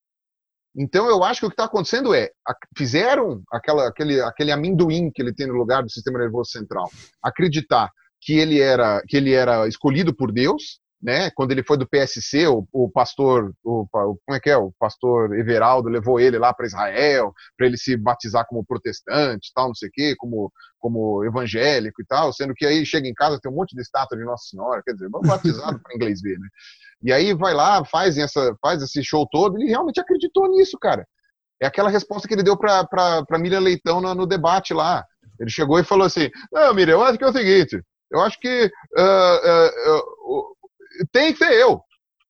[0.74, 2.30] Então, eu acho que o que está acontecendo é,
[2.76, 6.90] fizeram aquela, aquele, aquele amendoim que ele tem no lugar do sistema nervoso central,
[7.22, 7.90] acreditar
[8.22, 11.28] que ele era, que ele era escolhido por Deus, né?
[11.32, 14.56] Quando ele foi do PSC, o, o pastor, o, como é que é?
[14.56, 19.68] O pastor Everaldo levou ele lá para Israel, para ele se batizar como protestante, tal,
[19.68, 23.40] não sei o quê, como, como evangélico e tal, sendo que aí chega em casa
[23.42, 26.38] tem um monte de estátua de Nossa Senhora, quer dizer, vamos batizado para inglês ver,
[26.38, 26.48] né?
[27.02, 31.04] E aí vai lá, faz essa, faz esse show todo, ele realmente acreditou nisso, cara.
[31.60, 35.04] É aquela resposta que ele deu para Miriam Leitão no, no, debate lá.
[35.38, 37.80] Ele chegou e falou assim: Não, Miriam, eu acho que é o seguinte.
[38.12, 40.44] Eu acho que uh, uh,
[41.10, 41.80] tem que ser eu.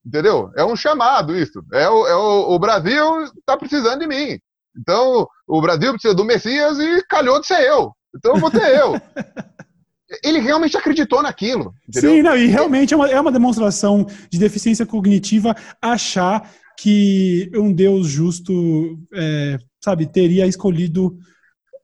[0.04, 0.50] Entendeu?
[0.56, 1.62] É um chamado isso.
[1.72, 4.38] É o, é o, o Brasil está precisando de mim.
[4.76, 7.92] Então, o Brasil precisa do Messias e calhou de ser eu.
[8.16, 8.94] Então, eu vou ter eu.
[10.22, 11.72] Ele realmente acreditou naquilo.
[11.88, 12.10] Entendeu?
[12.10, 17.72] Sim, não, e realmente é uma, é uma demonstração de deficiência cognitiva achar que um
[17.72, 21.16] Deus justo, é, sabe, teria escolhido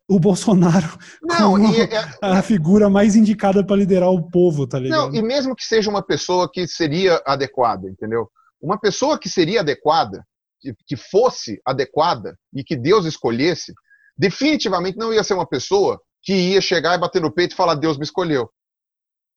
[0.08, 1.88] o Bolsonaro não, como e, é,
[2.22, 5.12] a figura mais indicada para liderar o povo, tá ligado?
[5.12, 8.30] Não, e mesmo que seja uma pessoa que seria adequada, entendeu?
[8.60, 10.24] Uma pessoa que seria adequada,
[10.60, 13.74] que, que fosse adequada e que Deus escolhesse,
[14.16, 17.74] definitivamente não ia ser uma pessoa que ia chegar e bater no peito e falar
[17.74, 18.48] Deus me escolheu.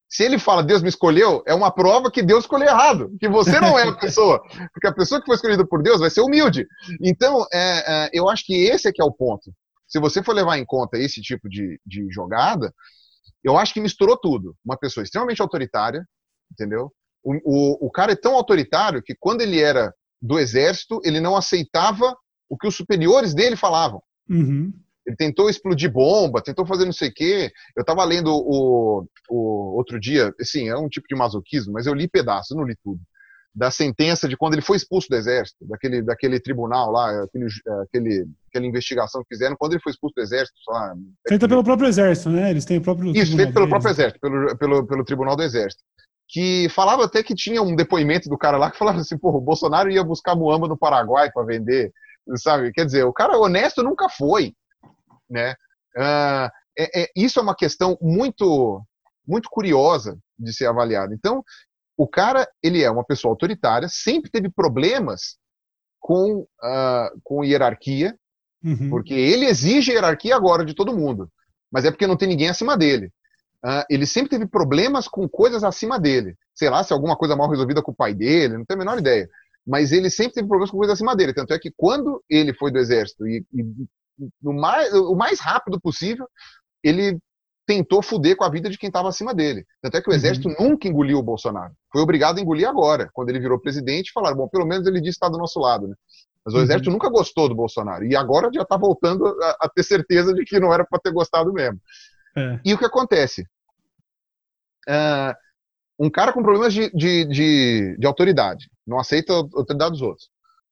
[0.09, 3.59] Se ele fala Deus me escolheu, é uma prova que Deus escolheu errado, que você
[3.59, 4.41] não é a pessoa,
[4.73, 6.65] porque a pessoa que foi escolhida por Deus vai ser humilde.
[7.01, 9.51] Então, é, é, eu acho que esse é que é o ponto
[9.91, 12.73] se você for levar em conta esse tipo de, de jogada,
[13.43, 14.55] eu acho que misturou tudo.
[14.63, 16.07] Uma pessoa extremamente autoritária,
[16.49, 16.91] entendeu?
[17.21, 21.35] O, o, o, cara é tão autoritário que quando ele era do exército, ele não
[21.35, 22.15] aceitava
[22.49, 24.01] o que os superiores dele falavam.
[24.29, 24.71] Uhum.
[25.05, 27.51] Ele tentou explodir bomba, tentou fazer não sei o quê.
[27.75, 31.93] Eu estava lendo o, o outro dia, assim, é um tipo de masoquismo, mas eu
[31.93, 33.01] li pedaços, não li tudo
[33.53, 37.47] da sentença de quando ele foi expulso do exército, daquele, daquele tribunal lá, aquele,
[37.83, 40.57] aquele, aquela investigação que fizeram, quando ele foi expulso do exército.
[40.69, 40.95] Lá,
[41.27, 42.49] Feita pelo próprio exército, né?
[42.49, 43.15] Eles têm o próprio.
[43.15, 45.83] Isso, feito pelo próprio exército, pelo, pelo, pelo tribunal do exército.
[46.29, 49.41] Que falava até que tinha um depoimento do cara lá que falava assim: pô, o
[49.41, 51.91] Bolsonaro ia buscar muamba no Paraguai para vender,
[52.37, 52.71] sabe?
[52.71, 54.53] Quer dizer, o cara honesto nunca foi,
[55.29, 55.51] né?
[55.97, 56.49] Uh,
[56.79, 58.81] é, é, isso é uma questão muito
[59.27, 61.13] muito curiosa de ser avaliada.
[61.13, 61.43] Então,
[62.01, 65.37] o cara, ele é uma pessoa autoritária, sempre teve problemas
[65.99, 68.17] com, uh, com hierarquia,
[68.63, 68.89] uhum.
[68.89, 71.29] porque ele exige hierarquia agora de todo mundo,
[71.71, 73.11] mas é porque não tem ninguém acima dele.
[73.63, 76.35] Uh, ele sempre teve problemas com coisas acima dele.
[76.55, 78.97] Sei lá se alguma coisa mal resolvida com o pai dele, não tenho a menor
[78.97, 79.29] ideia.
[79.65, 81.35] Mas ele sempre teve problemas com coisas acima dele.
[81.35, 83.63] Tanto é que quando ele foi do exército e, e
[84.41, 86.27] no mais, o mais rápido possível,
[86.83, 87.19] ele
[87.65, 89.65] tentou fuder com a vida de quem estava acima dele.
[89.81, 90.17] Tanto é que o uhum.
[90.17, 90.69] exército uhum.
[90.69, 91.73] nunca engoliu o Bolsonaro.
[91.91, 95.19] Foi obrigado a engolir agora, quando ele virou presidente, falaram, bom, pelo menos ele disse
[95.19, 95.95] que está do nosso lado, né?
[96.43, 96.63] Mas o uhum.
[96.63, 98.03] exército nunca gostou do Bolsonaro.
[98.03, 101.11] E agora já está voltando a, a, ter certeza de que não era para ter
[101.11, 101.79] gostado mesmo.
[102.35, 102.59] É.
[102.65, 103.45] E o que acontece?
[104.87, 105.35] uh,
[105.99, 110.29] um cara com problemas de, de, de, de autoridade, não aceita a autoridade dos outros.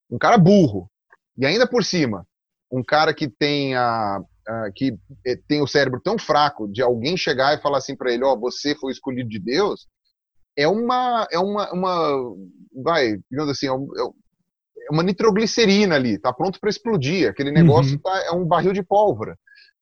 [0.10, 0.90] Um cara burro,
[1.38, 2.26] e ainda por cima,
[2.72, 4.20] um cara que tem, a,
[4.76, 8.24] que eh, tem o cérebro tão fraco de alguém chegar e falar assim para ele,
[8.24, 9.88] ó, oh, você foi escolhido de Deus,
[10.58, 12.36] é uma, é uma, uma
[12.84, 14.04] vai, digamos assim, é, é,
[14.90, 17.30] é uma nitroglicerina ali, tá pronto para explodir.
[17.30, 18.00] Aquele negócio uhum.
[18.00, 19.38] tá, é um barril de pólvora.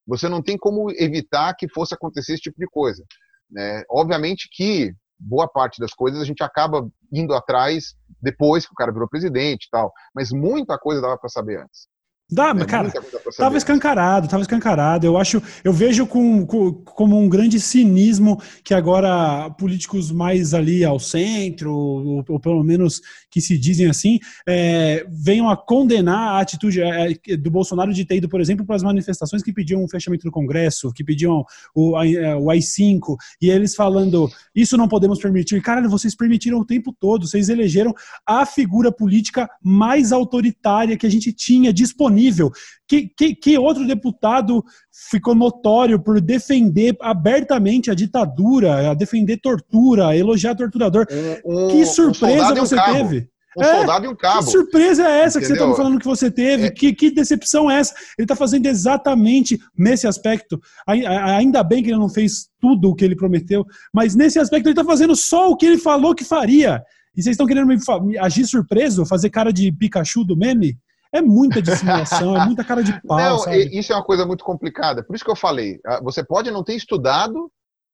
[0.06, 3.04] Você não tem como evitar que fosse acontecer esse tipo de coisa.
[3.50, 3.84] Né?
[3.90, 8.92] Obviamente que boa parte das coisas a gente acaba indo atrás depois que o cara
[8.92, 11.88] virou presidente e tal, mas muita coisa dava para saber antes.
[12.30, 12.92] Dá, é, cara,
[13.38, 15.06] tava escancarado, tava escancarado.
[15.08, 20.84] Eu acho, eu vejo com, com, como um grande cinismo que agora políticos mais ali
[20.84, 23.00] ao centro, ou, ou pelo menos
[23.32, 28.18] que se dizem assim, é, venham a condenar a atitude é, do Bolsonaro de ter
[28.18, 31.98] ido, por exemplo, para as manifestações que pediam o fechamento do Congresso, que pediam o,
[32.04, 35.62] é, o AI-5, e eles falando, isso não podemos permitir.
[35.62, 37.94] Caralho, vocês permitiram o tempo todo, vocês elegeram
[38.26, 42.52] a figura política mais autoritária que a gente tinha disponível nível.
[42.88, 44.64] Que, que, que outro deputado
[45.10, 51.06] ficou notório por defender abertamente a ditadura, a defender tortura, a elogiar torturador?
[51.46, 53.30] Um, um, que surpresa um você teve?
[53.58, 54.46] um é, soldado e um cabo.
[54.46, 55.42] Que surpresa é essa Entendeu?
[55.42, 56.68] que você está me falando que você teve?
[56.68, 56.72] É.
[56.72, 57.94] Que, que decepção é essa?
[58.18, 60.62] Ele está fazendo exatamente nesse aspecto.
[60.86, 64.74] Ainda bem que ele não fez tudo o que ele prometeu, mas nesse aspecto ele
[64.74, 66.84] está fazendo só o que ele falou que faria.
[67.16, 70.78] E vocês estão querendo me agir surpreso, fazer cara de Pikachu do meme?
[71.14, 73.18] É muita dissimulação, é muita cara de pau.
[73.18, 73.78] Não, sabe?
[73.78, 75.04] isso é uma coisa muito complicada.
[75.04, 77.52] Por isso que eu falei, ah, você pode não ter estudado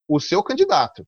[0.07, 1.05] o seu candidato.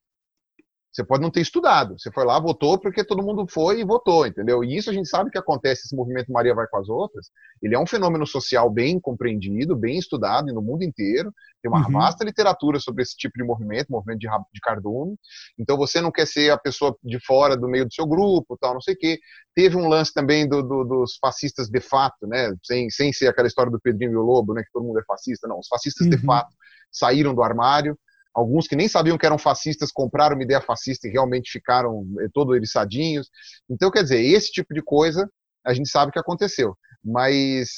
[0.95, 1.99] Você pode não ter estudado.
[1.99, 4.63] Você foi lá, votou porque todo mundo foi e votou, entendeu?
[4.63, 7.31] E isso a gente sabe que acontece, esse movimento Maria vai com as outras.
[7.61, 11.33] Ele é um fenômeno social bem compreendido, bem estudado no mundo inteiro.
[11.61, 11.91] Tem uma uhum.
[11.91, 15.17] vasta literatura sobre esse tipo de movimento, movimento de, de cardume.
[15.59, 18.75] Então você não quer ser a pessoa de fora do meio do seu grupo, tal,
[18.75, 19.19] não sei o quê.
[19.53, 22.55] Teve um lance também do, do, dos fascistas de fato, né?
[22.63, 24.63] Sem, sem ser aquela história do Pedrinho e o Lobo, né?
[24.63, 25.45] Que todo mundo é fascista.
[25.45, 26.11] Não, os fascistas uhum.
[26.11, 26.55] de fato
[26.89, 27.99] saíram do armário
[28.35, 32.27] Alguns que nem sabiam que eram fascistas compraram uma ideia fascista e realmente ficaram eh,
[32.33, 33.29] todos eriçadinhos.
[33.69, 35.29] Então, quer dizer, esse tipo de coisa
[35.65, 36.77] a gente sabe que aconteceu.
[37.03, 37.69] Mas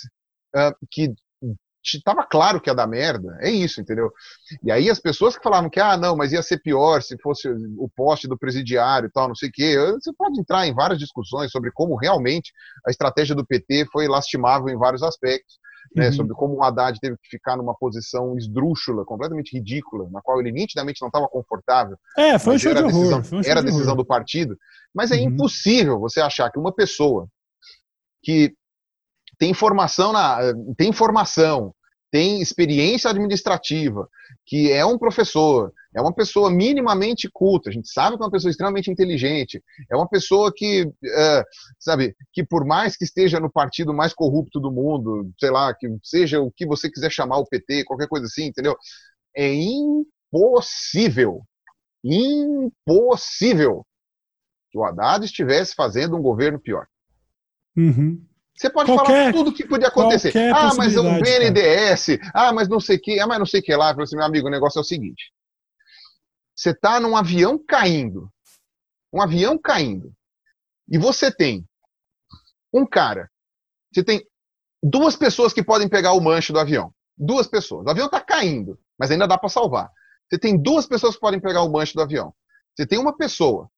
[0.55, 1.13] uh, que
[1.83, 4.11] estava claro que ia dar merda, é isso, entendeu?
[4.63, 7.47] E aí as pessoas que falavam que, ah, não, mas ia ser pior se fosse
[7.77, 10.99] o poste do presidiário e tal, não sei o quê, você pode entrar em várias
[10.99, 12.51] discussões sobre como realmente
[12.85, 15.57] a estratégia do PT foi lastimável em vários aspectos
[15.95, 16.13] né, uhum.
[16.13, 20.51] sobre como o Haddad teve que ficar numa posição esdrúxula, completamente ridícula, na qual ele
[20.51, 21.97] nitidamente não estava confortável.
[22.17, 23.33] É, foi um show era de decisão, horror.
[23.33, 24.57] Um era a decisão do partido.
[24.93, 25.23] Mas é uhum.
[25.23, 27.27] impossível você achar que uma pessoa
[28.23, 28.53] que
[29.37, 30.39] tem formação na
[30.77, 31.73] tem formação,
[32.11, 34.07] tem experiência administrativa,
[34.45, 38.31] que é um professor, é uma pessoa minimamente culta, a gente sabe que é uma
[38.31, 39.61] pessoa extremamente inteligente,
[39.91, 41.43] é uma pessoa que, é,
[41.77, 45.87] sabe, que por mais que esteja no partido mais corrupto do mundo, sei lá, que
[46.01, 48.75] seja o que você quiser chamar o PT, qualquer coisa assim, entendeu?
[49.35, 51.41] É impossível,
[52.03, 53.85] impossível
[54.71, 56.87] que o Haddad estivesse fazendo um governo pior.
[57.75, 58.25] Uhum.
[58.57, 60.33] Você pode qualquer, falar tudo que podia acontecer.
[60.51, 62.31] Ah, mas é um BNDS, cara.
[62.33, 63.89] ah, mas não sei o que, ah, mas não sei o que lá.
[63.89, 65.31] Eu falei assim, meu amigo, o negócio é o seguinte.
[66.55, 68.31] Você está num avião caindo.
[69.13, 70.11] Um avião caindo.
[70.89, 71.67] E você tem
[72.73, 73.29] um cara.
[73.93, 74.25] Você tem
[74.81, 76.91] duas pessoas que podem pegar o manche do avião.
[77.15, 77.85] Duas pessoas.
[77.85, 79.91] O avião está caindo, mas ainda dá para salvar.
[80.27, 82.33] Você tem duas pessoas que podem pegar o manche do avião.
[82.75, 83.69] Você tem uma pessoa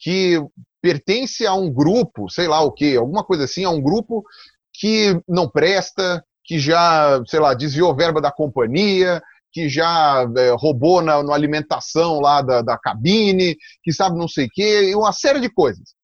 [0.00, 0.40] que
[0.80, 4.24] pertence a um grupo, sei lá o que, alguma coisa assim, a um grupo
[4.72, 9.20] que não presta, que já, sei lá, desviou verba da companhia,
[9.52, 14.46] que já é, roubou na, na, alimentação lá da, da cabine, que sabe não sei
[14.46, 15.94] o quê, uma série de coisas.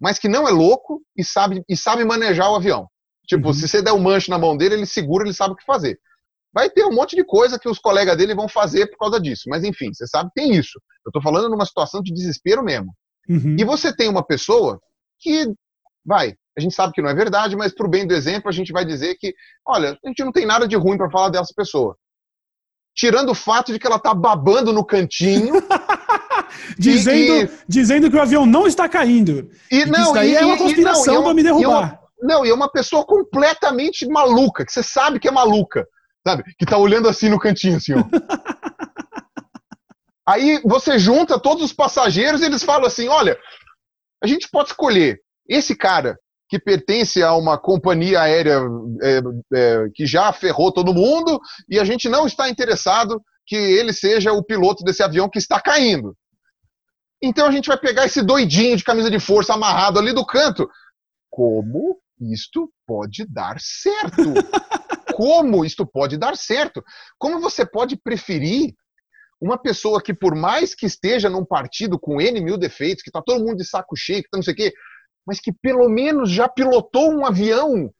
[0.00, 2.88] Mas que não é louco e sabe, e sabe manejar o avião.
[3.26, 3.54] Tipo, uhum.
[3.54, 5.98] se você der um manche na mão dele, ele segura, ele sabe o que fazer.
[6.52, 9.44] Vai ter um monte de coisa que os colegas dele vão fazer por causa disso.
[9.48, 10.78] Mas enfim, você sabe que tem isso.
[11.04, 12.92] Eu estou falando numa situação de desespero mesmo.
[13.28, 13.56] Uhum.
[13.58, 14.80] E você tem uma pessoa
[15.18, 15.46] que,
[16.04, 18.72] vai, a gente sabe que não é verdade, mas por bem do exemplo, a gente
[18.72, 19.34] vai dizer que,
[19.66, 21.96] olha, a gente não tem nada de ruim para falar dessa pessoa.
[22.94, 25.54] Tirando o fato de que ela tá babando no cantinho.
[26.78, 29.50] dizendo, e, dizendo que o avião não está caindo.
[29.70, 32.00] E, e não, isso e, é uma conspiração para me derrubar.
[32.20, 35.86] não, e é uma pessoa completamente maluca, que você sabe que é maluca,
[36.26, 36.44] sabe?
[36.58, 38.02] Que tá olhando assim no cantinho, assim, ó.
[40.26, 43.36] Aí você junta todos os passageiros e eles falam assim: olha,
[44.22, 46.16] a gente pode escolher esse cara
[46.48, 48.60] que pertence a uma companhia aérea
[49.02, 49.20] é,
[49.54, 54.32] é, que já ferrou todo mundo e a gente não está interessado que ele seja
[54.32, 56.14] o piloto desse avião que está caindo.
[57.22, 60.68] Então a gente vai pegar esse doidinho de camisa de força amarrado ali do canto.
[61.30, 64.22] Como isto pode dar certo?
[65.22, 66.82] Como isto pode dar certo?
[67.16, 68.74] Como você pode preferir
[69.40, 73.22] uma pessoa que, por mais que esteja num partido com N mil defeitos, que está
[73.22, 74.72] todo mundo de saco cheio, que tá não sei o quê,
[75.24, 77.92] mas que pelo menos já pilotou um avião uhum.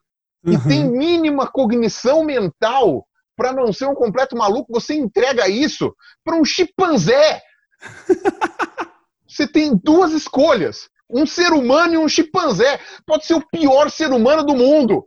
[0.52, 5.94] e tem mínima cognição mental para não ser um completo maluco, você entrega isso
[6.24, 7.40] para um chimpanzé.
[9.28, 12.80] você tem duas escolhas: um ser humano e um chimpanzé.
[13.06, 15.06] Pode ser o pior ser humano do mundo.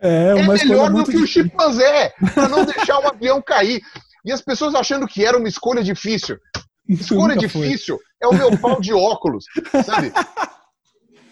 [0.00, 3.80] É, é melhor do que o chimpanzé para não deixar o avião cair.
[4.24, 6.36] E as pessoas achando que era uma escolha difícil.
[6.88, 8.06] Escolha difícil foi.
[8.22, 9.44] é o meu pau de óculos,
[9.84, 10.12] sabe?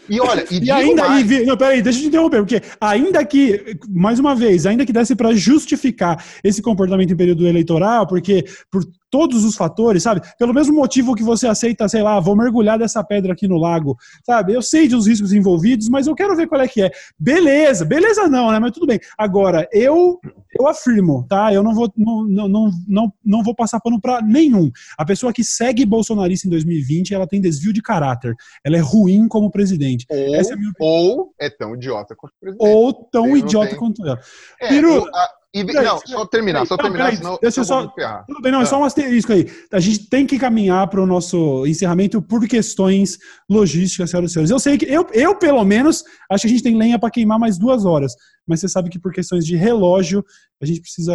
[0.09, 1.31] E olha, e, e ainda mais...
[1.31, 4.93] e, não, peraí, deixa eu te interromper, porque ainda que, mais uma vez, ainda que
[4.93, 8.85] desse para justificar esse comportamento em período eleitoral, porque por
[9.15, 10.21] todos os fatores, sabe?
[10.37, 13.97] Pelo mesmo motivo que você aceita, sei lá, vou mergulhar dessa pedra aqui no lago,
[14.27, 14.53] sabe?
[14.53, 16.91] Eu sei dos riscos envolvidos, mas eu quero ver qual é que é.
[17.17, 18.59] Beleza, beleza não, né?
[18.59, 18.99] Mas tudo bem.
[19.17, 20.19] Agora, eu
[20.59, 21.55] eu afirmo, tá?
[21.55, 24.69] Eu não vou não, não, não, não vou passar pano para nenhum.
[24.99, 28.35] A pessoa que segue bolsonarista em 2020, ela tem desvio de caráter.
[28.65, 30.07] Ela é ruim como presidente.
[30.11, 32.69] Ou, Essa é, ou é tão idiota quanto o presidente.
[32.69, 34.19] Ou tão idiota quanto ela.
[34.61, 37.87] É, Piru, a e, não, só terminar, só terminar, peraí, senão deixa eu só,
[38.27, 39.47] Tudo bem, não, é só um asterisco aí.
[39.73, 43.19] A gente tem que caminhar para o nosso encerramento por questões
[43.49, 44.51] logísticas, senhoras e senhores.
[44.51, 47.39] Eu sei que, eu, eu pelo menos, acho que a gente tem lenha para queimar
[47.39, 48.15] mais duas horas.
[48.45, 50.25] Mas você sabe que por questões de relógio,
[50.61, 51.15] a gente precisa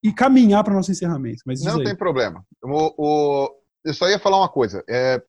[0.00, 1.42] ir caminhar para o nosso encerramento.
[1.44, 2.44] Mas não tem problema.
[2.62, 3.50] O, o,
[3.84, 4.82] eu só ia falar uma coisa.
[4.88, 5.20] É,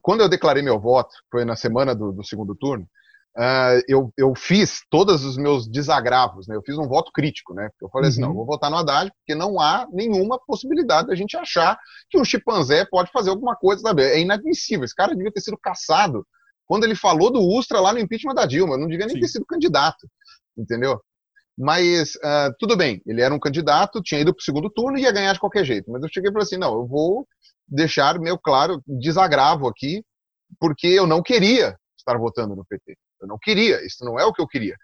[0.00, 2.88] quando eu declarei meu voto, foi na semana do, do segundo turno,
[3.36, 6.56] uh, eu, eu fiz todos os meus desagravos, né?
[6.56, 7.68] Eu fiz um voto crítico, né?
[7.80, 8.12] Eu falei uhum.
[8.12, 8.34] assim, não, uhum.
[8.34, 12.84] vou votar no Haddad, porque não há nenhuma possibilidade da gente achar que um chimpanzé
[12.86, 14.02] pode fazer alguma coisa, sabe?
[14.02, 14.84] É inadmissível.
[14.84, 16.26] Esse cara devia ter sido caçado
[16.66, 18.76] quando ele falou do Ustra lá no impeachment da Dilma.
[18.76, 19.20] Não devia nem Sim.
[19.20, 20.08] ter sido candidato,
[20.56, 21.00] entendeu?
[21.58, 25.02] Mas uh, tudo bem, ele era um candidato, tinha ido para o segundo turno e
[25.02, 25.90] ia ganhar de qualquer jeito.
[25.90, 27.26] Mas eu cheguei e falei assim: não, eu vou
[27.66, 30.04] deixar meu claro desagravo aqui,
[30.60, 32.96] porque eu não queria estar votando no PT.
[33.20, 34.76] Eu não queria, isso não é o que eu queria.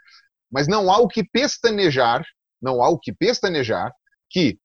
[0.51, 2.25] Mas não há o que pestanejar,
[2.61, 3.93] não há o que pestanejar
[4.31, 4.59] que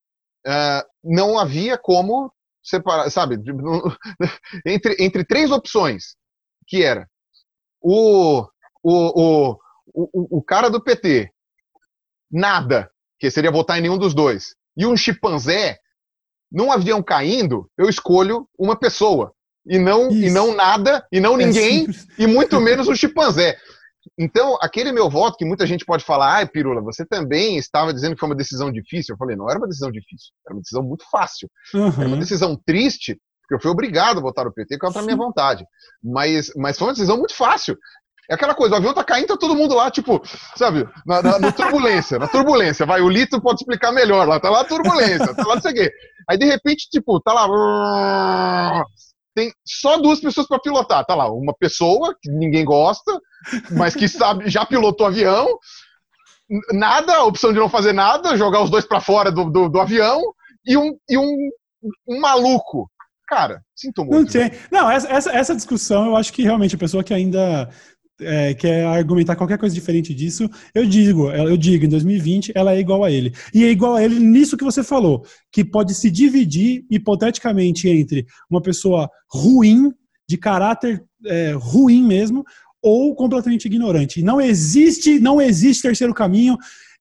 [0.45, 2.31] uh, não havia como
[2.63, 3.37] separar, sabe,
[4.65, 6.15] entre, entre três opções,
[6.67, 7.07] que era
[7.81, 8.41] o,
[8.83, 9.59] o, o,
[9.93, 11.31] o, o cara do PT,
[12.29, 15.79] nada, que seria votar em nenhum dos dois, e um chimpanzé,
[16.51, 19.33] num avião caindo, eu escolho uma pessoa
[19.67, 22.07] e não, e não nada, e não é ninguém, simples.
[22.17, 23.57] e muito menos o chimpanzé.
[24.17, 28.13] Então, aquele meu voto, que muita gente pode falar, ai, Pirula, você também estava dizendo
[28.13, 29.13] que foi uma decisão difícil.
[29.13, 31.49] Eu falei, não era uma decisão difícil, era uma decisão muito fácil.
[31.73, 31.91] Uhum.
[31.97, 35.17] Era uma decisão triste, porque eu fui obrigado a votar o PT contra a minha
[35.17, 35.65] vontade.
[36.03, 37.77] Mas, mas foi uma decisão muito fácil.
[38.29, 40.21] É aquela coisa, o avião tá caindo, tá todo mundo lá, tipo,
[40.57, 42.85] sabe, na, na, na turbulência, na turbulência.
[42.85, 45.71] Vai, o Lito pode explicar melhor lá, tá lá a turbulência, tá lá não sei
[45.71, 45.91] o quê.
[46.29, 48.83] Aí, de repente, tipo, tá lá
[49.37, 51.05] tem só duas pessoas para pilotar.
[51.05, 53.21] Tá lá, uma pessoa que ninguém gosta,
[53.69, 55.47] mas que sabe, já pilotou avião.
[56.73, 59.79] Nada, a opção de não fazer nada, jogar os dois para fora do, do, do,
[59.79, 60.19] avião
[60.65, 61.49] e um, e um,
[62.07, 62.89] um maluco.
[63.27, 64.15] Cara, sinto muito.
[64.15, 64.59] Não, tem.
[64.71, 67.69] não essa, essa, essa discussão eu acho que realmente a pessoa que ainda
[68.21, 72.79] é, quer argumentar qualquer coisa diferente disso, eu digo, eu digo, em 2020 ela é
[72.79, 73.33] igual a ele.
[73.53, 78.25] E é igual a ele nisso que você falou, que pode se dividir hipoteticamente entre
[78.49, 79.91] uma pessoa ruim,
[80.27, 82.43] de caráter é, ruim mesmo,
[82.81, 84.21] ou completamente ignorante.
[84.21, 86.57] Não existe, não existe terceiro caminho.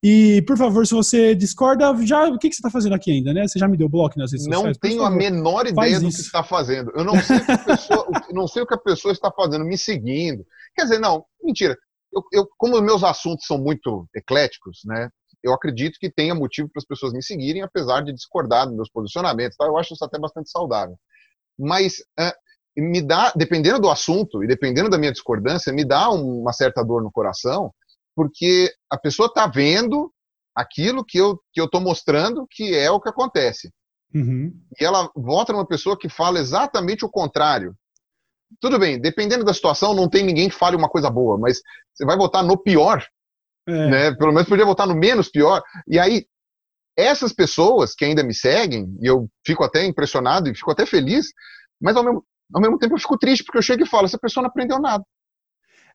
[0.08, 3.34] E, por favor, se você discorda, já o que, que você está fazendo aqui ainda,
[3.34, 3.48] né?
[3.48, 4.78] Você já me deu bloco nas redes não sociais?
[4.80, 6.92] Não tenho a menor ideia do que está fazendo.
[6.94, 9.64] Eu não sei, o que a pessoa, não sei o que a pessoa está fazendo,
[9.64, 10.46] me seguindo.
[10.76, 11.76] Quer dizer, não, mentira.
[12.14, 15.10] Eu, eu, como meus assuntos são muito ecléticos, né?
[15.42, 18.88] Eu acredito que tenha motivo para as pessoas me seguirem, apesar de discordar dos meus
[18.88, 19.56] posicionamentos.
[19.56, 19.64] Tá?
[19.64, 20.96] Eu acho isso até bastante saudável.
[21.58, 22.32] Mas é,
[22.76, 27.02] me dá, dependendo do assunto e dependendo da minha discordância, me dá uma certa dor
[27.02, 27.72] no coração,
[28.16, 30.12] porque a pessoa está vendo
[30.54, 33.70] aquilo que eu que eu estou mostrando que é o que acontece.
[34.14, 34.52] Uhum.
[34.80, 37.76] E ela vota numa pessoa que fala exatamente o contrário
[38.60, 41.60] tudo bem, dependendo da situação, não tem ninguém que fale uma coisa boa, mas
[41.92, 43.04] você vai votar no pior,
[43.66, 43.88] é.
[43.88, 44.14] né?
[44.14, 45.62] Pelo menos podia votar no menos pior.
[45.86, 46.26] E aí,
[46.96, 51.26] essas pessoas que ainda me seguem, e eu fico até impressionado e fico até feliz,
[51.80, 52.24] mas ao mesmo,
[52.54, 54.80] ao mesmo tempo eu fico triste, porque eu chego e falo, essa pessoa não aprendeu
[54.80, 55.04] nada.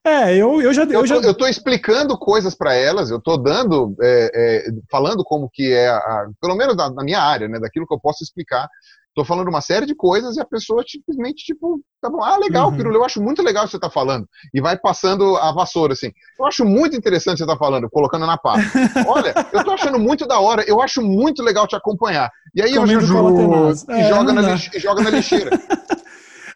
[0.03, 0.84] É, eu, eu já.
[0.84, 1.22] Eu, eu, já...
[1.22, 5.72] Tô, eu tô explicando coisas para elas, eu tô dando, é, é, falando como que
[5.72, 8.68] é, a, pelo menos na, na, minha área, né, daquilo que eu posso explicar.
[9.14, 12.69] Tô falando uma série de coisas e a pessoa simplesmente, tipo, tá bom, ah, legal,
[12.69, 12.78] uhum.
[12.78, 14.26] Pirula, eu acho muito legal o que você tá falando.
[14.53, 16.14] E vai passando a vassoura, assim.
[16.40, 18.56] Eu acho muito interessante o que você tá falando, colocando na pá.
[19.06, 22.32] Olha, eu tô achando muito da hora, eu acho muito legal te acompanhar.
[22.56, 25.52] E aí Comendo eu já e, é, joga na lix, joga na lixeira.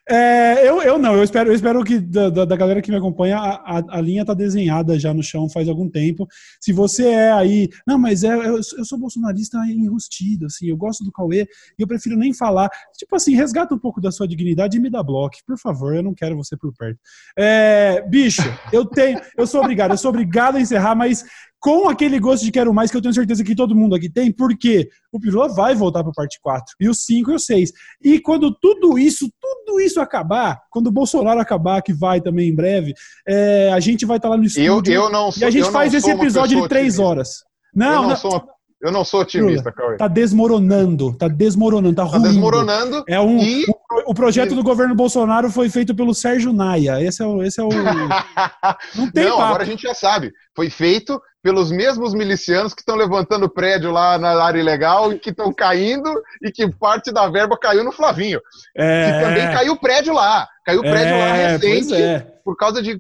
[0.07, 3.37] É, eu, eu não, eu espero, eu espero que da, da, galera que me acompanha,
[3.37, 6.27] a, a, a, linha tá desenhada já no chão faz algum tempo.
[6.61, 11.03] Se você é aí, não, mas é, eu, eu sou bolsonarista enrustido, assim, eu gosto
[11.03, 12.69] do Cauê e eu prefiro nem falar.
[12.95, 16.03] Tipo assim, resgata um pouco da sua dignidade e me dá bloco, por favor, eu
[16.03, 16.99] não quero você por perto.
[17.35, 21.25] É, bicho, eu tenho, eu sou obrigado, eu sou obrigado a encerrar, mas
[21.65, 24.31] com aquele gosto de quero mais que eu tenho certeza que todo mundo aqui tem,
[24.31, 27.71] porque o Pirula vai voltar para parte 4, e o 5 e o 6.
[28.03, 32.55] E quando tudo isso, tudo isso acabar, quando o Bolsonaro acabar, que vai também em
[32.55, 32.93] breve,
[33.27, 35.49] é, a gente vai estar tá lá no estúdio eu, eu não sou, e a
[35.49, 37.43] gente faz esse episódio de 3 horas.
[37.73, 38.55] Não, eu não, não sou uma
[38.85, 39.97] eu não sou otimista, Cauê.
[39.97, 42.21] Tá desmoronando, tá desmoronando, tá, ruim.
[42.21, 43.03] Tá desmoronando.
[43.07, 43.63] É um, e...
[43.63, 47.01] o, o, projeto do governo Bolsonaro foi feito pelo Sérgio Naia.
[47.01, 47.41] Esse é o.
[47.41, 47.69] Esse é o...
[48.95, 49.43] Não tem Não, papo.
[49.43, 50.31] agora a gente já sabe.
[50.55, 55.29] Foi feito pelos mesmos milicianos que estão levantando prédio lá na área ilegal e que
[55.29, 56.11] estão caindo
[56.41, 58.41] e que parte da verba caiu no Flavinho.
[58.75, 59.09] É...
[59.09, 60.47] E também caiu prédio lá.
[60.65, 62.25] Caiu prédio é, lá recente é.
[62.43, 62.95] por causa de é,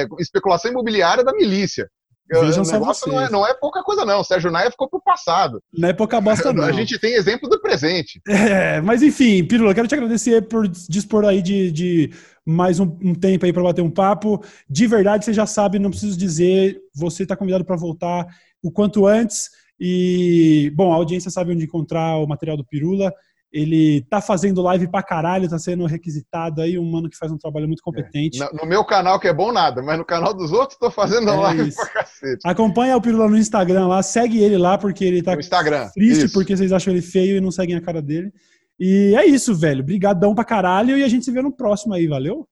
[0.00, 1.86] é, especulação imobiliária da milícia.
[2.30, 3.12] Vejam só vocês.
[3.12, 4.20] Não é, não é pouca coisa, não.
[4.20, 5.62] O Sérgio Naia ficou pro passado.
[5.76, 6.64] Não é pouca bosta, não.
[6.64, 8.20] A gente tem exemplo do presente.
[8.28, 12.12] É, mas enfim, Pirula, quero te agradecer por dispor aí de, de
[12.46, 14.42] mais um, um, tempo aí para bater um papo.
[14.68, 18.26] De verdade, você já sabe, não preciso dizer, você está convidado para voltar
[18.62, 19.50] o quanto antes.
[19.78, 23.12] E, bom, a audiência sabe onde encontrar o material do Pirula.
[23.52, 27.36] Ele tá fazendo live pra caralho, tá sendo requisitado aí, um mano que faz um
[27.36, 28.40] trabalho muito competente.
[28.40, 28.48] É.
[28.52, 31.34] No, meu canal, que é bom nada, mas no canal dos outros tô fazendo é
[31.34, 31.76] live isso.
[31.76, 32.40] pra cacete.
[32.44, 35.88] Acompanha o Pirula no Instagram lá, segue ele lá, porque ele tá no Instagram.
[35.92, 36.34] triste isso.
[36.34, 38.32] porque vocês acham ele feio e não seguem a cara dele.
[38.78, 39.84] E é isso, velho.
[39.84, 42.48] Brigadão pra caralho e a gente se vê no próximo aí, valeu?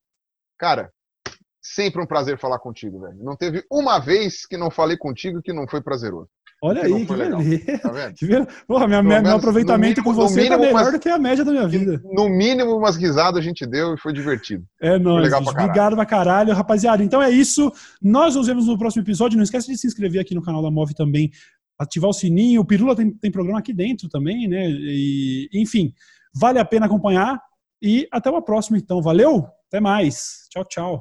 [0.59, 0.91] Cara,
[1.63, 3.17] sempre um prazer falar contigo, velho.
[3.23, 6.29] Não teve uma vez que não falei contigo que não foi prazeroso.
[6.61, 7.37] Olha aí, que beleza.
[7.83, 11.19] Tá que minha, minha, meu aproveitamento mínimo, com você tá melhor umas, do que a
[11.19, 12.03] média da minha vida.
[12.05, 14.65] No mínimo, umas risadas a gente deu e foi divertido.
[14.81, 15.25] É nóis.
[15.25, 17.03] Legal pra Obrigado pra caralho, rapaziada.
[17.05, 17.73] Então é isso.
[18.03, 19.37] Nós nos vemos no próximo episódio.
[19.37, 21.31] Não esquece de se inscrever aqui no canal da Move também.
[21.79, 22.63] Ativar o sininho.
[22.63, 24.69] O Pirula tem, tem programa aqui dentro também, né?
[24.69, 25.93] E, enfim,
[26.35, 27.41] vale a pena acompanhar.
[27.81, 29.01] E até uma próxima, então.
[29.01, 29.47] Valeu?
[29.69, 30.49] Até mais.
[30.51, 30.97] Tchau, tchau.